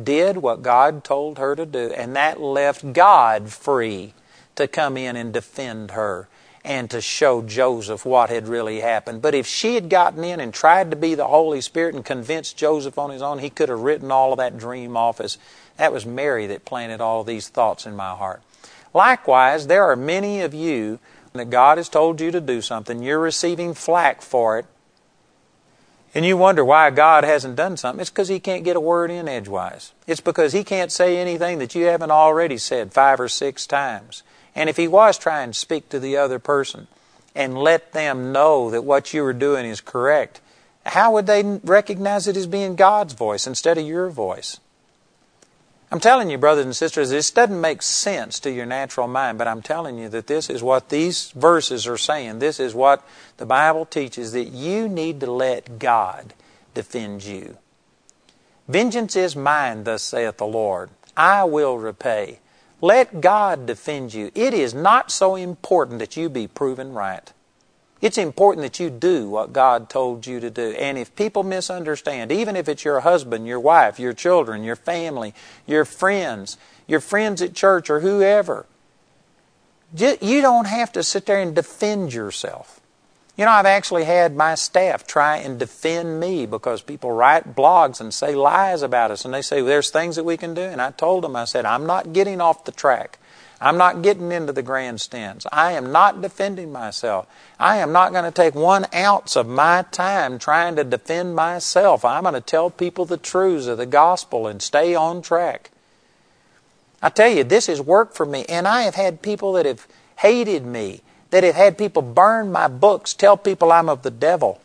did 0.00 0.38
what 0.38 0.62
God 0.62 1.04
told 1.04 1.38
her 1.38 1.54
to 1.54 1.66
do, 1.66 1.92
and 1.92 2.16
that 2.16 2.40
left 2.40 2.92
God 2.92 3.50
free 3.50 4.14
to 4.56 4.66
come 4.68 4.96
in 4.96 5.16
and 5.16 5.32
defend 5.32 5.92
her 5.92 6.28
and 6.64 6.90
to 6.90 7.00
show 7.00 7.42
Joseph 7.42 8.06
what 8.06 8.30
had 8.30 8.48
really 8.48 8.80
happened. 8.80 9.20
But 9.20 9.34
if 9.34 9.46
she 9.46 9.74
had 9.74 9.90
gotten 9.90 10.24
in 10.24 10.40
and 10.40 10.54
tried 10.54 10.90
to 10.90 10.96
be 10.96 11.14
the 11.14 11.26
Holy 11.26 11.60
Spirit 11.60 11.94
and 11.94 12.04
convinced 12.04 12.56
Joseph 12.56 12.98
on 12.98 13.10
his 13.10 13.20
own, 13.20 13.40
he 13.40 13.50
could 13.50 13.68
have 13.68 13.80
written 13.80 14.10
all 14.10 14.32
of 14.32 14.38
that 14.38 14.56
dream 14.56 14.96
off 14.96 15.20
as 15.20 15.36
that 15.76 15.92
was 15.92 16.06
Mary 16.06 16.46
that 16.46 16.64
planted 16.64 17.00
all 17.00 17.22
these 17.22 17.48
thoughts 17.48 17.84
in 17.84 17.94
my 17.94 18.14
heart. 18.14 18.40
Likewise, 18.94 19.66
there 19.66 19.84
are 19.84 19.96
many 19.96 20.40
of 20.40 20.54
you 20.54 21.00
that 21.34 21.50
God 21.50 21.78
has 21.78 21.88
told 21.88 22.20
you 22.20 22.30
to 22.30 22.40
do 22.40 22.60
something, 22.60 23.02
you're 23.02 23.18
receiving 23.18 23.74
flack 23.74 24.22
for 24.22 24.56
it, 24.56 24.66
and 26.14 26.24
you 26.24 26.36
wonder 26.36 26.64
why 26.64 26.90
God 26.90 27.24
hasn't 27.24 27.56
done 27.56 27.76
something. 27.76 28.00
It's 28.00 28.08
because 28.08 28.28
He 28.28 28.38
can't 28.38 28.62
get 28.62 28.76
a 28.76 28.80
word 28.80 29.10
in 29.10 29.26
edgewise. 29.26 29.90
It's 30.06 30.20
because 30.20 30.52
He 30.52 30.62
can't 30.62 30.92
say 30.92 31.18
anything 31.18 31.58
that 31.58 31.74
you 31.74 31.86
haven't 31.86 32.12
already 32.12 32.56
said 32.56 32.92
five 32.92 33.18
or 33.18 33.28
six 33.28 33.66
times. 33.66 34.22
And 34.54 34.70
if 34.70 34.76
He 34.76 34.86
was 34.86 35.18
trying 35.18 35.50
to 35.50 35.58
speak 35.58 35.88
to 35.88 35.98
the 35.98 36.16
other 36.16 36.38
person 36.38 36.86
and 37.34 37.58
let 37.58 37.92
them 37.92 38.30
know 38.30 38.70
that 38.70 38.84
what 38.84 39.12
you 39.12 39.24
were 39.24 39.32
doing 39.32 39.66
is 39.66 39.80
correct, 39.80 40.40
how 40.86 41.14
would 41.14 41.26
they 41.26 41.42
recognize 41.64 42.28
it 42.28 42.36
as 42.36 42.46
being 42.46 42.76
God's 42.76 43.14
voice 43.14 43.44
instead 43.44 43.76
of 43.76 43.84
your 43.84 44.08
voice? 44.08 44.60
I'm 45.94 46.00
telling 46.00 46.28
you, 46.28 46.38
brothers 46.38 46.64
and 46.64 46.74
sisters, 46.74 47.10
this 47.10 47.30
doesn't 47.30 47.60
make 47.60 47.80
sense 47.80 48.40
to 48.40 48.50
your 48.50 48.66
natural 48.66 49.06
mind, 49.06 49.38
but 49.38 49.46
I'm 49.46 49.62
telling 49.62 49.96
you 49.96 50.08
that 50.08 50.26
this 50.26 50.50
is 50.50 50.60
what 50.60 50.88
these 50.88 51.30
verses 51.30 51.86
are 51.86 51.96
saying. 51.96 52.40
This 52.40 52.58
is 52.58 52.74
what 52.74 53.06
the 53.36 53.46
Bible 53.46 53.86
teaches 53.86 54.32
that 54.32 54.48
you 54.48 54.88
need 54.88 55.20
to 55.20 55.30
let 55.30 55.78
God 55.78 56.34
defend 56.74 57.22
you. 57.22 57.58
Vengeance 58.66 59.14
is 59.14 59.36
mine, 59.36 59.84
thus 59.84 60.02
saith 60.02 60.38
the 60.38 60.48
Lord. 60.48 60.90
I 61.16 61.44
will 61.44 61.78
repay. 61.78 62.40
Let 62.80 63.20
God 63.20 63.64
defend 63.64 64.14
you. 64.14 64.32
It 64.34 64.52
is 64.52 64.74
not 64.74 65.12
so 65.12 65.36
important 65.36 66.00
that 66.00 66.16
you 66.16 66.28
be 66.28 66.48
proven 66.48 66.92
right. 66.92 67.32
It's 68.00 68.18
important 68.18 68.62
that 68.62 68.78
you 68.78 68.90
do 68.90 69.28
what 69.30 69.52
God 69.52 69.88
told 69.88 70.26
you 70.26 70.38
to 70.40 70.50
do. 70.50 70.72
And 70.72 70.98
if 70.98 71.16
people 71.16 71.42
misunderstand, 71.42 72.30
even 72.30 72.54
if 72.54 72.68
it's 72.68 72.84
your 72.84 73.00
husband, 73.00 73.46
your 73.46 73.60
wife, 73.60 73.98
your 73.98 74.12
children, 74.12 74.62
your 74.62 74.76
family, 74.76 75.32
your 75.66 75.84
friends, 75.86 76.58
your 76.86 77.00
friends 77.00 77.40
at 77.40 77.54
church, 77.54 77.88
or 77.88 78.00
whoever, 78.00 78.66
you 79.96 80.42
don't 80.42 80.66
have 80.66 80.92
to 80.92 81.02
sit 81.02 81.24
there 81.24 81.40
and 81.40 81.54
defend 81.54 82.12
yourself. 82.12 82.80
You 83.36 83.44
know, 83.46 83.50
I've 83.50 83.66
actually 83.66 84.04
had 84.04 84.36
my 84.36 84.54
staff 84.54 85.06
try 85.06 85.38
and 85.38 85.58
defend 85.58 86.20
me 86.20 86.46
because 86.46 86.82
people 86.82 87.10
write 87.10 87.56
blogs 87.56 88.00
and 88.00 88.12
say 88.14 88.34
lies 88.34 88.82
about 88.82 89.10
us, 89.10 89.24
and 89.24 89.32
they 89.32 89.42
say 89.42 89.60
there's 89.60 89.90
things 89.90 90.16
that 90.16 90.24
we 90.24 90.36
can 90.36 90.52
do. 90.54 90.60
And 90.62 90.80
I 90.80 90.90
told 90.90 91.24
them, 91.24 91.34
I 91.34 91.44
said, 91.44 91.64
I'm 91.64 91.86
not 91.86 92.12
getting 92.12 92.40
off 92.40 92.64
the 92.64 92.70
track. 92.70 93.18
I'm 93.60 93.78
not 93.78 94.02
getting 94.02 94.32
into 94.32 94.52
the 94.52 94.62
grandstands. 94.62 95.46
I 95.52 95.72
am 95.72 95.92
not 95.92 96.20
defending 96.20 96.72
myself. 96.72 97.26
I 97.58 97.78
am 97.78 97.92
not 97.92 98.12
going 98.12 98.24
to 98.24 98.30
take 98.30 98.54
one 98.54 98.86
ounce 98.94 99.36
of 99.36 99.46
my 99.46 99.84
time 99.90 100.38
trying 100.38 100.76
to 100.76 100.84
defend 100.84 101.34
myself. 101.34 102.04
I'm 102.04 102.24
going 102.24 102.34
to 102.34 102.40
tell 102.40 102.70
people 102.70 103.04
the 103.04 103.16
truths 103.16 103.66
of 103.66 103.78
the 103.78 103.86
gospel 103.86 104.46
and 104.46 104.60
stay 104.60 104.94
on 104.94 105.22
track. 105.22 105.70
I 107.00 107.10
tell 107.10 107.28
you, 107.28 107.44
this 107.44 107.66
has 107.66 107.80
worked 107.80 108.16
for 108.16 108.26
me, 108.26 108.44
and 108.48 108.66
I 108.66 108.82
have 108.82 108.94
had 108.94 109.22
people 109.22 109.52
that 109.54 109.66
have 109.66 109.86
hated 110.18 110.64
me, 110.64 111.02
that 111.30 111.44
have 111.44 111.54
had 111.54 111.76
people 111.78 112.02
burn 112.02 112.50
my 112.50 112.66
books, 112.66 113.12
tell 113.14 113.36
people 113.36 113.72
I'm 113.72 113.88
of 113.88 114.02
the 114.02 114.10
devil. 114.10 114.60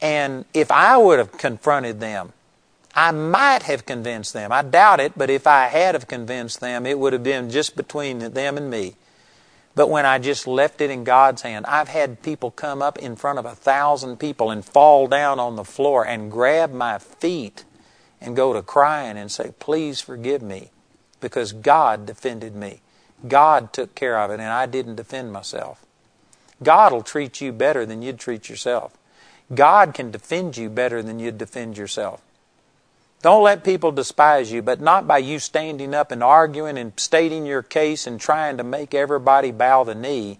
And 0.00 0.44
if 0.54 0.70
I 0.70 0.96
would 0.96 1.18
have 1.18 1.32
confronted 1.32 2.00
them, 2.00 2.32
I 3.00 3.12
might 3.12 3.62
have 3.62 3.86
convinced 3.86 4.34
them. 4.34 4.52
I 4.52 4.60
doubt 4.60 5.00
it, 5.00 5.14
but 5.16 5.30
if 5.30 5.46
I 5.46 5.68
had 5.68 5.94
have 5.94 6.06
convinced 6.06 6.60
them, 6.60 6.84
it 6.84 6.98
would 6.98 7.14
have 7.14 7.22
been 7.22 7.48
just 7.48 7.74
between 7.74 8.18
them 8.18 8.58
and 8.58 8.68
me. 8.68 8.96
But 9.74 9.88
when 9.88 10.04
I 10.04 10.18
just 10.18 10.46
left 10.46 10.82
it 10.82 10.90
in 10.90 11.02
God's 11.02 11.40
hand, 11.40 11.64
I've 11.64 11.88
had 11.88 12.22
people 12.22 12.50
come 12.50 12.82
up 12.82 12.98
in 12.98 13.16
front 13.16 13.38
of 13.38 13.46
a 13.46 13.54
thousand 13.54 14.18
people 14.18 14.50
and 14.50 14.62
fall 14.62 15.06
down 15.06 15.40
on 15.40 15.56
the 15.56 15.64
floor 15.64 16.06
and 16.06 16.30
grab 16.30 16.74
my 16.74 16.98
feet 16.98 17.64
and 18.20 18.36
go 18.36 18.52
to 18.52 18.60
crying 18.60 19.16
and 19.16 19.32
say, 19.32 19.54
Please 19.58 20.02
forgive 20.02 20.42
me, 20.42 20.68
because 21.22 21.54
God 21.54 22.04
defended 22.04 22.54
me. 22.54 22.82
God 23.26 23.72
took 23.72 23.94
care 23.94 24.18
of 24.18 24.30
it, 24.30 24.40
and 24.40 24.50
I 24.50 24.66
didn't 24.66 24.96
defend 24.96 25.32
myself. 25.32 25.86
God 26.62 26.92
will 26.92 27.02
treat 27.02 27.40
you 27.40 27.50
better 27.50 27.86
than 27.86 28.02
you'd 28.02 28.18
treat 28.18 28.50
yourself. 28.50 28.92
God 29.54 29.94
can 29.94 30.10
defend 30.10 30.58
you 30.58 30.68
better 30.68 31.02
than 31.02 31.18
you'd 31.18 31.38
defend 31.38 31.78
yourself. 31.78 32.20
Don't 33.22 33.42
let 33.42 33.64
people 33.64 33.92
despise 33.92 34.50
you, 34.50 34.62
but 34.62 34.80
not 34.80 35.06
by 35.06 35.18
you 35.18 35.38
standing 35.38 35.94
up 35.94 36.10
and 36.10 36.22
arguing 36.22 36.78
and 36.78 36.92
stating 36.96 37.44
your 37.44 37.62
case 37.62 38.06
and 38.06 38.18
trying 38.18 38.56
to 38.56 38.64
make 38.64 38.94
everybody 38.94 39.50
bow 39.50 39.84
the 39.84 39.94
knee. 39.94 40.38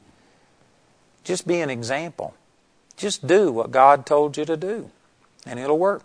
Just 1.22 1.46
be 1.46 1.60
an 1.60 1.68
example. 1.68 2.34
Just 2.96 3.26
do 3.26 3.52
what 3.52 3.70
God 3.70 4.06
told 4.06 4.36
you 4.36 4.44
to 4.46 4.56
do, 4.56 4.90
and 5.44 5.58
it'll 5.58 5.78
work. 5.78 6.04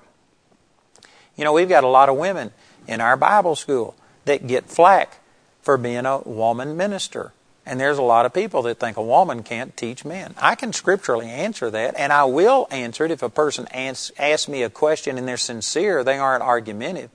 You 1.38 1.46
know, 1.46 1.54
we've 1.54 1.70
got 1.70 1.84
a 1.84 1.90
lot 1.90 2.10
of 2.10 2.18
women 2.18 2.52
in 2.88 3.00
our 3.02 3.16
Bible 3.16 3.56
school 3.56 3.96
that 4.26 4.48
get 4.48 4.66
flack 4.66 5.20
for 5.62 5.78
being 5.78 6.06
a 6.06 6.20
woman 6.20 6.76
minister. 6.76 7.32
And 7.66 7.80
there's 7.80 7.98
a 7.98 8.04
lot 8.04 8.28
of 8.28 8.34
people 8.34 8.62
that 8.64 8.80
think 8.80 8.96
a 8.96 9.02
woman 9.02 9.42
can't 9.42 9.76
teach 9.76 10.06
men. 10.06 10.36
I 10.38 10.54
can 10.56 10.72
scripturally 10.72 11.28
answer 11.28 11.72
that, 11.72 11.96
and 11.98 12.14
I 12.14 12.26
will 12.26 12.68
answer 12.70 13.06
it 13.06 13.12
if 13.12 13.24
a 13.24 13.30
person 13.30 13.68
asks, 13.74 14.12
asks 14.20 14.48
me 14.48 14.62
a 14.62 14.70
question 14.70 15.18
and 15.18 15.28
they're 15.28 15.38
sincere, 15.38 16.04
they 16.04 16.18
aren't 16.18 16.44
argumentative. 16.44 17.10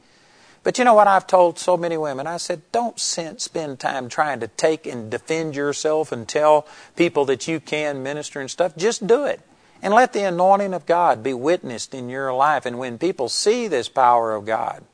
But 0.63 0.77
you 0.77 0.85
know 0.85 0.93
what 0.95 1.07
I've 1.07 1.27
told 1.27 1.59
so 1.59 1.77
many 1.77 1.97
women? 1.97 2.27
I 2.27 2.37
said, 2.37 2.63
don't 2.73 2.99
spend 3.01 3.79
time 3.81 4.09
trying 4.09 4.41
to 4.41 4.49
take 4.49 4.87
and 4.87 5.11
defend 5.11 5.57
yourself 5.57 6.13
and 6.13 6.29
tell 6.29 6.67
people 6.97 7.25
that 7.27 7.49
you 7.49 7.61
can 7.61 8.03
minister 8.03 8.41
and 8.41 8.51
stuff. 8.51 8.77
Just 8.77 9.07
do 9.07 9.25
it. 9.25 9.41
And 9.83 9.95
let 9.95 10.13
the 10.13 10.25
anointing 10.25 10.75
of 10.75 10.85
God 10.85 11.23
be 11.23 11.33
witnessed 11.33 11.95
in 11.95 12.11
your 12.11 12.35
life. 12.35 12.67
And 12.67 12.79
when 12.79 12.99
people 12.99 13.31
see 13.31 13.69
this 13.69 13.89
power 13.89 14.35
of 14.35 14.45
God, 14.45 14.85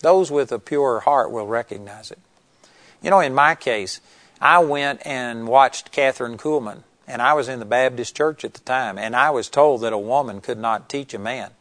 those 0.00 0.32
with 0.32 0.50
a 0.50 0.58
pure 0.58 1.00
heart 1.00 1.30
will 1.30 1.46
recognize 1.46 2.10
it. 2.10 2.18
You 3.00 3.10
know, 3.10 3.20
in 3.20 3.34
my 3.34 3.54
case, 3.54 4.00
I 4.42 4.58
went 4.58 5.06
and 5.06 5.46
watched 5.46 5.92
Kathryn 5.92 6.36
Kuhlman, 6.36 6.82
and 7.06 7.22
I 7.22 7.32
was 7.32 7.48
in 7.48 7.60
the 7.60 7.64
Baptist 7.64 8.16
church 8.16 8.44
at 8.44 8.54
the 8.54 8.60
time, 8.60 8.98
and 8.98 9.14
I 9.14 9.30
was 9.30 9.48
told 9.48 9.82
that 9.82 9.92
a 9.92 9.98
woman 9.98 10.40
could 10.40 10.58
not 10.58 10.88
teach 10.88 11.14
a 11.14 11.18
man. 11.20 11.52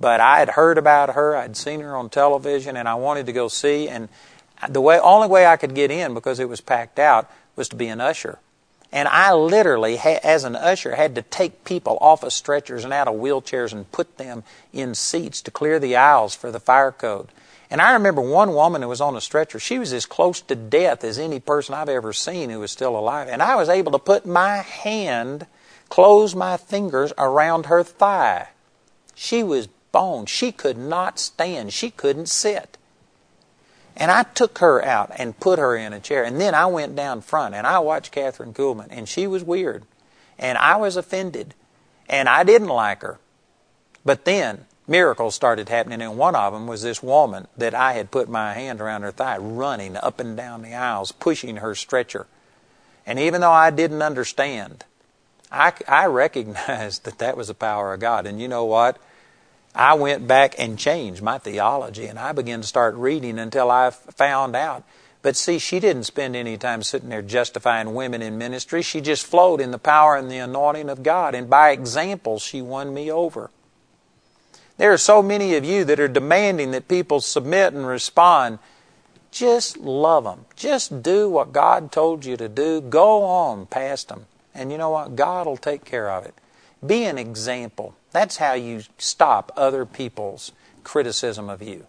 But 0.00 0.18
I 0.20 0.38
had 0.38 0.48
heard 0.48 0.78
about 0.78 1.10
her, 1.10 1.36
I'd 1.36 1.58
seen 1.58 1.80
her 1.80 1.94
on 1.94 2.08
television, 2.08 2.74
and 2.74 2.88
I 2.88 2.94
wanted 2.94 3.26
to 3.26 3.34
go 3.34 3.48
see. 3.48 3.86
And 3.86 4.08
the 4.66 4.80
way, 4.80 4.98
only 4.98 5.28
way 5.28 5.44
I 5.44 5.58
could 5.58 5.74
get 5.74 5.90
in 5.90 6.14
because 6.14 6.40
it 6.40 6.48
was 6.48 6.62
packed 6.62 6.98
out 6.98 7.30
was 7.54 7.68
to 7.68 7.76
be 7.76 7.88
an 7.88 8.00
usher. 8.00 8.38
And 8.90 9.08
I 9.08 9.34
literally, 9.34 9.98
as 9.98 10.44
an 10.44 10.56
usher, 10.56 10.94
had 10.94 11.14
to 11.16 11.22
take 11.22 11.64
people 11.64 11.98
off 12.00 12.22
of 12.22 12.32
stretchers 12.32 12.82
and 12.82 12.94
out 12.94 13.08
of 13.08 13.14
wheelchairs 13.14 13.72
and 13.72 13.92
put 13.92 14.16
them 14.16 14.42
in 14.72 14.94
seats 14.94 15.42
to 15.42 15.50
clear 15.50 15.78
the 15.78 15.96
aisles 15.96 16.34
for 16.34 16.50
the 16.50 16.60
fire 16.60 16.92
code. 16.92 17.28
And 17.72 17.80
I 17.80 17.94
remember 17.94 18.20
one 18.20 18.52
woman 18.52 18.82
who 18.82 18.88
was 18.88 19.00
on 19.00 19.16
a 19.16 19.20
stretcher. 19.22 19.58
She 19.58 19.78
was 19.78 19.94
as 19.94 20.04
close 20.04 20.42
to 20.42 20.54
death 20.54 21.02
as 21.04 21.18
any 21.18 21.40
person 21.40 21.74
I've 21.74 21.88
ever 21.88 22.12
seen 22.12 22.50
who 22.50 22.60
was 22.60 22.70
still 22.70 22.94
alive. 22.98 23.28
And 23.28 23.42
I 23.42 23.56
was 23.56 23.70
able 23.70 23.92
to 23.92 23.98
put 23.98 24.26
my 24.26 24.58
hand, 24.58 25.46
close 25.88 26.34
my 26.34 26.58
fingers 26.58 27.14
around 27.16 27.64
her 27.66 27.82
thigh. 27.82 28.48
She 29.14 29.42
was 29.42 29.68
bone. 29.90 30.26
She 30.26 30.52
could 30.52 30.76
not 30.76 31.18
stand. 31.18 31.72
She 31.72 31.90
couldn't 31.90 32.28
sit. 32.28 32.76
And 33.96 34.10
I 34.10 34.24
took 34.24 34.58
her 34.58 34.84
out 34.84 35.10
and 35.16 35.40
put 35.40 35.58
her 35.58 35.74
in 35.74 35.94
a 35.94 36.00
chair. 36.00 36.24
And 36.24 36.38
then 36.38 36.54
I 36.54 36.66
went 36.66 36.94
down 36.94 37.22
front 37.22 37.54
and 37.54 37.66
I 37.66 37.78
watched 37.78 38.12
Kathryn 38.12 38.52
Kuhlman. 38.52 38.88
And 38.90 39.08
she 39.08 39.26
was 39.26 39.42
weird. 39.42 39.86
And 40.38 40.58
I 40.58 40.76
was 40.76 40.96
offended. 40.98 41.54
And 42.06 42.28
I 42.28 42.44
didn't 42.44 42.68
like 42.68 43.00
her. 43.00 43.18
But 44.04 44.26
then 44.26 44.66
miracles 44.86 45.34
started 45.34 45.68
happening, 45.68 46.02
and 46.02 46.18
one 46.18 46.34
of 46.34 46.52
them 46.52 46.66
was 46.66 46.82
this 46.82 47.02
woman 47.02 47.46
that 47.56 47.74
I 47.74 47.94
had 47.94 48.10
put 48.10 48.28
my 48.28 48.54
hand 48.54 48.80
around 48.80 49.02
her 49.02 49.12
thigh, 49.12 49.38
running 49.38 49.96
up 49.96 50.20
and 50.20 50.36
down 50.36 50.62
the 50.62 50.74
aisles, 50.74 51.12
pushing 51.12 51.56
her 51.58 51.74
stretcher. 51.74 52.26
And 53.06 53.18
even 53.18 53.40
though 53.40 53.52
I 53.52 53.70
didn't 53.70 54.02
understand, 54.02 54.84
I, 55.50 55.72
I 55.86 56.06
recognized 56.06 57.04
that 57.04 57.18
that 57.18 57.36
was 57.36 57.48
the 57.48 57.54
power 57.54 57.92
of 57.92 58.00
God. 58.00 58.26
And 58.26 58.40
you 58.40 58.48
know 58.48 58.64
what? 58.64 58.98
I 59.74 59.94
went 59.94 60.26
back 60.26 60.54
and 60.58 60.78
changed 60.78 61.22
my 61.22 61.38
theology, 61.38 62.06
and 62.06 62.18
I 62.18 62.32
began 62.32 62.60
to 62.60 62.66
start 62.66 62.94
reading 62.94 63.38
until 63.38 63.70
I 63.70 63.90
found 63.90 64.54
out. 64.54 64.84
But 65.22 65.36
see, 65.36 65.58
she 65.58 65.78
didn't 65.78 66.04
spend 66.04 66.34
any 66.34 66.56
time 66.56 66.82
sitting 66.82 67.08
there 67.08 67.22
justifying 67.22 67.94
women 67.94 68.22
in 68.22 68.38
ministry. 68.38 68.82
She 68.82 69.00
just 69.00 69.24
flowed 69.24 69.60
in 69.60 69.70
the 69.70 69.78
power 69.78 70.16
and 70.16 70.30
the 70.30 70.38
anointing 70.38 70.90
of 70.90 71.02
God. 71.02 71.34
And 71.34 71.48
by 71.48 71.70
example, 71.70 72.38
she 72.38 72.60
won 72.60 72.92
me 72.92 73.10
over. 73.10 73.50
There 74.82 74.92
are 74.92 74.98
so 74.98 75.22
many 75.22 75.54
of 75.54 75.64
you 75.64 75.84
that 75.84 76.00
are 76.00 76.08
demanding 76.08 76.72
that 76.72 76.88
people 76.88 77.20
submit 77.20 77.72
and 77.72 77.86
respond. 77.86 78.58
Just 79.30 79.76
love 79.76 80.24
them. 80.24 80.46
Just 80.56 81.04
do 81.04 81.30
what 81.30 81.52
God 81.52 81.92
told 81.92 82.24
you 82.24 82.36
to 82.36 82.48
do. 82.48 82.80
Go 82.80 83.22
on 83.22 83.66
past 83.66 84.08
them. 84.08 84.26
And 84.52 84.72
you 84.72 84.78
know 84.78 84.90
what? 84.90 85.14
God 85.14 85.46
will 85.46 85.56
take 85.56 85.84
care 85.84 86.10
of 86.10 86.26
it. 86.26 86.34
Be 86.84 87.04
an 87.04 87.16
example. 87.16 87.94
That's 88.10 88.38
how 88.38 88.54
you 88.54 88.82
stop 88.98 89.52
other 89.56 89.86
people's 89.86 90.50
criticism 90.82 91.48
of 91.48 91.62
you. 91.62 91.86